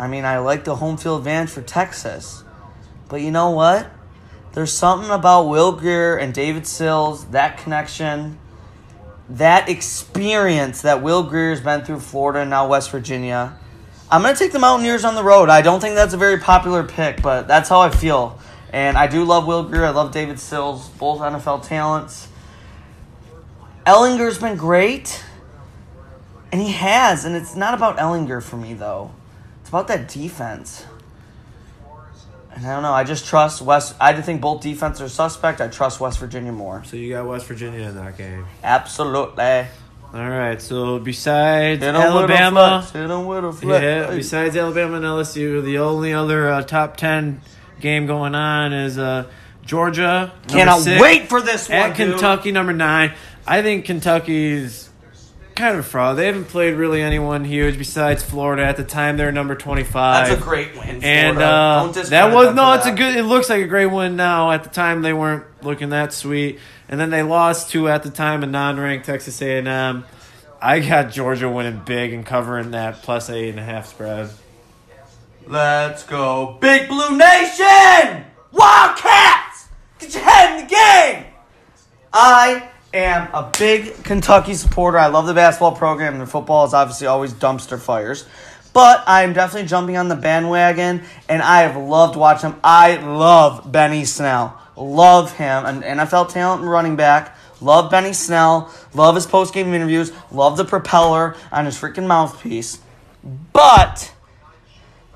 I 0.00 0.08
mean, 0.08 0.24
I 0.24 0.38
like 0.38 0.64
the 0.64 0.76
home 0.76 0.96
field 0.96 1.18
advantage 1.18 1.50
for 1.50 1.60
Texas. 1.60 2.42
But 3.10 3.20
you 3.20 3.30
know 3.30 3.50
what? 3.50 3.90
There's 4.54 4.72
something 4.72 5.10
about 5.10 5.42
Will 5.42 5.72
Grier 5.72 6.16
and 6.16 6.32
David 6.32 6.66
Sills, 6.66 7.26
that 7.26 7.58
connection, 7.58 8.38
that 9.28 9.68
experience 9.68 10.80
that 10.80 11.02
Will 11.02 11.24
Grier's 11.24 11.60
been 11.60 11.84
through 11.84 12.00
Florida 12.00 12.40
and 12.40 12.48
now 12.48 12.66
West 12.66 12.90
Virginia. 12.90 13.58
I'm 14.10 14.22
going 14.22 14.34
to 14.34 14.38
take 14.38 14.52
the 14.52 14.58
Mountaineers 14.58 15.04
on 15.04 15.16
the 15.16 15.22
road. 15.22 15.50
I 15.50 15.60
don't 15.60 15.80
think 15.80 15.96
that's 15.96 16.14
a 16.14 16.16
very 16.16 16.38
popular 16.38 16.82
pick, 16.82 17.20
but 17.20 17.46
that's 17.46 17.68
how 17.68 17.80
I 17.80 17.90
feel. 17.90 18.38
And 18.72 18.96
I 18.96 19.06
do 19.06 19.22
love 19.24 19.46
Will 19.46 19.64
Grier. 19.64 19.84
I 19.84 19.90
love 19.90 20.12
David 20.12 20.40
Sills, 20.40 20.88
both 20.88 21.20
NFL 21.20 21.68
talents. 21.68 22.26
Ehlinger's 23.84 24.38
been 24.38 24.56
great, 24.56 25.22
and 26.50 26.58
he 26.58 26.72
has. 26.72 27.26
And 27.26 27.36
it's 27.36 27.54
not 27.54 27.74
about 27.74 27.98
Ehlinger 27.98 28.42
for 28.42 28.56
me, 28.56 28.72
though. 28.72 29.10
About 29.70 29.88
that 29.88 30.08
defense. 30.08 30.84
And 32.52 32.66
I 32.66 32.74
don't 32.74 32.82
know. 32.82 32.92
I 32.92 33.04
just 33.04 33.26
trust 33.26 33.62
West. 33.62 33.94
I 34.00 34.12
think 34.20 34.40
both 34.40 34.60
defenses 34.62 35.00
are 35.00 35.08
suspect. 35.08 35.60
I 35.60 35.68
trust 35.68 36.00
West 36.00 36.18
Virginia 36.18 36.50
more. 36.52 36.82
So 36.84 36.96
you 36.96 37.10
got 37.10 37.26
West 37.26 37.46
Virginia 37.46 37.80
in 37.88 37.94
that 37.94 38.18
game. 38.18 38.44
Absolutely. 38.64 39.66
All 40.12 40.28
right. 40.28 40.60
So 40.60 40.98
besides 40.98 41.80
Hit 41.84 41.94
'em 41.94 41.94
with 41.94 42.02
a 42.30 42.34
Alabama, 42.34 42.80
flex. 42.82 42.90
Hit 42.92 43.10
'em 43.10 43.26
with 43.26 43.44
a 43.44 43.52
flex. 43.52 43.82
yeah. 43.82 44.10
Besides 44.14 44.56
Alabama 44.56 44.96
and 44.96 45.04
LSU, 45.04 45.62
the 45.64 45.78
only 45.78 46.12
other 46.12 46.50
uh, 46.50 46.62
top 46.62 46.96
ten 46.96 47.40
game 47.80 48.06
going 48.06 48.34
on 48.34 48.72
is 48.72 48.98
uh, 48.98 49.26
Georgia. 49.64 50.32
Cannot 50.48 50.80
six, 50.80 51.00
wait 51.00 51.28
for 51.28 51.40
this 51.40 51.68
one. 51.68 51.78
at 51.78 51.96
dude. 51.96 52.10
Kentucky, 52.10 52.50
number 52.50 52.72
nine. 52.72 53.12
I 53.46 53.62
think 53.62 53.84
Kentucky's 53.84 54.89
kind 55.60 55.78
of 55.78 55.84
a 55.84 55.88
fraud. 55.88 56.16
They 56.16 56.26
haven't 56.26 56.46
played 56.46 56.74
really 56.74 57.02
anyone 57.02 57.44
huge 57.44 57.78
besides 57.78 58.22
Florida. 58.22 58.64
At 58.64 58.76
the 58.76 58.84
time, 58.84 59.16
they're 59.16 59.30
number 59.30 59.54
twenty-five. 59.54 60.28
That's 60.28 60.40
a 60.40 60.44
great 60.44 60.76
win. 60.76 61.04
And 61.04 61.38
uh, 61.38 61.92
that 61.92 62.32
was 62.32 62.54
no, 62.54 62.72
it's 62.72 62.86
a 62.86 62.92
good. 62.92 63.16
It 63.16 63.24
looks 63.24 63.48
like 63.48 63.62
a 63.62 63.68
great 63.68 63.86
win 63.86 64.16
now. 64.16 64.50
At 64.50 64.64
the 64.64 64.70
time, 64.70 65.02
they 65.02 65.12
weren't 65.12 65.44
looking 65.62 65.90
that 65.90 66.12
sweet, 66.12 66.58
and 66.88 66.98
then 66.98 67.10
they 67.10 67.22
lost 67.22 67.70
to 67.70 67.88
at 67.88 68.02
the 68.02 68.10
time 68.10 68.42
a 68.42 68.46
non-ranked 68.46 69.06
Texas 69.06 69.40
A&M. 69.40 70.04
I 70.62 70.80
got 70.80 71.10
Georgia 71.10 71.48
winning 71.48 71.82
big 71.84 72.12
and 72.12 72.24
covering 72.24 72.72
that 72.72 73.02
plus 73.02 73.30
eight 73.30 73.50
and 73.50 73.60
a 73.60 73.64
half 73.64 73.88
spread. 73.88 74.30
Let's 75.46 76.04
go, 76.04 76.58
Big 76.60 76.88
Blue 76.88 77.16
Nation! 77.16 78.24
Wildcats! 78.52 79.68
Get 79.98 80.14
your 80.14 80.22
head 80.22 80.60
in 80.60 80.66
the 80.66 80.70
game! 80.70 81.26
I 82.12 82.69
am 82.92 83.28
a 83.32 83.50
big 83.58 84.02
Kentucky 84.04 84.54
supporter. 84.54 84.98
I 84.98 85.06
love 85.06 85.26
the 85.26 85.34
basketball 85.34 85.76
program. 85.76 86.18
The 86.18 86.26
football 86.26 86.64
is 86.64 86.74
obviously 86.74 87.06
always 87.06 87.32
dumpster 87.32 87.78
fires. 87.78 88.26
But 88.72 89.02
I'm 89.06 89.32
definitely 89.32 89.68
jumping 89.68 89.96
on 89.96 90.08
the 90.08 90.16
bandwagon, 90.16 91.02
and 91.28 91.42
I 91.42 91.62
have 91.62 91.76
loved 91.76 92.16
watching 92.16 92.52
him. 92.52 92.60
I 92.62 92.96
love 92.96 93.70
Benny 93.70 94.04
Snell. 94.04 94.60
Love 94.76 95.36
him, 95.36 95.66
an 95.66 95.82
NFL 95.82 96.32
talent 96.32 96.62
and 96.62 96.70
running 96.70 96.96
back. 96.96 97.36
Love 97.60 97.90
Benny 97.90 98.12
Snell. 98.12 98.72
Love 98.94 99.16
his 99.16 99.26
post 99.26 99.52
game 99.52 99.74
interviews. 99.74 100.12
Love 100.30 100.56
the 100.56 100.64
propeller 100.64 101.36
on 101.52 101.66
his 101.66 101.76
freaking 101.76 102.06
mouthpiece. 102.06 102.78
But 103.52 104.14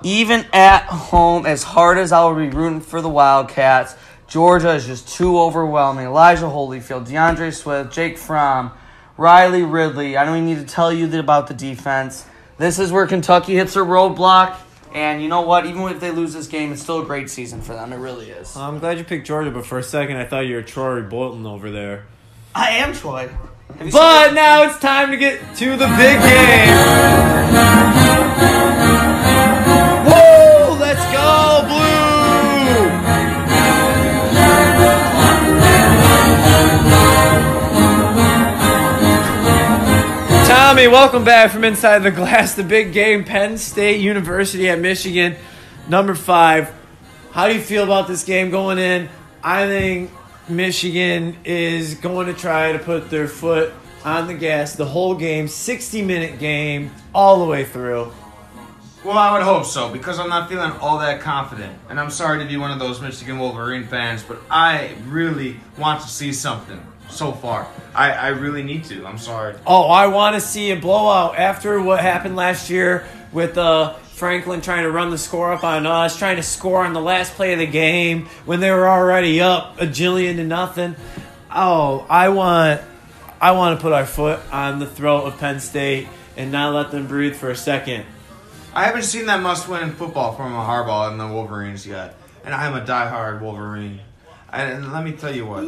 even 0.03 0.45
at 0.53 0.83
home, 0.85 1.47
as 1.47 1.63
hard 1.63 1.97
as 1.97 2.13
I 2.13 2.25
will 2.25 2.35
be 2.35 2.55
rooting 2.55 2.81
for 2.81 3.01
the 3.01 3.09
Wildcats, 3.09 3.95
Georgia 4.27 4.73
is 4.75 4.87
just 4.87 5.09
too 5.09 5.39
overwhelming. 5.39 6.07
Elijah 6.07 6.45
Holyfield, 6.45 7.09
D'Andre 7.09 7.51
Swift, 7.51 7.93
Jake 7.93 8.19
Fromm, 8.19 8.73
Riley 9.17 9.63
Ridley. 9.63 10.17
I 10.17 10.25
don't 10.25 10.37
even 10.37 10.47
need 10.47 10.67
to 10.67 10.75
tell 10.75 10.93
you 10.93 11.07
that 11.09 11.21
about 11.21 11.47
the 11.47 11.55
defense. 11.55 12.25
This 12.57 12.79
is 12.79 12.91
where 12.91 13.07
Kentucky 13.07 13.55
hits 13.55 13.77
a 13.77 13.81
roadblock. 13.81 14.57
And 14.93 15.21
you 15.23 15.29
know 15.29 15.43
what? 15.43 15.67
Even 15.67 15.83
if 15.89 16.01
they 16.01 16.13
lose 16.13 16.33
this 16.33 16.47
game, 16.47 16.73
it's 16.73 16.83
still 16.83 17.03
a 17.03 17.05
great 17.05 17.29
season 17.29 17.61
for 17.61 17.75
them. 17.75 17.93
It 17.93 17.97
really 17.97 18.31
is. 18.31 18.57
I'm 18.57 18.79
glad 18.79 18.97
you 18.99 19.05
picked 19.05 19.27
Georgia, 19.27 19.51
but 19.51 19.67
for 19.67 19.79
a 19.79 19.83
second 19.83 20.17
I 20.17 20.25
thought 20.25 20.47
you 20.47 20.55
were 20.55 20.63
Troy 20.63 21.03
Bolton 21.03 21.47
over 21.47 21.71
there. 21.71 22.07
I 22.55 22.71
am 22.77 22.93
Troy. 22.93 23.29
But 23.69 24.35
now 24.35 24.63
it's 24.63 24.79
time 24.79 25.11
to 25.11 25.17
get 25.17 25.41
to 25.57 25.77
the 25.77 25.89
big 25.97 26.21
game. 26.21 28.04
Tommy, 40.85 40.93
welcome 40.93 41.25
back 41.25 41.51
from 41.51 41.65
inside 41.65 42.01
the 42.01 42.11
glass. 42.11 42.57
The 42.57 42.63
big 42.63 42.93
game, 42.93 43.25
Penn 43.25 43.57
State 43.57 44.03
University 44.03 44.69
at 44.69 44.79
Michigan, 44.79 45.35
number 45.89 46.15
five. 46.15 46.75
How 47.31 47.49
do 47.49 47.55
you 47.55 47.61
feel 47.63 47.85
about 47.85 48.07
this 48.07 48.23
game 48.23 48.51
going 48.51 48.77
in? 48.77 49.09
I 49.43 49.67
think 49.67 50.11
Michigan 50.47 51.39
is 51.43 51.95
going 51.95 52.27
to 52.27 52.35
try 52.35 52.73
to 52.73 52.79
put 52.79 53.09
their 53.09 53.29
foot 53.29 53.73
on 54.05 54.27
the 54.27 54.35
gas 54.35 54.77
the 54.77 54.85
whole 54.85 55.15
game, 55.15 55.49
60 55.49 56.03
minute 56.03 56.39
game, 56.39 56.91
all 57.15 57.39
the 57.39 57.51
way 57.51 57.65
through. 57.65 58.13
Well, 59.07 59.17
I 59.17 59.33
would 59.33 59.43
hope 59.43 59.65
so 59.65 59.91
because 59.91 60.19
I'm 60.19 60.29
not 60.29 60.51
feeling 60.51 60.73
all 60.73 60.99
that 60.99 61.23
confident. 61.23 61.79
And 61.89 61.99
I'm 61.99 62.11
sorry 62.11 62.43
to 62.43 62.45
be 62.47 62.59
one 62.59 62.71
of 62.71 62.79
those 62.79 63.01
Michigan 63.01 63.39
Wolverine 63.39 63.87
fans, 63.87 64.23
but 64.23 64.39
I 64.51 64.91
really 65.07 65.57
want 65.79 66.03
to 66.03 66.09
see 66.09 66.35
something 66.35 66.79
so 67.15 67.33
far. 67.33 67.67
I, 67.95 68.11
I 68.13 68.29
really 68.29 68.63
need 68.63 68.85
to. 68.85 69.07
I'm 69.07 69.19
sorry. 69.19 69.57
Oh, 69.67 69.85
I 69.85 70.09
want 70.09 70.35
to 70.35 70.41
see 70.41 70.71
a 70.71 70.77
blowout 70.77 71.39
after 71.39 71.81
what 71.81 72.01
happened 72.01 72.37
last 72.37 72.71
year 72.71 73.07
with 73.33 73.57
uh, 73.57 73.95
Franklin 73.95 74.61
trying 74.61 74.83
to 74.85 74.91
run 74.91 75.11
the 75.11 75.19
score 75.19 75.53
up 75.53 75.65
on 75.65 75.87
us, 75.87 76.19
trying 76.19 76.37
to 76.37 76.43
score 76.43 76.85
on 76.85 76.93
the 76.93 77.01
last 77.01 77.35
play 77.35 77.53
of 77.53 77.59
the 77.59 77.67
game 77.67 78.27
when 78.45 78.61
they 78.61 78.71
were 78.71 78.89
already 78.89 79.41
up 79.41 79.81
a 79.81 79.87
jillion 79.87 80.37
to 80.37 80.45
nothing. 80.45 80.97
Oh, 81.51 82.07
I 82.09 82.29
want, 82.31 82.81
I 83.41 83.53
want 83.53 83.79
to 83.79 83.83
put 83.83 83.93
our 83.93 84.07
foot 84.07 84.41
on 84.53 84.79
the 84.79 84.87
throat 84.87 85.25
of 85.25 85.39
Penn 85.39 85.61
State 85.61 86.09
and 86.37 86.51
not 86.51 86.75
let 86.75 86.91
them 86.91 87.07
breathe 87.07 87.37
for 87.37 87.51
a 87.51 87.57
second. 87.57 88.05
I 88.73 88.87
haven't 88.87 89.05
seen 89.05 89.27
that 89.27 89.41
must 89.41 89.69
win 89.69 89.93
football 89.93 90.35
from 90.35 90.53
a 90.53 90.59
Harbaugh 90.59 91.11
and 91.11 91.21
the 91.21 91.29
Wolverines 91.29 91.87
yet. 91.87 92.17
And 92.45 92.53
I 92.53 92.67
am 92.67 92.75
a 92.75 92.85
diehard 92.85 93.41
Wolverine. 93.41 94.01
And 94.53 94.93
let 94.93 95.05
me 95.05 95.13
tell 95.13 95.35
you 95.35 95.47
what. 95.47 95.65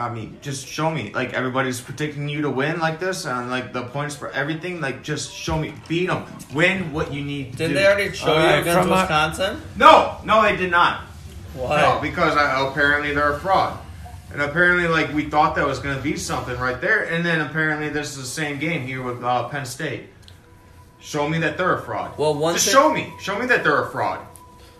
I 0.00 0.12
mean, 0.12 0.38
just 0.40 0.66
show 0.66 0.90
me. 0.90 1.12
Like, 1.12 1.34
everybody's 1.34 1.80
predicting 1.80 2.28
you 2.28 2.42
to 2.42 2.50
win 2.50 2.78
like 2.80 2.98
this, 3.00 3.26
and 3.26 3.50
like 3.50 3.72
the 3.72 3.82
points 3.82 4.16
for 4.16 4.30
everything. 4.30 4.80
Like, 4.80 5.02
just 5.02 5.32
show 5.32 5.58
me. 5.58 5.74
Beat 5.88 6.06
them. 6.06 6.24
Win 6.54 6.92
what 6.92 7.12
you 7.12 7.22
need 7.22 7.52
to 7.52 7.58
Didn't 7.58 7.74
they 7.74 7.86
already 7.86 8.12
show 8.16 8.32
All 8.32 8.40
you 8.40 8.46
right, 8.46 8.58
against 8.60 8.78
from 8.82 8.92
our- 8.92 9.02
Wisconsin? 9.02 9.62
No, 9.76 10.16
no, 10.24 10.42
they 10.42 10.56
did 10.56 10.70
not. 10.70 11.02
Why? 11.54 11.80
No, 11.82 12.00
because 12.00 12.36
I, 12.36 12.66
apparently 12.68 13.12
they're 13.14 13.32
a 13.34 13.38
fraud. 13.40 13.78
And 14.32 14.40
apparently, 14.40 14.86
like, 14.88 15.12
we 15.12 15.24
thought 15.28 15.56
that 15.56 15.66
was 15.66 15.80
going 15.80 15.96
to 15.96 16.02
be 16.02 16.16
something 16.16 16.56
right 16.58 16.80
there. 16.80 17.02
And 17.04 17.26
then 17.26 17.40
apparently, 17.40 17.88
this 17.88 18.10
is 18.10 18.16
the 18.16 18.24
same 18.24 18.58
game 18.58 18.86
here 18.86 19.02
with 19.02 19.22
uh, 19.24 19.48
Penn 19.48 19.66
State. 19.66 20.04
Show 21.00 21.28
me 21.28 21.38
that 21.38 21.56
they're 21.58 21.74
a 21.74 21.82
fraud. 21.82 22.16
Well, 22.16 22.34
one 22.34 22.54
Just 22.54 22.66
thing- 22.66 22.74
show 22.74 22.92
me. 22.92 23.12
Show 23.20 23.38
me 23.38 23.46
that 23.46 23.64
they're 23.64 23.82
a 23.82 23.90
fraud. 23.90 24.20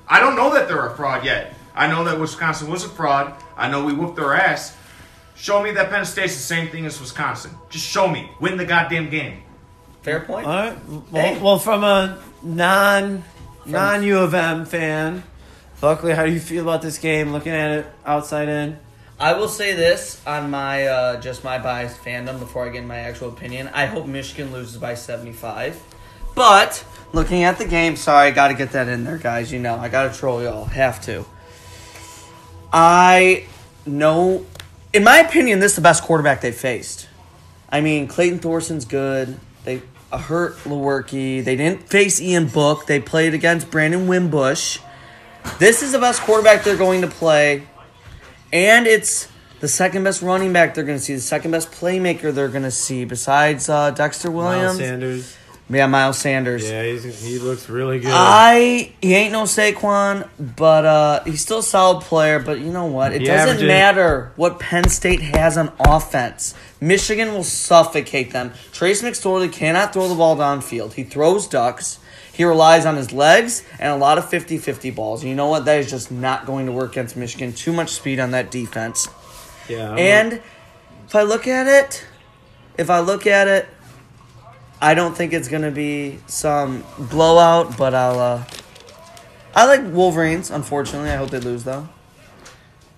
I 0.06 0.20
don't 0.20 0.36
know 0.36 0.54
that 0.54 0.68
they're 0.68 0.86
a 0.86 0.94
fraud 0.96 1.24
yet. 1.24 1.54
I 1.74 1.86
know 1.86 2.04
that 2.04 2.18
Wisconsin 2.20 2.70
was 2.70 2.84
a 2.84 2.88
fraud. 2.88 3.32
I 3.56 3.68
know 3.70 3.84
we 3.84 3.92
whooped 3.92 4.16
their 4.16 4.34
ass. 4.34 4.76
Show 5.36 5.62
me 5.62 5.70
that 5.72 5.90
Penn 5.90 6.04
State's 6.04 6.34
the 6.34 6.42
same 6.42 6.68
thing 6.68 6.84
as 6.86 7.00
Wisconsin. 7.00 7.52
Just 7.70 7.86
show 7.86 8.06
me. 8.08 8.30
Win 8.40 8.56
the 8.56 8.64
goddamn 8.66 9.08
game. 9.08 9.42
Fair 10.02 10.20
point. 10.20 10.46
All 10.46 10.52
right. 10.52 10.76
Well, 10.88 11.04
Hey. 11.12 11.38
well 11.40 11.58
from 11.58 11.84
a 11.84 12.18
non 12.42 13.24
non 13.64 14.02
U 14.02 14.18
of 14.18 14.34
M 14.34 14.64
fan, 14.66 15.22
Buckley, 15.80 16.12
how 16.12 16.26
do 16.26 16.32
you 16.32 16.40
feel 16.40 16.62
about 16.62 16.82
this 16.82 16.98
game? 16.98 17.32
Looking 17.32 17.52
at 17.52 17.70
it 17.70 17.86
outside 18.04 18.48
in. 18.48 18.78
I 19.18 19.34
will 19.34 19.48
say 19.48 19.74
this 19.74 20.20
on 20.26 20.50
my 20.50 20.86
uh, 20.86 21.20
just 21.20 21.44
my 21.44 21.58
biased 21.58 22.02
fandom 22.02 22.38
before 22.38 22.66
I 22.66 22.70
get 22.70 22.78
in 22.82 22.88
my 22.88 22.98
actual 22.98 23.28
opinion. 23.28 23.68
I 23.74 23.84
hope 23.86 24.06
Michigan 24.06 24.50
loses 24.52 24.78
by 24.78 24.94
75. 24.94 25.78
But 26.34 26.82
looking 27.12 27.42
at 27.44 27.58
the 27.58 27.66
game, 27.66 27.96
sorry, 27.96 28.28
I 28.28 28.30
got 28.30 28.48
to 28.48 28.54
get 28.54 28.72
that 28.72 28.88
in 28.88 29.04
there, 29.04 29.18
guys. 29.18 29.52
You 29.52 29.58
know, 29.58 29.76
I 29.76 29.88
got 29.90 30.10
to 30.12 30.18
troll 30.18 30.42
y'all. 30.42 30.64
Have 30.64 31.02
to. 31.04 31.26
I 32.72 33.44
know, 33.84 34.46
in 34.92 35.04
my 35.04 35.18
opinion, 35.18 35.60
this 35.60 35.72
is 35.72 35.76
the 35.76 35.82
best 35.82 36.02
quarterback 36.02 36.40
they 36.40 36.52
faced. 36.52 37.08
I 37.68 37.80
mean, 37.80 38.08
Clayton 38.08 38.40
Thorson's 38.40 38.84
good. 38.84 39.38
They 39.64 39.82
hurt 40.12 40.56
Lewerke. 40.64 41.44
They 41.44 41.56
didn't 41.56 41.88
face 41.88 42.20
Ian 42.20 42.48
Book. 42.48 42.86
They 42.86 43.00
played 43.00 43.34
against 43.34 43.70
Brandon 43.70 44.08
Wimbush. 44.08 44.78
This 45.58 45.82
is 45.82 45.92
the 45.92 45.98
best 45.98 46.20
quarterback 46.22 46.64
they're 46.64 46.76
going 46.76 47.02
to 47.02 47.08
play. 47.08 47.66
And 48.52 48.86
it's 48.86 49.28
the 49.60 49.68
second 49.68 50.04
best 50.04 50.22
running 50.22 50.52
back 50.52 50.74
they're 50.74 50.84
going 50.84 50.98
to 50.98 51.04
see, 51.04 51.14
the 51.14 51.20
second 51.20 51.52
best 51.52 51.70
playmaker 51.70 52.32
they're 52.34 52.48
going 52.48 52.64
to 52.64 52.70
see, 52.70 53.04
besides 53.04 53.68
uh, 53.68 53.90
Dexter 53.90 54.30
Miles 54.30 54.78
Williams. 54.78 54.78
Sanders. 54.78 55.36
Yeah, 55.72 55.86
Miles 55.86 56.18
Sanders. 56.18 56.68
Yeah, 56.68 56.82
he's, 56.82 57.22
he 57.24 57.38
looks 57.38 57.68
really 57.68 58.00
good. 58.00 58.10
I 58.12 58.92
he 59.00 59.14
ain't 59.14 59.32
no 59.32 59.44
Saquon, 59.44 60.28
but 60.38 60.84
uh, 60.84 61.22
he's 61.24 61.40
still 61.42 61.60
a 61.60 61.62
solid 61.62 62.02
player. 62.02 62.40
But 62.40 62.58
you 62.58 62.72
know 62.72 62.86
what? 62.86 63.12
It 63.12 63.20
He 63.20 63.26
doesn't 63.28 63.48
averages- 63.48 63.68
matter 63.68 64.32
what 64.36 64.58
Penn 64.58 64.88
State 64.88 65.20
has 65.20 65.56
on 65.56 65.72
offense. 65.78 66.54
Michigan 66.80 67.32
will 67.32 67.44
suffocate 67.44 68.32
them. 68.32 68.52
Trace 68.72 69.00
McSorley 69.02 69.52
cannot 69.52 69.92
throw 69.92 70.08
the 70.08 70.14
ball 70.16 70.36
downfield. 70.36 70.94
He 70.94 71.04
throws 71.04 71.46
ducks. 71.46 71.98
He 72.32 72.42
relies 72.44 72.86
on 72.86 72.96
his 72.96 73.12
legs 73.12 73.62
and 73.78 73.92
a 73.92 73.96
lot 73.96 74.16
of 74.16 74.24
50-50 74.30 74.94
balls. 74.94 75.20
And 75.22 75.28
you 75.28 75.36
know 75.36 75.48
what? 75.48 75.66
That 75.66 75.78
is 75.78 75.90
just 75.90 76.10
not 76.10 76.46
going 76.46 76.66
to 76.66 76.72
work 76.72 76.92
against 76.92 77.16
Michigan. 77.16 77.52
Too 77.52 77.72
much 77.72 77.90
speed 77.90 78.18
on 78.18 78.30
that 78.30 78.50
defense. 78.50 79.08
yeah, 79.68 79.90
I'm 79.92 79.98
And 79.98 80.32
if 81.06 81.14
I 81.14 81.22
look 81.22 81.46
at 81.46 81.66
it, 81.68 82.06
if 82.78 82.88
I 82.88 83.00
look 83.00 83.26
at 83.26 83.46
it, 83.46 83.68
I 84.80 84.94
don't 84.94 85.14
think 85.16 85.32
it's 85.32 85.48
gonna 85.48 85.70
be 85.70 86.18
some 86.26 86.84
blowout, 86.98 87.76
but 87.76 87.94
I'll. 87.94 88.18
Uh, 88.18 88.44
I 89.54 89.66
like 89.66 89.82
Wolverines. 89.92 90.50
Unfortunately, 90.50 91.10
I 91.10 91.16
hope 91.16 91.30
they 91.30 91.40
lose 91.40 91.64
though. 91.64 91.88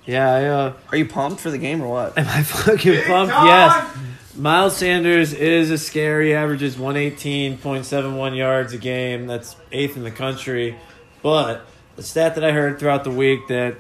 yeah, 0.05 0.31
I, 0.33 0.45
uh, 0.45 0.73
Are 0.91 0.97
you 0.97 1.07
pumped 1.07 1.41
for 1.41 1.51
the 1.51 1.59
game 1.59 1.81
or 1.83 1.89
what? 1.89 2.17
Am 2.19 2.29
I 2.29 2.43
fucking 2.43 3.03
pumped? 3.05 3.33
Yes. 3.33 3.97
Miles 4.35 4.77
Sanders 4.77 5.35
is 5.35 5.71
a 5.71 5.77
scary, 5.77 6.29
He 6.29 6.35
averages 6.35 6.77
118.71 6.77 8.37
yards 8.37 8.73
a 8.73 8.79
game. 8.79 9.27
That's 9.27 9.57
eighth 9.73 9.97
in 9.97 10.05
the 10.05 10.11
country. 10.11 10.77
But 11.23 11.67
the 11.97 12.03
stat 12.03 12.35
that 12.37 12.45
I 12.45 12.53
heard 12.53 12.79
throughout 12.79 13.05
the 13.05 13.11
week 13.11 13.49
that 13.49 13.77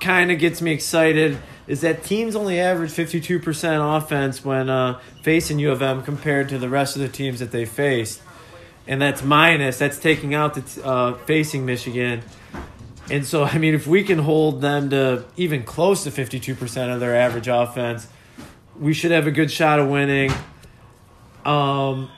kind 0.00 0.30
of 0.30 0.38
gets 0.38 0.62
me 0.62 0.72
excited 0.72 1.36
is 1.68 1.82
that 1.82 2.02
teams 2.02 2.34
only 2.34 2.58
average 2.58 2.90
52% 2.90 3.96
offense 3.96 4.42
when 4.42 4.70
uh, 4.70 4.98
facing 5.22 5.58
U 5.58 5.70
of 5.70 5.82
M 5.82 6.02
compared 6.02 6.48
to 6.48 6.58
the 6.58 6.68
rest 6.68 6.96
of 6.96 7.02
the 7.02 7.08
teams 7.08 7.40
that 7.40 7.52
they 7.52 7.66
faced. 7.66 8.22
And 8.86 9.02
that's 9.02 9.22
minus, 9.22 9.78
that's 9.78 9.98
taking 9.98 10.34
out 10.34 10.54
the 10.54 10.62
t- 10.62 10.80
uh, 10.82 11.12
facing 11.26 11.66
Michigan. 11.66 12.22
And 13.10 13.26
so, 13.26 13.44
I 13.44 13.58
mean, 13.58 13.74
if 13.74 13.86
we 13.86 14.02
can 14.02 14.18
hold 14.18 14.62
them 14.62 14.88
to 14.90 15.26
even 15.36 15.62
close 15.62 16.04
to 16.04 16.10
52% 16.10 16.92
of 16.92 17.00
their 17.00 17.14
average 17.14 17.48
offense, 17.48 18.08
we 18.78 18.94
should 18.94 19.10
have 19.10 19.26
a 19.26 19.30
good 19.30 19.50
shot 19.50 19.78
of 19.78 19.88
winning. 19.88 20.32
Um, 21.44 22.10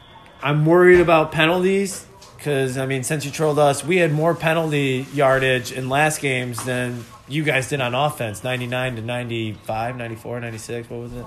I'm 0.42 0.64
worried 0.64 1.00
about 1.00 1.32
penalties 1.32 2.06
because, 2.36 2.78
I 2.78 2.86
mean, 2.86 3.02
since 3.02 3.24
you 3.24 3.32
trolled 3.32 3.58
us, 3.58 3.84
we 3.84 3.96
had 3.96 4.12
more 4.12 4.34
penalty 4.34 5.06
yardage 5.12 5.72
in 5.72 5.88
last 5.88 6.20
games 6.20 6.64
than 6.64 7.04
you 7.30 7.44
guys 7.44 7.68
did 7.68 7.80
on 7.80 7.94
offense 7.94 8.42
99 8.44 8.96
to 8.96 9.02
95, 9.02 9.96
94, 9.96 10.40
96. 10.40 10.90
What 10.90 11.00
was 11.00 11.12
it? 11.14 11.24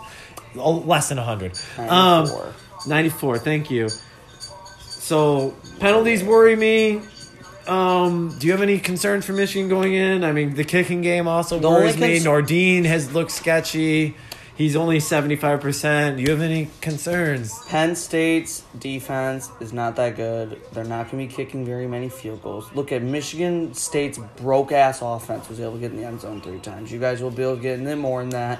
Oh, 0.57 0.77
less 0.79 1.09
than 1.09 1.17
100. 1.17 1.57
94. 1.77 1.89
Um, 2.45 2.53
94, 2.87 3.39
thank 3.39 3.71
you. 3.71 3.89
So, 4.79 5.55
penalties 5.79 6.23
worry 6.23 6.55
me. 6.55 7.01
Um, 7.67 8.35
do 8.39 8.45
you 8.47 8.51
have 8.51 8.61
any 8.61 8.77
concerns 8.79 9.25
for 9.25 9.33
Michigan 9.33 9.69
going 9.69 9.93
in? 9.93 10.23
I 10.23 10.31
mean, 10.33 10.53
the 10.55 10.63
kicking 10.65 11.01
game 11.01 11.27
also 11.27 11.59
The 11.59 11.69
worries 11.69 11.97
me. 11.97 12.19
cons- 12.19 12.25
Nordin 12.25 12.85
has 12.85 13.13
looked 13.13 13.31
sketchy. 13.31 14.15
He's 14.55 14.75
only 14.75 14.99
75%. 14.99 16.17
Do 16.17 16.21
you 16.21 16.29
have 16.29 16.41
any 16.41 16.69
concerns? 16.79 17.57
Penn 17.65 17.95
State's 17.95 18.63
defense 18.77 19.49
is 19.59 19.73
not 19.73 19.95
that 19.95 20.15
good. 20.15 20.61
They're 20.73 20.83
not 20.83 21.09
going 21.09 21.27
to 21.27 21.35
be 21.35 21.43
kicking 21.43 21.65
very 21.65 21.87
many 21.87 22.07
field 22.07 22.43
goals. 22.43 22.71
Look 22.75 22.91
at 22.91 23.01
Michigan 23.01 23.73
State's 23.73 24.19
broke 24.37 24.71
ass 24.71 25.01
offense 25.01 25.49
was 25.49 25.59
able 25.59 25.73
to 25.73 25.79
get 25.79 25.91
in 25.91 25.97
the 25.97 26.05
end 26.05 26.21
zone 26.21 26.39
three 26.39 26.59
times. 26.59 26.91
You 26.91 26.99
guys 26.99 27.19
will 27.23 27.31
be 27.31 27.41
able 27.41 27.55
to 27.55 27.61
get 27.63 27.79
in 27.79 27.83
there 27.83 27.95
more 27.95 28.21
than 28.21 28.29
that. 28.29 28.59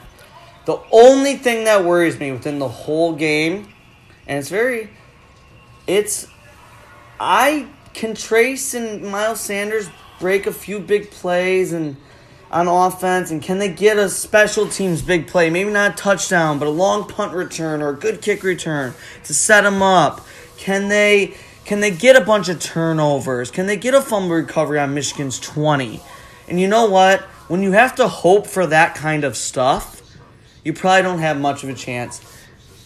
The 0.65 0.79
only 0.91 1.35
thing 1.35 1.65
that 1.65 1.85
worries 1.85 2.19
me 2.19 2.31
within 2.31 2.57
the 2.57 2.69
whole 2.69 3.13
game, 3.13 3.71
and 4.25 4.39
it's 4.39 4.49
very, 4.49 4.89
it's, 5.85 6.25
I 7.19 7.67
can 7.93 8.15
trace 8.15 8.73
and 8.73 9.03
Miles 9.03 9.41
Sanders 9.41 9.89
break 10.19 10.47
a 10.47 10.53
few 10.53 10.79
big 10.79 11.11
plays 11.11 11.71
and 11.71 11.97
on 12.53 12.67
offense, 12.67 13.31
and 13.31 13.41
can 13.41 13.57
they 13.57 13.67
get 13.69 13.97
a 13.97 14.07
special 14.09 14.67
teams 14.67 15.01
big 15.01 15.27
play? 15.27 15.49
Maybe 15.49 15.71
not 15.71 15.91
a 15.91 15.95
touchdown, 15.95 16.59
but 16.59 16.67
a 16.67 16.71
long 16.71 17.07
punt 17.07 17.33
return 17.33 17.81
or 17.81 17.89
a 17.89 17.95
good 17.95 18.21
kick 18.21 18.43
return 18.43 18.93
to 19.23 19.33
set 19.33 19.61
them 19.61 19.81
up. 19.81 20.25
Can 20.57 20.87
they? 20.87 21.33
Can 21.65 21.79
they 21.79 21.91
get 21.91 22.15
a 22.15 22.21
bunch 22.21 22.49
of 22.49 22.59
turnovers? 22.59 23.49
Can 23.49 23.65
they 23.67 23.77
get 23.77 23.93
a 23.93 24.01
fumble 24.01 24.35
recovery 24.35 24.79
on 24.79 24.93
Michigan's 24.93 25.39
twenty? 25.39 26.01
And 26.47 26.59
you 26.59 26.67
know 26.67 26.85
what? 26.89 27.21
When 27.47 27.61
you 27.63 27.71
have 27.71 27.95
to 27.95 28.07
hope 28.07 28.47
for 28.47 28.65
that 28.67 28.95
kind 28.95 29.23
of 29.23 29.35
stuff, 29.35 30.01
you 30.63 30.73
probably 30.73 31.01
don't 31.03 31.19
have 31.19 31.39
much 31.39 31.63
of 31.63 31.69
a 31.69 31.73
chance. 31.73 32.21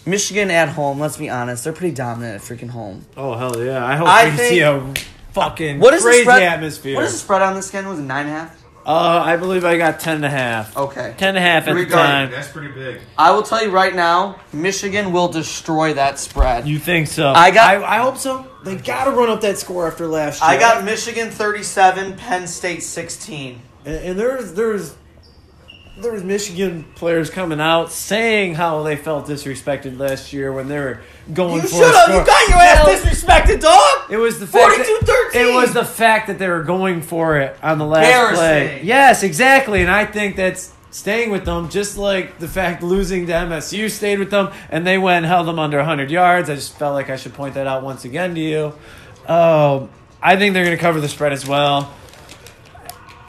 Michigan 0.05 0.49
at 0.51 0.69
home, 0.69 0.99
let's 0.99 1.17
be 1.17 1.29
honest, 1.29 1.63
they're 1.65 1.73
pretty 1.73 1.93
dominant 1.93 2.35
at 2.35 2.41
freaking 2.41 2.69
home. 2.69 3.05
Oh, 3.17 3.35
hell 3.35 3.61
yeah. 3.63 3.85
I 3.85 3.95
hope 3.97 4.07
I 4.07 4.25
we 4.29 4.37
think- 4.37 4.49
see 4.49 4.59
a 4.61 4.93
fucking 5.33 5.79
What 5.79 5.93
is 5.93 6.01
crazy 6.03 6.19
the 6.19 6.31
spread? 6.31 6.43
atmosphere. 6.43 6.95
What 6.95 7.03
is 7.05 7.11
the 7.13 7.17
spread 7.19 7.41
on 7.41 7.55
this 7.55 7.69
game? 7.69 7.85
Was 7.87 7.99
it 7.99 8.03
nine 8.03 8.25
and 8.27 8.35
a 8.35 8.39
half? 8.39 8.63
Uh, 8.87 9.21
I 9.25 9.35
believe 9.35 9.65
I 9.65 9.77
got 9.77 9.99
10 9.99 10.15
and 10.15 10.25
a 10.25 10.29
half. 10.29 10.77
Okay. 10.77 11.13
10 11.17 11.27
and 11.29 11.37
a 11.37 11.41
half 11.41 11.67
at 11.67 11.75
the 11.75 11.85
time. 11.87 12.31
That's 12.31 12.47
pretty 12.47 12.73
big. 12.73 13.01
I 13.17 13.31
will 13.31 13.43
tell 13.43 13.61
you 13.61 13.69
right 13.69 13.93
now, 13.93 14.39
Michigan 14.53 15.11
will 15.11 15.27
destroy 15.27 15.93
that 15.95 16.19
spread. 16.19 16.65
You 16.65 16.79
think 16.79 17.07
so? 17.07 17.27
I 17.33 17.51
got- 17.51 17.83
I, 17.83 17.97
I 17.97 17.97
hope 17.97 18.17
so. 18.17 18.47
They 18.63 18.77
got 18.77 19.03
to 19.05 19.11
run 19.11 19.29
up 19.29 19.41
that 19.41 19.57
score 19.57 19.87
after 19.87 20.07
last 20.07 20.41
year. 20.41 20.49
I 20.51 20.57
got 20.57 20.85
Michigan 20.85 21.29
37, 21.31 22.15
Penn 22.15 22.47
State 22.47 22.81
16. 22.81 23.61
And, 23.85 23.95
and 23.95 24.19
there's 24.19 24.53
there's 24.53 24.95
there 25.99 26.11
was 26.11 26.23
Michigan 26.23 26.85
players 26.95 27.29
coming 27.29 27.59
out 27.59 27.91
saying 27.91 28.55
how 28.55 28.83
they 28.83 28.95
felt 28.95 29.27
disrespected 29.27 29.97
last 29.99 30.31
year 30.31 30.51
when 30.53 30.67
they 30.67 30.77
were 30.77 31.01
going 31.33 31.55
You 31.55 31.61
for 31.67 31.67
should 31.67 31.93
a 31.93 31.97
have. 31.97 32.03
score. 32.05 32.19
You 32.19 32.25
got 32.25 32.49
your 32.49 32.57
ass 32.59 33.01
disrespected, 33.01 33.61
dog. 33.61 34.11
It 34.11 34.17
was 34.17 34.39
the 34.39 34.45
fact 34.47 34.77
that, 34.77 35.31
It 35.33 35.53
was 35.53 35.73
the 35.73 35.83
fact 35.85 36.27
that 36.27 36.37
they 36.39 36.47
were 36.47 36.63
going 36.63 37.01
for 37.01 37.37
it 37.39 37.57
on 37.63 37.77
the 37.79 37.85
last 37.85 38.35
play. 38.35 38.81
Yes, 38.83 39.23
exactly, 39.23 39.81
and 39.81 39.89
I 39.89 40.05
think 40.05 40.35
that's 40.35 40.71
staying 40.91 41.31
with 41.31 41.45
them, 41.45 41.69
just 41.69 41.97
like 41.97 42.39
the 42.39 42.47
fact 42.47 42.83
losing 42.83 43.25
to 43.27 43.33
MSU 43.33 43.89
stayed 43.89 44.19
with 44.19 44.29
them, 44.31 44.51
and 44.69 44.85
they 44.85 44.97
went 44.97 45.17
and 45.17 45.25
held 45.25 45.47
them 45.47 45.59
under 45.59 45.77
100 45.77 46.09
yards. 46.11 46.49
I 46.49 46.55
just 46.55 46.77
felt 46.77 46.93
like 46.93 47.09
I 47.09 47.15
should 47.17 47.33
point 47.33 47.55
that 47.55 47.67
out 47.67 47.83
once 47.83 48.05
again 48.05 48.35
to 48.35 48.41
you. 48.41 48.65
Um, 49.27 49.89
I 50.21 50.35
think 50.37 50.53
they're 50.53 50.63
going 50.65 50.77
to 50.77 50.81
cover 50.81 51.01
the 51.01 51.09
spread 51.09 51.33
as 51.33 51.47
well. 51.47 51.91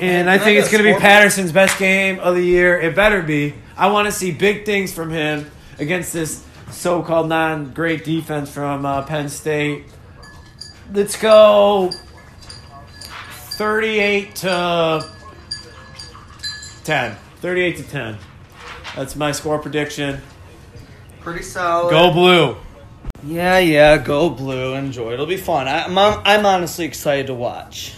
And 0.01 0.31
I 0.31 0.39
think 0.39 0.59
it's 0.59 0.71
going 0.71 0.85
to 0.85 0.93
be? 0.93 0.99
Patterson's 0.99 1.51
best 1.51 1.79
game 1.79 2.21
of 2.21 2.37
the 2.37 2.43
year. 2.43 2.79
It 2.79 2.95
better 2.95 3.21
be. 3.21 3.55
I 3.77 3.91
want 3.91 4.07
to 4.07 4.13
see 4.13 4.31
big 4.31 4.65
things 4.65 4.93
from 4.93 5.11
him 5.11 5.51
against 5.79 6.13
this 6.13 6.45
so-called 6.71 7.29
non-great 7.29 8.05
defense 8.05 8.51
from 8.51 8.87
uh, 8.87 9.03
Penn 9.03 9.29
State. 9.29 9.87
Let's 10.93 11.21
go 11.21 11.91
38 13.59 14.35
to 14.37 15.11
10. 16.85 17.17
38 17.41 17.77
to 17.79 17.83
10. 17.83 18.19
That's 18.95 19.17
my 19.17 19.33
score 19.33 19.59
prediction. 19.59 20.21
Pretty 21.21 21.43
solid. 21.43 21.91
Go 21.91 22.13
blue. 22.13 22.57
Yeah, 23.25 23.59
yeah, 23.59 23.99
go 23.99 24.31
blue. 24.31 24.75
Enjoy. 24.75 25.13
It'll 25.13 25.27
be 25.27 25.37
fun. 25.37 25.67
I, 25.67 25.85
I'm, 25.85 25.99
I'm 25.99 26.47
honestly 26.47 26.85
excited 26.85 27.27
to 27.27 27.35
watch. 27.35 27.95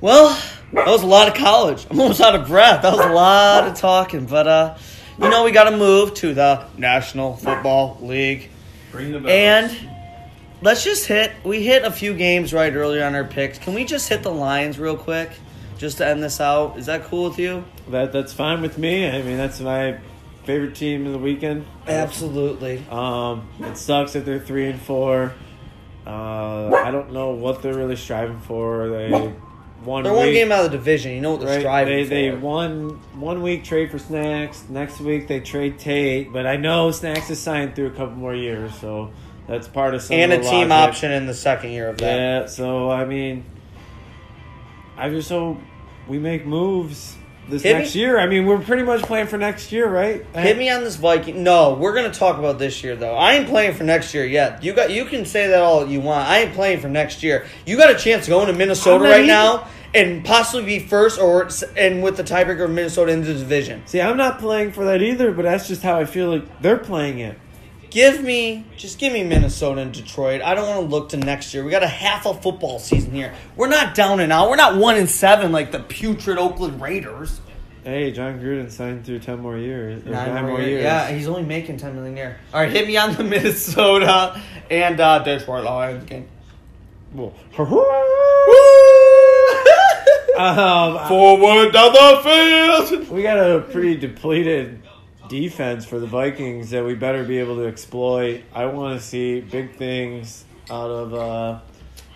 Well, 0.00 0.38
that 0.72 0.86
was 0.86 1.02
a 1.02 1.06
lot 1.06 1.28
of 1.28 1.34
college. 1.34 1.86
I'm 1.90 2.00
almost 2.00 2.20
out 2.20 2.34
of 2.34 2.46
breath. 2.46 2.82
That 2.82 2.96
was 2.96 3.04
a 3.04 3.12
lot 3.12 3.68
of 3.68 3.76
talking. 3.76 4.26
But, 4.26 4.46
uh, 4.46 4.78
you 5.20 5.28
know, 5.28 5.44
we 5.44 5.52
got 5.52 5.70
to 5.70 5.76
move 5.76 6.14
to 6.14 6.34
the 6.34 6.66
National 6.76 7.36
Football 7.36 7.98
League. 8.00 8.50
Bring 8.90 9.12
the 9.12 9.28
And 9.28 9.76
let's 10.62 10.82
just 10.84 11.06
hit. 11.06 11.32
We 11.44 11.64
hit 11.64 11.84
a 11.84 11.90
few 11.90 12.14
games 12.14 12.52
right 12.52 12.74
earlier 12.74 13.04
on 13.04 13.14
our 13.14 13.24
picks. 13.24 13.58
Can 13.58 13.74
we 13.74 13.84
just 13.84 14.08
hit 14.08 14.22
the 14.22 14.32
Lions 14.32 14.78
real 14.78 14.96
quick, 14.96 15.30
just 15.78 15.98
to 15.98 16.06
end 16.06 16.22
this 16.22 16.40
out? 16.40 16.78
Is 16.78 16.86
that 16.86 17.04
cool 17.04 17.28
with 17.28 17.38
you? 17.38 17.64
that 17.88 18.12
that's 18.12 18.32
fine 18.32 18.62
with 18.62 18.78
me. 18.78 19.06
I 19.08 19.22
mean, 19.22 19.36
that's 19.36 19.60
my 19.60 19.98
favorite 20.44 20.74
team 20.74 21.06
of 21.06 21.12
the 21.12 21.18
weekend. 21.18 21.66
Absolutely. 21.86 22.84
Um, 22.90 23.48
it 23.60 23.76
sucks 23.76 24.14
that 24.14 24.24
they're 24.24 24.40
three 24.40 24.68
and 24.68 24.80
four. 24.80 25.32
Uh, 26.06 26.70
I 26.70 26.90
don't 26.90 27.12
know 27.12 27.30
what 27.30 27.62
they're 27.62 27.74
really 27.74 27.96
striving 27.96 28.40
for. 28.40 28.88
They 28.88 29.34
one 29.84 30.02
They're 30.04 30.12
one 30.12 30.32
game 30.32 30.50
out 30.52 30.64
of 30.64 30.70
the 30.72 30.76
division. 30.78 31.12
You 31.12 31.20
know 31.20 31.32
what 31.32 31.40
they're 31.40 31.48
right? 31.50 31.60
striving 31.60 31.96
They 31.96 32.04
for. 32.04 32.08
they 32.10 32.30
won 32.32 33.00
one 33.18 33.42
week 33.42 33.64
trade 33.64 33.90
for 33.90 33.98
Snacks. 33.98 34.64
Next 34.68 35.00
week 35.00 35.28
they 35.28 35.40
trade 35.40 35.78
Tate, 35.78 36.32
but 36.32 36.46
I 36.46 36.56
know 36.56 36.90
Snacks 36.90 37.30
is 37.30 37.40
signed 37.40 37.74
through 37.76 37.86
a 37.88 37.90
couple 37.90 38.14
more 38.16 38.34
years, 38.34 38.74
so 38.80 39.10
that's 39.46 39.68
part 39.68 39.94
of 39.94 40.02
some 40.02 40.16
and 40.16 40.32
of 40.32 40.40
a 40.40 40.42
team 40.42 40.68
logic. 40.68 40.88
option 40.94 41.12
in 41.12 41.26
the 41.26 41.34
second 41.34 41.70
year 41.72 41.88
of 41.88 41.98
that. 41.98 42.42
Yeah, 42.42 42.46
so 42.46 42.90
I 42.90 43.04
mean, 43.04 43.44
I 44.96 45.08
just 45.10 45.28
hope 45.28 45.58
we 46.08 46.18
make 46.18 46.46
moves 46.46 47.16
this 47.48 47.62
Hit 47.62 47.76
next 47.76 47.94
me- 47.94 48.00
year. 48.00 48.18
I 48.18 48.26
mean, 48.26 48.46
we're 48.46 48.58
pretty 48.60 48.84
much 48.84 49.02
playing 49.02 49.26
for 49.26 49.36
next 49.36 49.70
year, 49.70 49.86
right? 49.86 50.24
Hit 50.34 50.56
me 50.56 50.70
on 50.70 50.82
this 50.82 50.96
Viking. 50.96 51.42
No, 51.42 51.74
we're 51.74 51.94
gonna 51.94 52.10
talk 52.12 52.38
about 52.38 52.58
this 52.58 52.82
year 52.82 52.96
though. 52.96 53.14
I 53.14 53.34
ain't 53.34 53.48
playing 53.48 53.74
for 53.74 53.84
next 53.84 54.14
year 54.14 54.24
yet. 54.24 54.62
You 54.64 54.72
got 54.72 54.90
you 54.90 55.04
can 55.04 55.26
say 55.26 55.48
that 55.48 55.60
all 55.60 55.86
you 55.86 56.00
want. 56.00 56.26
I 56.28 56.38
ain't 56.40 56.54
playing 56.54 56.80
for 56.80 56.88
next 56.88 57.22
year. 57.22 57.44
You 57.66 57.76
got 57.76 57.90
a 57.90 57.98
chance 57.98 58.26
going 58.28 58.46
to 58.46 58.46
go 58.46 58.50
into 58.52 58.58
Minnesota 58.58 59.04
right 59.04 59.18
either. 59.18 59.26
now 59.26 59.68
and 59.94 60.24
possibly 60.24 60.64
be 60.64 60.86
first 60.86 61.20
or 61.20 61.48
and 61.76 62.02
with 62.02 62.16
the 62.16 62.24
tiebreaker 62.24 62.64
of 62.64 62.70
Minnesota 62.70 63.12
in 63.12 63.22
the 63.22 63.34
division. 63.34 63.86
See, 63.86 64.00
I'm 64.00 64.16
not 64.16 64.38
playing 64.38 64.72
for 64.72 64.84
that 64.86 65.02
either, 65.02 65.32
but 65.32 65.42
that's 65.42 65.68
just 65.68 65.82
how 65.82 65.98
I 65.98 66.04
feel 66.04 66.30
like 66.32 66.62
they're 66.62 66.78
playing 66.78 67.20
it. 67.20 67.38
Give 67.90 68.24
me, 68.24 68.66
just 68.76 68.98
give 68.98 69.12
me 69.12 69.22
Minnesota 69.22 69.80
and 69.82 69.92
Detroit. 69.92 70.42
I 70.42 70.54
don't 70.56 70.68
want 70.68 70.80
to 70.80 70.86
look 70.96 71.10
to 71.10 71.16
next 71.16 71.54
year. 71.54 71.62
We 71.62 71.70
got 71.70 71.84
a 71.84 71.86
half 71.86 72.26
a 72.26 72.34
football 72.34 72.80
season 72.80 73.12
here. 73.12 73.32
We're 73.54 73.68
not 73.68 73.94
down 73.94 74.18
and 74.18 74.32
out. 74.32 74.50
We're 74.50 74.56
not 74.56 74.76
one 74.76 74.96
and 74.96 75.08
seven 75.08 75.52
like 75.52 75.70
the 75.70 75.78
putrid 75.78 76.36
Oakland 76.36 76.82
Raiders. 76.82 77.40
Hey, 77.84 78.10
Jon 78.10 78.40
Gruden 78.40 78.68
signed 78.70 79.04
through 79.04 79.20
ten 79.20 79.38
more 79.40 79.56
years. 79.58 80.04
or 80.04 80.10
Nine 80.10 80.46
more 80.46 80.60
years. 80.60 80.82
Yeah, 80.82 81.08
he's 81.10 81.28
only 81.28 81.44
making 81.44 81.76
ten 81.76 81.94
million 81.94 82.14
a 82.14 82.16
year. 82.16 82.36
All 82.52 82.60
right, 82.60 82.70
hit 82.72 82.88
me 82.88 82.96
on 82.96 83.14
the 83.14 83.22
Minnesota 83.24 84.40
and 84.70 84.98
uh, 84.98 85.20
Detroit 85.20 85.64
Lions 85.64 86.04
game. 86.04 86.26
Well, 87.12 87.32
um, 90.36 91.08
Forward 91.08 91.72
down 91.72 91.92
the 91.92 92.88
field. 92.88 93.08
we 93.08 93.22
got 93.22 93.38
a 93.38 93.60
pretty 93.60 93.96
depleted 93.96 94.82
defense 95.28 95.84
for 95.84 95.98
the 95.98 96.06
Vikings 96.06 96.70
that 96.70 96.84
we 96.84 96.94
better 96.94 97.24
be 97.24 97.38
able 97.38 97.56
to 97.56 97.66
exploit. 97.66 98.42
I 98.52 98.66
want 98.66 99.00
to 99.00 99.04
see 99.04 99.40
big 99.40 99.76
things 99.76 100.44
out 100.70 100.90
of 100.90 101.14
uh, 101.14 101.60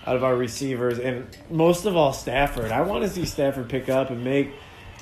out 0.07 0.16
of 0.16 0.24
our 0.24 0.37
receivers, 0.37 0.98
and 0.98 1.26
most 1.50 1.85
of 1.85 1.96
all 1.96 2.12
Stafford. 2.12 2.72
I 2.72 2.83
want 2.83 3.04
to 3.04 3.11
see 3.11 3.24
Stafford 3.24 3.68
pick 3.68 3.88
up 3.88 4.11
and 4.11 4.24
make 4.24 4.52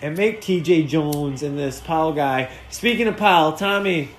and 0.02 0.16
make 0.16 0.40
T.J. 0.40 0.85
Jones 0.85 1.42
and 1.42 1.59
this 1.59 1.81
Powell 1.81 2.12
guy. 2.12 2.50
Speaking 2.70 3.07
of 3.07 3.16
Powell, 3.16 3.52
Tommy, 3.52 4.11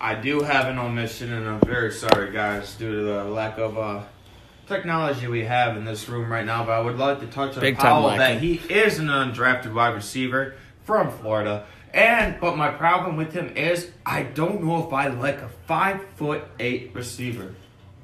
I 0.00 0.14
do 0.14 0.40
have 0.40 0.66
an 0.66 0.78
omission, 0.78 1.32
and 1.32 1.48
I'm 1.48 1.60
very 1.60 1.92
sorry, 1.92 2.32
guys, 2.32 2.74
due 2.74 2.90
to 2.90 3.02
the 3.02 3.24
lack 3.24 3.58
of 3.58 3.76
uh, 3.76 4.02
technology 4.70 5.26
we 5.26 5.44
have 5.44 5.76
in 5.76 5.84
this 5.84 6.08
room 6.08 6.30
right 6.32 6.46
now. 6.46 6.64
But 6.64 6.72
I 6.72 6.80
would 6.80 6.96
like 6.96 7.20
to 7.20 7.26
touch 7.26 7.56
on 7.56 7.60
Big 7.60 7.76
time 7.76 7.84
Powell 7.84 8.04
lacking. 8.04 8.18
that 8.18 8.40
he 8.40 8.54
is 8.72 8.98
an 8.98 9.08
undrafted 9.08 9.74
wide 9.74 9.94
receiver 9.94 10.54
from 10.84 11.10
Florida. 11.10 11.66
And 11.92 12.40
but 12.40 12.56
my 12.56 12.70
problem 12.70 13.16
with 13.16 13.32
him 13.34 13.54
is 13.56 13.90
I 14.06 14.22
don't 14.22 14.62
know 14.62 14.86
if 14.86 14.92
I 14.92 15.08
like 15.08 15.38
a 15.42 15.48
five 15.66 16.00
foot 16.16 16.44
eight 16.58 16.92
receiver. 16.94 17.54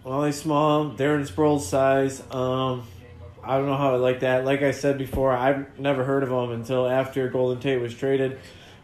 well, 0.05 0.25
he's 0.25 0.37
small, 0.41 0.91
Darren 0.91 1.27
Sproles 1.27 1.63
size. 1.63 2.21
Um, 2.31 2.87
I 3.45 3.57
don't 3.59 3.67
know 3.67 3.77
how 3.77 3.95
I 3.95 3.97
like 3.99 4.21
that. 4.21 4.45
Like 4.45 4.63
I 4.63 4.73
said 4.73 4.99
before, 4.99 5.33
I've 5.33 5.79
never 5.79 6.03
heard 6.05 6.25
of 6.25 6.31
him 6.31 6.51
until 6.51 6.89
after 6.89 7.29
Golden 7.29 7.61
Tate 7.61 7.81
was 7.81 7.95
traded. 7.95 8.39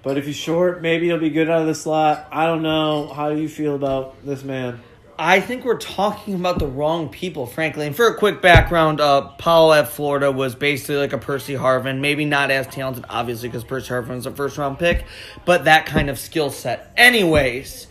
But 0.04 0.18
if 0.18 0.26
he's 0.26 0.36
short, 0.36 0.82
maybe 0.82 1.06
he'll 1.06 1.18
be 1.18 1.30
good 1.30 1.50
out 1.50 1.60
of 1.62 1.66
the 1.66 1.74
slot. 1.74 2.28
I 2.30 2.46
don't 2.46 2.62
know. 2.62 3.12
How 3.12 3.30
do 3.30 3.40
you 3.40 3.48
feel 3.48 3.74
about 3.74 4.24
this 4.24 4.42
man? 4.44 4.80
I 5.24 5.40
think 5.40 5.64
we're 5.64 5.78
talking 5.78 6.34
about 6.34 6.58
the 6.58 6.66
wrong 6.66 7.08
people, 7.08 7.46
frankly. 7.46 7.86
And 7.86 7.94
for 7.94 8.08
a 8.08 8.16
quick 8.16 8.42
background, 8.42 9.00
uh, 9.00 9.28
Powell 9.38 9.72
at 9.72 9.86
Florida 9.86 10.32
was 10.32 10.56
basically 10.56 10.96
like 10.96 11.12
a 11.12 11.18
Percy 11.18 11.54
Harvin. 11.54 12.00
Maybe 12.00 12.24
not 12.24 12.50
as 12.50 12.66
talented, 12.66 13.04
obviously, 13.08 13.48
because 13.48 13.62
Percy 13.62 13.90
Harvin 13.90 14.16
was 14.16 14.26
a 14.26 14.32
first 14.32 14.58
round 14.58 14.80
pick, 14.80 15.04
but 15.44 15.66
that 15.66 15.86
kind 15.86 16.10
of 16.10 16.18
skill 16.18 16.50
set. 16.50 16.92
Anyways, 16.96 17.86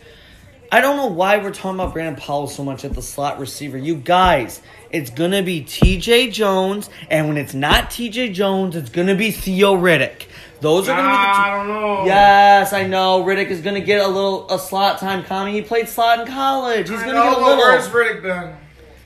I 0.70 0.82
don't 0.82 0.98
know 0.98 1.06
why 1.06 1.38
we're 1.38 1.52
talking 1.52 1.80
about 1.80 1.94
Brandon 1.94 2.22
Powell 2.22 2.48
so 2.48 2.64
much 2.64 2.84
at 2.84 2.92
the 2.92 3.00
slot 3.00 3.40
receiver. 3.40 3.78
You 3.78 3.94
guys, 3.94 4.60
it's 4.90 5.08
going 5.08 5.30
to 5.30 5.42
be 5.42 5.62
TJ 5.62 6.34
Jones, 6.34 6.90
and 7.08 7.28
when 7.28 7.38
it's 7.38 7.54
not 7.54 7.88
TJ 7.88 8.34
Jones, 8.34 8.76
it's 8.76 8.90
going 8.90 9.06
to 9.06 9.14
be 9.14 9.30
Theo 9.30 9.74
Riddick. 9.74 10.26
Those 10.62 10.88
are 10.88 10.96
going 10.96 11.04
to 11.04 11.10
be 11.10 11.16
the 11.16 11.18
ah, 11.18 11.34
two. 11.34 11.42
I 11.42 11.56
don't 11.56 11.68
know. 11.68 12.04
Yes, 12.06 12.72
I 12.72 12.86
know. 12.86 13.22
Riddick 13.24 13.48
is 13.48 13.60
going 13.60 13.74
to 13.74 13.80
get 13.80 14.00
a 14.00 14.08
little 14.08 14.50
a 14.50 14.58
slot 14.58 14.98
time 14.98 15.24
coming. 15.24 15.52
He 15.52 15.60
played 15.62 15.88
slot 15.88 16.20
in 16.20 16.26
college. 16.26 16.88
He's 16.88 17.02
going 17.02 17.16
to 17.16 17.20
get 17.20 17.26
a 17.26 17.30
little. 17.30 17.44
but 17.44 17.58
Where's 17.58 17.92
little. 17.92 18.14
Riddick 18.14 18.22
been? 18.22 18.56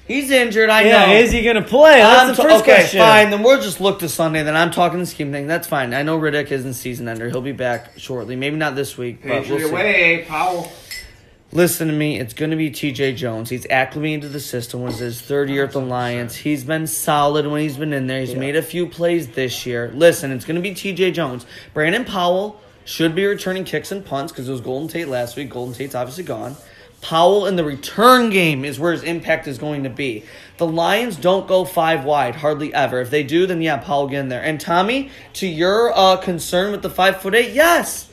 He's 0.06 0.30
injured. 0.30 0.70
I 0.70 0.82
yeah, 0.82 1.06
know. 1.06 1.14
is 1.14 1.32
he 1.32 1.42
gonna 1.42 1.62
play? 1.62 1.98
That's 1.98 2.20
I'm 2.20 2.28
the 2.28 2.34
t- 2.34 2.42
first 2.42 2.62
okay, 2.62 2.74
question. 2.76 3.00
fine. 3.00 3.30
Then 3.30 3.42
we'll 3.42 3.60
just 3.60 3.80
look 3.80 3.98
to 3.98 4.08
Sunday. 4.08 4.44
Then 4.44 4.54
I'm 4.54 4.70
talking 4.70 5.00
the 5.00 5.06
scheme 5.06 5.32
thing. 5.32 5.48
That's 5.48 5.66
fine. 5.66 5.92
I 5.94 6.04
know 6.04 6.16
Riddick 6.16 6.52
isn't 6.52 6.74
season 6.74 7.08
ender. 7.08 7.28
He'll 7.28 7.40
be 7.40 7.50
back 7.50 7.98
shortly. 7.98 8.36
Maybe 8.36 8.54
not 8.54 8.76
this 8.76 8.96
week, 8.96 9.20
but 9.22 9.42
Page 9.42 9.50
we'll 9.50 9.58
your 9.58 9.68
see. 9.70 9.74
way, 9.74 10.24
Powell. 10.28 10.70
Listen 11.56 11.88
to 11.88 11.94
me. 11.94 12.20
It's 12.20 12.34
going 12.34 12.50
to 12.50 12.56
be 12.58 12.68
T.J. 12.68 13.14
Jones. 13.14 13.48
He's 13.48 13.66
acclimated 13.70 14.20
to 14.20 14.28
the 14.28 14.40
system. 14.40 14.82
Was 14.82 14.98
his 14.98 15.22
third 15.22 15.48
year 15.48 15.64
at 15.64 15.72
the 15.72 15.80
Lions. 15.80 16.36
He's 16.36 16.64
been 16.64 16.86
solid 16.86 17.46
when 17.46 17.62
he's 17.62 17.78
been 17.78 17.94
in 17.94 18.08
there. 18.08 18.20
He's 18.20 18.34
made 18.34 18.56
a 18.56 18.62
few 18.62 18.86
plays 18.86 19.28
this 19.28 19.64
year. 19.64 19.90
Listen, 19.94 20.32
it's 20.32 20.44
going 20.44 20.56
to 20.56 20.60
be 20.60 20.74
T.J. 20.74 21.12
Jones. 21.12 21.46
Brandon 21.72 22.04
Powell 22.04 22.60
should 22.84 23.14
be 23.14 23.24
returning 23.24 23.64
kicks 23.64 23.90
and 23.90 24.04
punts 24.04 24.32
because 24.32 24.50
it 24.50 24.52
was 24.52 24.60
Golden 24.60 24.86
Tate 24.86 25.08
last 25.08 25.34
week. 25.34 25.48
Golden 25.48 25.74
Tate's 25.74 25.94
obviously 25.94 26.24
gone. 26.24 26.56
Powell 27.00 27.46
in 27.46 27.56
the 27.56 27.64
return 27.64 28.28
game 28.28 28.62
is 28.62 28.78
where 28.78 28.92
his 28.92 29.02
impact 29.02 29.48
is 29.48 29.56
going 29.56 29.84
to 29.84 29.90
be. 29.90 30.24
The 30.58 30.66
Lions 30.66 31.16
don't 31.16 31.48
go 31.48 31.64
five 31.64 32.04
wide 32.04 32.36
hardly 32.36 32.74
ever. 32.74 33.00
If 33.00 33.08
they 33.08 33.22
do, 33.22 33.46
then 33.46 33.62
yeah, 33.62 33.78
Powell 33.78 34.08
get 34.08 34.20
in 34.20 34.28
there. 34.28 34.42
And 34.42 34.60
Tommy, 34.60 35.10
to 35.32 35.46
your 35.46 35.90
uh, 35.96 36.18
concern 36.18 36.70
with 36.70 36.82
the 36.82 36.90
five 36.90 37.22
foot 37.22 37.34
eight, 37.34 37.54
yes, 37.54 38.05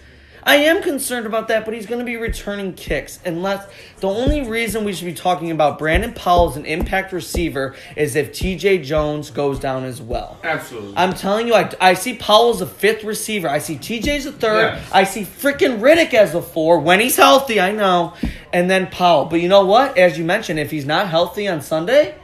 I 0.45 0.57
am 0.57 0.81
concerned 0.81 1.25
about 1.25 1.47
that, 1.47 1.65
but 1.65 1.73
he's 1.73 1.85
going 1.85 1.99
to 1.99 2.05
be 2.05 2.17
returning 2.17 2.73
kicks. 2.73 3.19
Unless 3.25 3.67
the 3.99 4.09
only 4.09 4.47
reason 4.47 4.83
we 4.83 4.93
should 4.93 5.05
be 5.05 5.13
talking 5.13 5.51
about 5.51 5.79
Brandon 5.79 6.13
Powell 6.13 6.49
as 6.49 6.57
an 6.57 6.65
impact 6.65 7.13
receiver 7.13 7.75
is 7.95 8.15
if 8.15 8.31
TJ 8.31 8.83
Jones 8.83 9.29
goes 9.31 9.59
down 9.59 9.83
as 9.85 10.01
well. 10.01 10.39
Absolutely. 10.43 10.95
I'm 10.97 11.13
telling 11.13 11.47
you, 11.47 11.55
I, 11.55 11.71
I 11.79 11.93
see 11.93 12.15
Powell 12.15 12.49
as 12.49 12.61
a 12.61 12.67
fifth 12.67 13.03
receiver. 13.03 13.47
I 13.47 13.59
see 13.59 13.75
TJ's 13.75 14.25
a 14.25 14.31
third. 14.31 14.73
Yes. 14.73 14.89
I 14.91 15.03
see 15.05 15.21
freaking 15.21 15.79
Riddick 15.79 16.13
as 16.13 16.35
a 16.35 16.41
four 16.41 16.79
when 16.79 16.99
he's 16.99 17.15
healthy. 17.15 17.59
I 17.61 17.71
know, 17.71 18.13
and 18.51 18.69
then 18.69 18.87
Powell. 18.87 19.25
But 19.25 19.41
you 19.41 19.47
know 19.47 19.65
what? 19.65 19.97
As 19.97 20.17
you 20.17 20.25
mentioned, 20.25 20.59
if 20.59 20.71
he's 20.71 20.85
not 20.85 21.07
healthy 21.07 21.47
on 21.47 21.61
Sunday, 21.61 22.15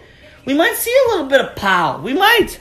we 0.45 0.53
might 0.53 0.75
see 0.75 0.95
a 1.07 1.11
little 1.11 1.27
bit 1.27 1.41
of 1.41 1.55
Powell. 1.55 2.01
We 2.01 2.13
might. 2.13 2.59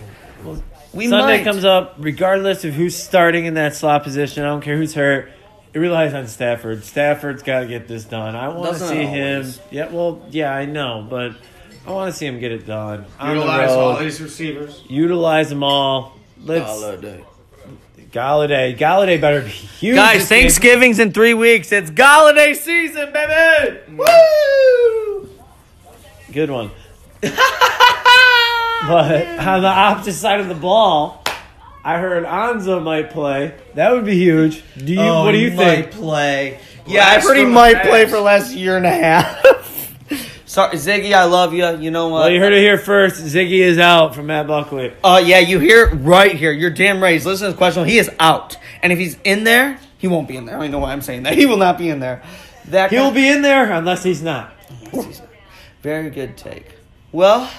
We 0.92 1.08
Sunday 1.08 1.38
might. 1.38 1.44
comes 1.44 1.64
up, 1.64 1.96
regardless 1.98 2.64
of 2.64 2.74
who's 2.74 2.96
starting 2.96 3.44
in 3.44 3.54
that 3.54 3.74
slot 3.74 4.04
position. 4.04 4.44
I 4.44 4.46
don't 4.46 4.62
care 4.62 4.76
who's 4.76 4.94
hurt. 4.94 5.30
It 5.74 5.78
relies 5.78 6.14
on 6.14 6.26
Stafford. 6.26 6.84
Stafford's 6.84 7.42
got 7.42 7.60
to 7.60 7.66
get 7.66 7.88
this 7.88 8.04
done. 8.04 8.34
I 8.34 8.48
want 8.48 8.78
to 8.78 8.80
see 8.80 9.04
always. 9.04 9.56
him. 9.58 9.64
Yeah, 9.70 9.88
well, 9.90 10.22
yeah, 10.30 10.52
I 10.52 10.64
know, 10.64 11.06
but 11.08 11.32
I 11.86 11.90
want 11.90 12.12
to 12.12 12.18
see 12.18 12.26
him 12.26 12.40
get 12.40 12.52
it 12.52 12.66
done. 12.66 13.04
On 13.18 13.28
the 13.28 13.34
Utilize 13.34 13.70
all 13.70 13.96
these 13.96 14.20
receivers. 14.20 14.82
Utilize 14.88 15.50
them 15.50 15.62
all. 15.62 16.16
Let's 16.42 16.70
Golladay. 16.70 17.24
Golladay. 18.10 18.78
Golladay 18.78 19.20
better 19.20 19.42
be 19.42 19.48
huge. 19.48 19.96
Guys, 19.96 20.20
this 20.20 20.28
game. 20.28 20.40
Thanksgiving's 20.42 20.98
in 20.98 21.12
three 21.12 21.34
weeks. 21.34 21.70
It's 21.72 21.90
Golladay 21.90 22.56
season, 22.56 23.12
baby. 23.12 23.78
Woo! 23.96 25.28
Good 26.32 26.50
one. 26.50 26.70
but 27.20 27.32
on 29.38 29.62
the 29.62 29.68
opposite 29.68 30.14
side 30.14 30.40
of 30.40 30.48
the 30.48 30.54
ball, 30.54 31.17
I 31.88 31.96
heard 31.96 32.26
Ansah 32.26 32.82
might 32.82 33.08
play. 33.08 33.54
That 33.74 33.92
would 33.92 34.04
be 34.04 34.14
huge. 34.14 34.62
Do 34.76 34.92
you? 34.92 34.98
what 34.98 35.32
do 35.32 35.38
you 35.38 35.50
think? 35.56 35.90
Play. 35.92 36.60
Yeah, 36.86 37.06
I've 37.06 37.22
heard 37.22 37.38
he 37.38 37.46
might 37.46 37.76
past. 37.76 37.88
play 37.88 38.04
for 38.04 38.16
the 38.16 38.20
last 38.20 38.54
year 38.54 38.76
and 38.76 38.84
a 38.84 38.90
half. 38.90 39.42
Sorry, 40.44 40.76
Ziggy, 40.76 41.14
I 41.14 41.24
love 41.24 41.54
you. 41.54 41.66
You 41.78 41.90
know 41.90 42.08
what? 42.08 42.20
Well, 42.20 42.30
you 42.30 42.40
heard 42.40 42.52
it 42.52 42.60
here 42.60 42.76
first. 42.76 43.22
Ziggy 43.22 43.60
is 43.60 43.78
out 43.78 44.14
from 44.14 44.26
Matt 44.26 44.46
Buckley. 44.46 44.92
Uh, 45.02 45.22
yeah, 45.24 45.38
you 45.38 45.60
hear 45.60 45.86
it 45.86 45.94
right 45.94 46.32
here. 46.34 46.52
You're 46.52 46.68
damn 46.68 47.02
right. 47.02 47.14
He's 47.14 47.24
listening 47.24 47.52
to 47.52 47.52
the 47.52 47.58
question. 47.58 47.86
He 47.86 47.96
is 47.96 48.10
out, 48.20 48.58
and 48.82 48.92
if 48.92 48.98
he's 48.98 49.16
in 49.24 49.44
there, 49.44 49.80
he 49.96 50.08
won't 50.08 50.28
be 50.28 50.36
in 50.36 50.44
there. 50.44 50.58
I 50.58 50.64
don't 50.64 50.70
know 50.72 50.80
why 50.80 50.92
I'm 50.92 51.00
saying 51.00 51.22
that. 51.22 51.34
He 51.38 51.46
will 51.46 51.56
not 51.56 51.78
be 51.78 51.88
in 51.88 52.00
there. 52.00 52.22
That 52.66 52.90
He'll 52.90 53.08
guy- 53.08 53.14
be 53.14 53.28
in 53.28 53.40
there 53.40 53.72
unless 53.72 54.02
he's 54.04 54.20
not. 54.22 54.52
Very 55.80 56.10
good 56.10 56.36
take. 56.36 56.66
Well, 57.12 57.50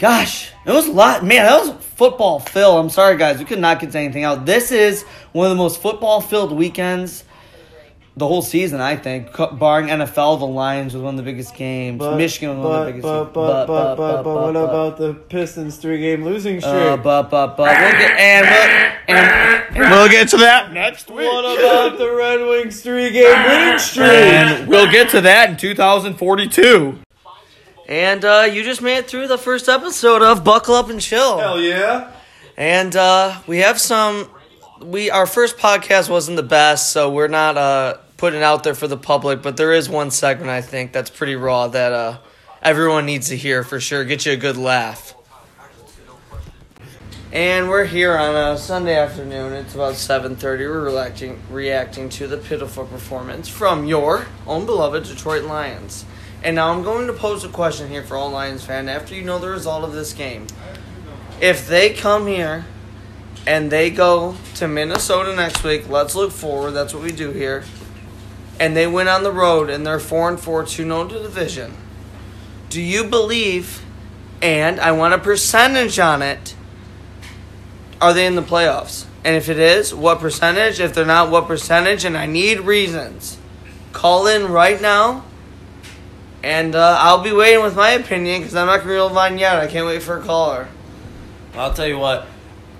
gosh, 0.00 0.50
it 0.66 0.72
was 0.72 0.88
a 0.88 0.92
lot. 0.92 1.24
Man, 1.24 1.44
that 1.44 1.60
was 1.60 1.84
football 1.84 2.40
filled. 2.40 2.78
I'm 2.84 2.90
sorry, 2.90 3.16
guys. 3.16 3.38
We 3.38 3.44
could 3.44 3.60
not 3.60 3.78
get 3.78 3.94
anything 3.94 4.24
out. 4.24 4.46
This 4.46 4.72
is 4.72 5.04
one 5.32 5.46
of 5.46 5.50
the 5.50 5.56
most 5.56 5.80
football 5.80 6.20
filled 6.20 6.52
weekends 6.52 7.22
the 8.16 8.26
whole 8.26 8.42
season, 8.42 8.80
I 8.80 8.96
think. 8.96 9.30
Barring 9.58 9.86
NFL, 9.86 10.40
the 10.40 10.46
Lions 10.46 10.94
was 10.94 11.02
one 11.02 11.14
of 11.14 11.18
the 11.18 11.22
biggest 11.30 11.54
games. 11.54 12.00
Michigan 12.00 12.58
was 12.58 12.66
one 12.66 12.80
of 12.80 12.86
the 12.86 12.92
biggest 12.92 13.02
But, 13.04 13.24
games. 13.24 13.34
but, 13.34 13.66
but, 13.66 13.96
but, 13.96 14.22
but, 14.22 14.34
what 14.34 14.56
about 14.56 14.96
the 14.96 15.14
Pistons 15.14 15.76
three 15.76 16.00
game 16.00 16.24
losing 16.24 16.60
streak? 16.60 16.72
Uh, 16.72 16.96
but, 16.96 17.30
but, 17.30 17.56
but. 17.56 17.68
We'll 17.78 17.92
get, 17.92 18.10
and, 18.18 18.46
we'll, 18.46 19.16
and, 19.16 19.76
and 19.76 19.90
we'll 19.90 20.08
get 20.08 20.28
to 20.30 20.38
that 20.38 20.72
next 20.72 21.08
week. 21.08 21.18
what 21.30 21.58
about 21.58 21.98
the 21.98 22.10
Red 22.10 22.40
Wings 22.40 22.82
three 22.82 23.10
game 23.12 23.46
winning 23.46 23.78
streak? 23.78 24.06
And 24.06 24.66
we'll 24.66 24.90
get 24.90 25.10
to 25.10 25.20
that 25.20 25.50
in 25.50 25.56
2042. 25.56 26.98
And 27.90 28.24
uh, 28.24 28.48
you 28.50 28.62
just 28.62 28.80
made 28.82 28.98
it 28.98 29.08
through 29.08 29.26
the 29.26 29.36
first 29.36 29.68
episode 29.68 30.22
of 30.22 30.44
Buckle 30.44 30.76
Up 30.76 30.90
and 30.90 31.00
Chill. 31.00 31.38
Hell 31.38 31.60
yeah. 31.60 32.12
And 32.56 32.94
uh, 32.94 33.40
we 33.48 33.58
have 33.58 33.80
some. 33.80 34.30
We 34.80 35.10
our 35.10 35.26
first 35.26 35.58
podcast 35.58 36.08
wasn't 36.08 36.36
the 36.36 36.44
best, 36.44 36.92
so 36.92 37.10
we're 37.10 37.26
not 37.26 37.56
uh, 37.56 37.96
putting 38.16 38.40
it 38.40 38.44
out 38.44 38.62
there 38.62 38.76
for 38.76 38.86
the 38.86 38.96
public. 38.96 39.42
But 39.42 39.56
there 39.56 39.72
is 39.72 39.88
one 39.88 40.12
segment 40.12 40.50
I 40.50 40.62
think 40.62 40.92
that's 40.92 41.10
pretty 41.10 41.34
raw 41.34 41.66
that 41.66 41.92
uh, 41.92 42.18
everyone 42.62 43.06
needs 43.06 43.28
to 43.30 43.36
hear 43.36 43.64
for 43.64 43.80
sure. 43.80 44.04
Get 44.04 44.24
you 44.24 44.32
a 44.32 44.36
good 44.36 44.56
laugh. 44.56 45.16
And 47.32 47.68
we're 47.68 47.86
here 47.86 48.16
on 48.16 48.36
a 48.36 48.56
Sunday 48.56 48.96
afternoon. 48.96 49.52
It's 49.52 49.74
about 49.74 49.96
seven 49.96 50.36
thirty. 50.36 50.64
We're 50.64 50.84
reacting 50.84 51.40
reacting 51.50 52.08
to 52.10 52.28
the 52.28 52.36
pitiful 52.38 52.86
performance 52.86 53.48
from 53.48 53.84
your 53.84 54.26
own 54.46 54.64
beloved 54.64 55.04
Detroit 55.04 55.42
Lions. 55.42 56.04
And 56.42 56.56
now 56.56 56.72
I'm 56.72 56.82
going 56.82 57.06
to 57.06 57.12
pose 57.12 57.44
a 57.44 57.48
question 57.48 57.88
here 57.90 58.02
for 58.02 58.16
all 58.16 58.30
Lions 58.30 58.64
fan. 58.64 58.88
After 58.88 59.14
you 59.14 59.22
know 59.22 59.38
the 59.38 59.48
result 59.48 59.84
of 59.84 59.92
this 59.92 60.12
game, 60.12 60.46
if 61.40 61.68
they 61.68 61.92
come 61.92 62.26
here 62.26 62.64
and 63.46 63.70
they 63.70 63.90
go 63.90 64.36
to 64.54 64.66
Minnesota 64.68 65.34
next 65.36 65.62
week, 65.64 65.88
let's 65.88 66.14
look 66.14 66.32
forward. 66.32 66.72
That's 66.72 66.94
what 66.94 67.02
we 67.02 67.12
do 67.12 67.30
here. 67.32 67.64
and 68.60 68.76
they 68.76 68.86
went 68.86 69.08
on 69.08 69.22
the 69.22 69.32
road 69.32 69.70
and 69.70 69.86
they're 69.86 69.98
four 69.98 70.28
and 70.28 70.38
four, 70.38 70.64
two 70.64 70.84
known 70.84 71.08
to 71.08 71.18
division, 71.18 71.72
do 72.68 72.80
you 72.80 73.04
believe? 73.04 73.82
And 74.42 74.78
I 74.78 74.92
want 74.92 75.14
a 75.14 75.18
percentage 75.18 75.98
on 75.98 76.20
it. 76.20 76.54
Are 78.00 78.12
they 78.12 78.26
in 78.26 78.34
the 78.34 78.42
playoffs? 78.42 79.06
And 79.24 79.34
if 79.34 79.48
it 79.48 79.58
is, 79.58 79.94
what 79.94 80.20
percentage? 80.20 80.78
If 80.78 80.94
they're 80.94 81.06
not, 81.06 81.30
what 81.30 81.46
percentage? 81.46 82.04
And 82.04 82.16
I 82.16 82.26
need 82.26 82.60
reasons. 82.60 83.38
Call 83.92 84.26
in 84.26 84.48
right 84.48 84.80
now. 84.80 85.24
And 86.42 86.74
uh, 86.74 86.96
I'll 87.00 87.22
be 87.22 87.32
waiting 87.32 87.62
with 87.62 87.76
my 87.76 87.90
opinion 87.90 88.40
because 88.40 88.54
I'm 88.54 88.66
not 88.66 88.78
going 88.78 88.88
to 88.88 88.92
reel 88.94 89.10
mine 89.10 89.38
yet. 89.38 89.56
I 89.56 89.66
can't 89.66 89.86
wait 89.86 90.02
for 90.02 90.18
a 90.18 90.22
caller. 90.22 90.68
I'll 91.54 91.74
tell 91.74 91.86
you 91.86 91.98
what. 91.98 92.26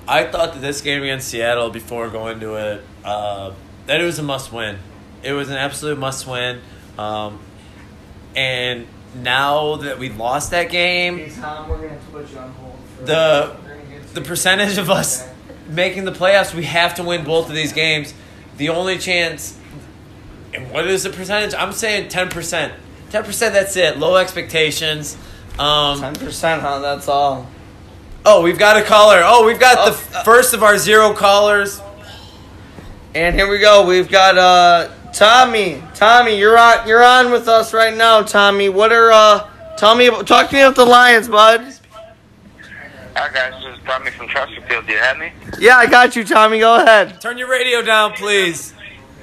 I 0.08 0.24
thought 0.24 0.54
that 0.54 0.60
this 0.60 0.80
game 0.80 1.02
against 1.02 1.28
Seattle 1.28 1.70
before 1.70 2.08
going 2.08 2.40
to 2.40 2.54
it, 2.56 2.84
uh, 3.04 3.52
that 3.86 4.00
it 4.00 4.04
was 4.04 4.18
a 4.18 4.22
must 4.22 4.52
win. 4.52 4.78
It 5.22 5.32
was 5.32 5.50
an 5.50 5.56
absolute 5.56 5.98
must 5.98 6.26
win. 6.26 6.60
Um, 6.98 7.38
and 8.34 8.86
now 9.14 9.76
that 9.76 9.98
we 9.98 10.08
lost 10.08 10.50
that 10.52 10.70
game, 10.70 11.30
Tom, 11.30 11.68
we're 11.68 11.78
going 11.78 11.90
to 11.90 12.06
put 12.06 12.30
you 12.32 12.38
on 12.38 12.50
hold. 12.52 12.76
the 13.04 13.56
the 14.14 14.20
percentage 14.20 14.78
of 14.78 14.90
us 14.90 15.28
making 15.68 16.04
the 16.04 16.12
playoffs, 16.12 16.54
we 16.54 16.64
have 16.64 16.94
to 16.94 17.02
win 17.02 17.24
both 17.24 17.48
of 17.48 17.54
these 17.54 17.72
games. 17.72 18.12
The 18.56 18.68
only 18.68 18.98
chance, 18.98 19.58
and 20.52 20.70
what 20.70 20.86
is 20.86 21.04
the 21.04 21.10
percentage? 21.10 21.54
I'm 21.54 21.72
saying 21.72 22.08
ten 22.08 22.28
percent. 22.28 22.72
Ten 23.10 23.24
percent. 23.24 23.54
That's 23.54 23.76
it. 23.76 23.98
Low 23.98 24.16
expectations. 24.16 25.16
Um, 25.58 26.00
10%, 26.00 26.60
huh? 26.60 26.78
That's 26.78 27.06
all. 27.08 27.46
oh, 28.24 28.40
we've 28.40 28.58
got 28.58 28.76
a 28.78 28.82
caller. 28.82 29.20
Oh, 29.22 29.44
we've 29.44 29.60
got 29.60 29.84
the 29.84 29.92
Oh, 29.92 30.18
uh, 30.20 30.22
first 30.22 30.54
of 30.54 30.62
our 30.62 30.78
zero 30.78 31.12
callers. 31.12 31.80
And 33.14 33.34
here 33.34 33.50
we 33.50 33.58
go. 33.58 33.84
We've 33.84 34.08
got 34.08 34.38
uh 34.38 34.90
Tommy. 35.12 35.82
Tommy, 35.94 36.38
you're 36.38 36.56
on 36.56 36.86
you're 36.88 37.02
on 37.04 37.30
with 37.32 37.48
us 37.48 37.74
right 37.74 37.94
now, 37.94 38.22
Tommy. 38.22 38.68
What 38.68 38.92
are 38.92 39.10
uh 39.12 39.50
tell 39.76 39.94
me 39.96 40.06
about, 40.06 40.26
talk 40.26 40.48
to 40.48 40.54
me 40.54 40.62
about 40.62 40.76
the 40.76 40.86
Lions, 40.86 41.28
bud. 41.28 41.60
Hi 43.16 43.28
guys, 43.34 43.52
this 43.62 43.76
is 43.76 43.84
Tommy 43.84 44.10
from 44.12 44.28
Chesterfield. 44.28 44.86
Do 44.86 44.92
you 44.92 44.98
have 44.98 45.18
me? 45.18 45.32
Yeah, 45.58 45.76
I 45.76 45.86
got 45.86 46.14
you, 46.14 46.24
Tommy. 46.24 46.60
Go 46.60 46.80
ahead. 46.80 47.20
Turn 47.20 47.36
your 47.36 47.50
radio 47.50 47.82
down, 47.82 48.12
please. 48.12 48.72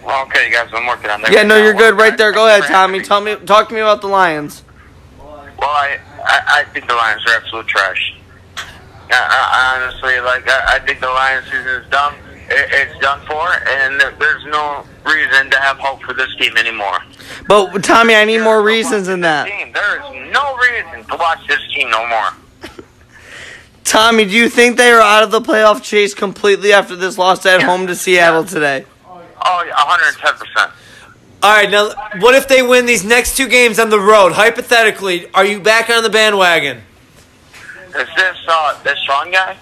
Well, 0.08 0.24
okay, 0.28 0.50
guys, 0.50 0.70
I'm 0.72 0.88
working 0.88 1.10
on 1.10 1.22
that. 1.22 1.34
Yeah, 1.34 1.44
no, 1.44 1.62
you're 1.62 1.74
good 1.74 1.98
right 1.98 2.18
there. 2.18 2.32
Go 2.32 2.48
ahead, 2.48 2.62
you 2.62 2.68
for 2.68 2.74
having 2.74 3.02
Tommy. 3.04 3.36
Tell 3.36 3.40
me 3.42 3.46
talk 3.46 3.68
to 3.68 3.74
me 3.76 3.82
about 3.82 4.00
the 4.00 4.08
Lions. 4.08 4.64
Well, 5.20 5.44
I, 5.68 6.00
I, 6.24 6.42
I 6.60 6.64
think 6.72 6.88
the 6.88 6.96
Lions 6.96 7.26
are 7.28 7.34
absolute 7.34 7.68
trash. 7.68 8.16
I, 8.56 8.64
I, 9.12 9.82
honestly, 9.84 10.18
like, 10.22 10.48
I, 10.48 10.76
I 10.76 10.80
think 10.80 11.02
the 11.02 11.08
Lions 11.08 11.46
season 11.48 11.68
is 11.68 11.90
done. 11.90 12.16
It, 12.50 12.70
it's 12.72 12.98
done 13.00 13.20
for, 13.28 13.52
and 13.68 14.00
there's 14.18 14.46
no 14.46 14.86
reason 15.06 15.52
to 15.52 15.60
have 15.60 15.78
hope 15.78 16.02
for 16.04 16.14
this 16.14 16.34
team 16.38 16.56
anymore. 16.56 17.00
But 17.50 17.84
Tommy, 17.84 18.16
I 18.16 18.24
need 18.24 18.40
more 18.40 18.64
There 18.64 18.70
is 18.70 18.86
no 18.86 18.92
reasons 18.92 19.08
than 19.08 19.20
that. 19.22 19.48
team. 19.50 19.74
There 19.74 19.98
is 19.98 20.32
no 20.32 20.56
reason 20.56 21.04
to 21.10 21.18
watch 21.18 21.46
this 21.50 21.60
team 21.76 21.90
no 21.90 22.08
more. 22.08 22.30
Tommy, 23.84 24.24
do 24.24 24.32
you 24.32 24.48
think 24.48 24.78
they 24.78 24.92
are 24.92 25.02
out 25.02 25.24
of 25.24 25.32
the 25.32 25.42
playoff 25.42 25.84
chase 25.84 26.14
completely 26.14 26.72
after 26.72 26.96
this 26.96 27.18
loss 27.18 27.46
at 27.46 27.62
home 27.62 27.88
to 27.88 27.96
Seattle 27.96 28.46
today? 28.46 28.86
Oh, 29.46 29.64
yeah, 29.66 29.76
110%. 29.76 30.72
All 31.44 31.54
right, 31.54 31.70
now 31.70 31.90
what 32.20 32.34
if 32.36 32.48
they 32.48 32.62
win 32.64 32.86
these 32.86 33.04
next 33.06 33.38
two 33.38 33.48
games 33.48 33.80
on 33.80 33.90
the 33.90 34.00
road? 34.00 34.34
Hypothetically, 34.34 35.30
are 35.34 35.46
you 35.46 35.60
back 35.60 35.90
on 35.90 36.02
the 36.04 36.10
bandwagon? 36.10 36.82
Is 37.96 38.08
this, 38.16 38.38
uh, 38.48 38.82
this 38.84 38.98
Sean 39.00 39.32
guy? 39.32 39.56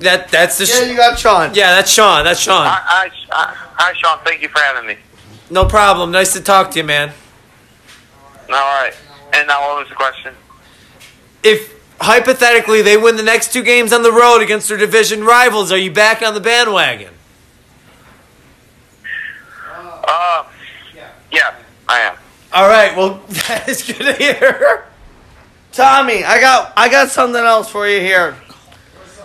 That 0.00 0.28
that's 0.28 0.58
the 0.58 0.66
Yeah, 0.66 0.84
sh- 0.84 0.88
you 0.90 0.96
got 0.96 1.18
Sean. 1.18 1.54
yeah, 1.54 1.74
that's 1.74 1.90
Sean. 1.90 2.24
That's 2.24 2.38
Sean. 2.40 2.66
I, 2.66 2.82
I, 2.86 3.10
I, 3.32 3.54
hi, 3.56 3.92
Sean. 3.94 4.18
Thank 4.24 4.42
you 4.42 4.48
for 4.48 4.58
having 4.58 4.86
me. 4.86 4.96
No 5.48 5.64
problem. 5.64 6.10
Nice 6.12 6.34
to 6.34 6.42
talk 6.42 6.70
to 6.72 6.78
you, 6.78 6.84
man. 6.84 7.12
All 8.48 8.54
right. 8.54 8.92
And 9.32 9.48
now 9.48 9.60
what 9.68 9.78
was 9.80 9.88
the 9.88 9.94
question? 9.94 10.34
If 11.42 11.74
hypothetically 11.98 12.82
they 12.82 12.98
win 12.98 13.16
the 13.16 13.22
next 13.22 13.52
two 13.54 13.62
games 13.62 13.92
on 13.94 14.02
the 14.02 14.12
road 14.12 14.42
against 14.42 14.68
their 14.68 14.76
division 14.76 15.24
rivals, 15.24 15.72
are 15.72 15.78
you 15.78 15.90
back 15.90 16.20
on 16.20 16.34
the 16.34 16.40
bandwagon? 16.40 17.14
Uh, 20.06 20.44
yeah, 21.30 21.54
I 21.88 22.00
am. 22.00 22.16
All 22.52 22.68
right. 22.68 22.96
Well, 22.96 23.22
that 23.48 23.68
is 23.68 23.82
good 23.82 23.98
to 23.98 24.12
hear. 24.14 24.86
Tommy, 25.72 26.24
I 26.24 26.40
got 26.40 26.72
I 26.76 26.88
got 26.88 27.10
something 27.10 27.42
else 27.42 27.68
for 27.68 27.86
you 27.86 28.00
here. 28.00 28.32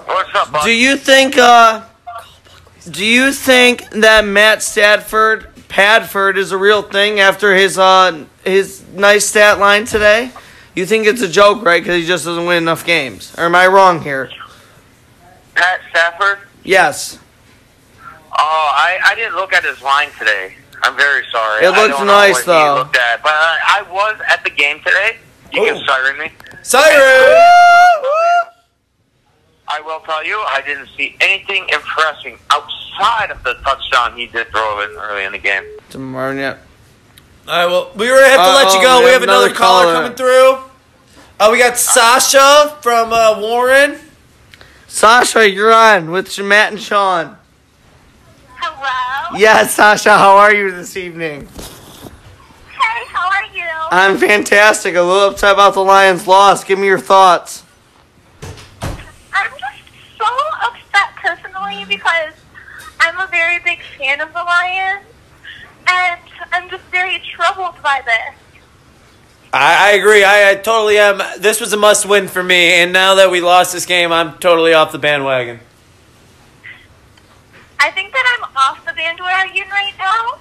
What's 0.06 0.36
up, 0.36 0.52
bud? 0.52 0.66
Do 0.66 0.72
you 0.72 0.98
think 0.98 1.38
uh 1.38 1.86
do 2.90 3.06
you 3.06 3.32
think 3.32 3.90
that 3.92 4.26
Matt 4.26 4.62
Stafford 4.62 5.48
Padford 5.70 6.38
is 6.38 6.52
a 6.52 6.58
real 6.58 6.82
thing 6.82 7.20
after 7.22 7.56
his 7.56 7.78
uh 7.78 8.26
his 8.44 8.84
nice 8.94 9.26
stat 9.26 9.60
line 9.60 9.86
today? 9.86 10.32
You 10.76 10.86
think 10.86 11.06
it's 11.08 11.22
a 11.22 11.30
joke, 11.30 11.64
right? 11.64 11.82
Because 11.82 12.02
he 12.02 12.06
just 12.06 12.26
doesn't 12.26 12.46
win 12.46 12.58
enough 12.58 12.86
games. 12.86 13.34
Or 13.38 13.46
am 13.46 13.56
I 13.56 13.68
wrong 13.68 14.02
here? 14.02 14.30
Pat 15.56 15.82
Stafford? 15.90 16.40
Yes. 16.64 17.20
Oh, 18.32 18.72
I, 18.74 18.98
I 19.04 19.16
didn't 19.16 19.36
look 19.36 19.54
at 19.54 19.64
his 19.64 19.82
line 19.82 20.10
today. 20.18 20.56
I'm 20.84 20.96
very 20.98 21.24
sorry. 21.32 21.66
It 21.66 21.74
I 21.74 21.82
looks 21.86 21.98
don't 21.98 22.08
know 22.08 22.14
nice, 22.14 22.36
what 22.36 22.46
though. 22.46 22.76
Looked 22.80 22.98
at, 22.98 23.22
but 23.24 23.32
I, 23.34 23.58
I 23.86 23.92
was 23.92 24.20
at 24.28 24.44
the 24.44 24.50
game 24.50 24.78
today. 24.80 25.18
You 25.54 25.64
can 25.64 25.84
siren 25.86 26.18
me. 26.18 26.32
Siren. 26.64 26.92
I 29.68 29.80
will 29.86 30.00
tell 30.02 30.26
you, 30.26 30.38
I 30.48 30.62
didn't 30.66 30.90
see 30.98 31.16
anything 31.22 31.68
impressive 31.70 32.42
outside 32.50 33.32
of 33.32 33.42
the 33.44 33.54
touchdown 33.64 34.18
he 34.18 34.28
did 34.28 34.48
throw 34.50 34.82
in 34.82 34.90
early 34.98 35.24
in 35.24 35.32
the 35.32 35.38
game. 35.38 35.64
Tomorrow 35.90 36.34
yet. 36.34 36.58
All 37.48 37.54
right. 37.54 37.66
Well, 37.66 37.92
we 37.96 38.10
were 38.10 38.18
gonna 38.18 38.28
have 38.30 38.46
to 38.46 38.54
let 38.54 38.74
you 38.76 38.82
go. 38.82 39.00
we 39.00 39.06
We 39.06 39.12
have 39.12 39.22
have 39.22 39.24
another 39.24 39.46
another 39.46 39.56
caller 39.58 39.84
caller. 39.86 39.94
coming 39.94 40.16
through. 40.18 40.58
Uh, 41.40 41.50
we 41.52 41.58
got 41.58 41.78
Sasha 41.78 42.78
from 42.82 43.12
uh, 43.14 43.40
Warren. 43.40 43.98
Sasha, 44.88 45.50
you're 45.50 45.74
on 45.74 46.12
with 46.12 46.38
Matt 46.40 46.74
and 46.74 46.82
Sean. 46.82 47.38
Hello. 48.64 49.38
Yes, 49.40 49.74
Sasha, 49.74 50.18
how 50.18 50.38
are 50.38 50.54
you 50.54 50.72
this 50.72 50.96
evening? 50.96 51.48
Hey, 52.68 53.06
how 53.08 53.28
are 53.28 53.46
you? 53.56 53.66
I'm 53.90 54.18
fantastic. 54.18 54.96
A 54.96 55.02
little 55.02 55.30
upset 55.30 55.54
about 55.54 55.74
the 55.74 55.82
Lions 55.82 56.28
loss. 56.28 56.64
Give 56.64 56.78
me 56.78 56.86
your 56.86 57.00
thoughts. 57.00 57.64
I'm 58.84 59.52
just 59.52 59.82
so 60.20 60.26
upset 60.62 61.16
personally 61.16 61.86
because 61.88 62.34
I'm 63.00 63.20
a 63.20 63.28
very 63.28 63.60
big 63.60 63.80
fan 63.98 64.22
of 64.22 64.32
the 64.32 64.44
Lions, 64.44 65.06
and 65.88 66.20
I'm 66.52 66.70
just 66.70 66.84
very 66.92 67.20
troubled 67.34 67.82
by 67.82 68.02
this. 68.06 68.36
I, 69.54 69.90
I 69.90 69.92
agree. 69.94 70.24
I, 70.24 70.52
I 70.52 70.56
totally 70.56 71.00
am. 71.00 71.20
This 71.40 71.60
was 71.60 71.74
a 71.74 71.78
must 71.78 72.06
win 72.06 72.28
for 72.28 72.44
me, 72.44 72.76
and 72.76 72.94
now 72.94 73.16
that 73.16 73.32
we 73.32 73.42
lost 73.42 73.74
this 73.74 73.88
game, 73.88 74.12
I'm 74.12 74.38
totally 74.38 74.74
off 74.74 74.92
the 74.92 75.00
bandwagon. 75.00 75.60
I 77.84 77.90
think 77.90 78.14
that 78.14 78.38
I'm 78.38 78.56
off 78.56 78.86
the 78.86 78.91
bandwagon 79.02 79.68
right 79.70 79.94
now, 79.98 80.38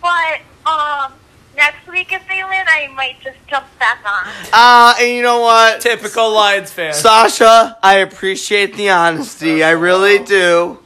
but 0.00 0.70
um, 0.70 1.12
next 1.56 1.88
week 1.88 2.12
if 2.12 2.26
they 2.28 2.42
win, 2.44 2.64
I 2.68 2.88
might 2.94 3.20
just 3.20 3.38
jump 3.48 3.66
back 3.78 3.98
on. 4.06 4.32
Uh, 4.52 4.94
and 5.00 5.10
you 5.10 5.22
know 5.22 5.40
what? 5.40 5.80
Typical 5.80 6.32
Lions 6.32 6.70
fan. 6.70 6.94
Sasha, 6.94 7.76
I 7.82 7.96
appreciate 7.96 8.76
the 8.76 8.90
honesty. 8.90 9.64
I 9.64 9.70
really 9.70 10.24
do. 10.24 10.78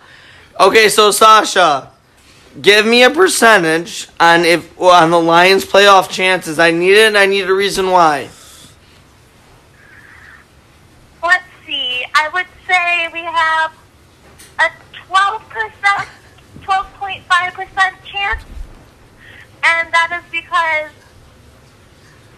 Okay, 0.58 0.88
so 0.88 1.10
Sasha, 1.10 1.90
give 2.60 2.86
me 2.86 3.02
a 3.02 3.10
percentage 3.10 4.08
on 4.18 4.44
if 4.46 4.78
well, 4.78 4.90
on 4.90 5.10
the 5.10 5.20
Lions 5.20 5.64
playoff 5.64 6.08
chances. 6.10 6.58
I 6.58 6.70
need 6.70 6.94
it 6.94 7.08
and 7.08 7.18
I 7.18 7.26
need 7.26 7.48
a 7.48 7.54
reason 7.54 7.90
why. 7.90 8.30
Let's 11.22 11.44
see. 11.66 12.04
I 12.14 12.30
would 12.32 12.46
say 12.66 13.08
we 13.12 13.22
have 13.22 13.72
a 14.58 14.70
12%, 15.06 16.08
12.5% 17.18 17.92
chance. 18.04 18.44
And 19.62 19.92
that 19.92 20.22
is 20.22 20.30
because 20.30 20.90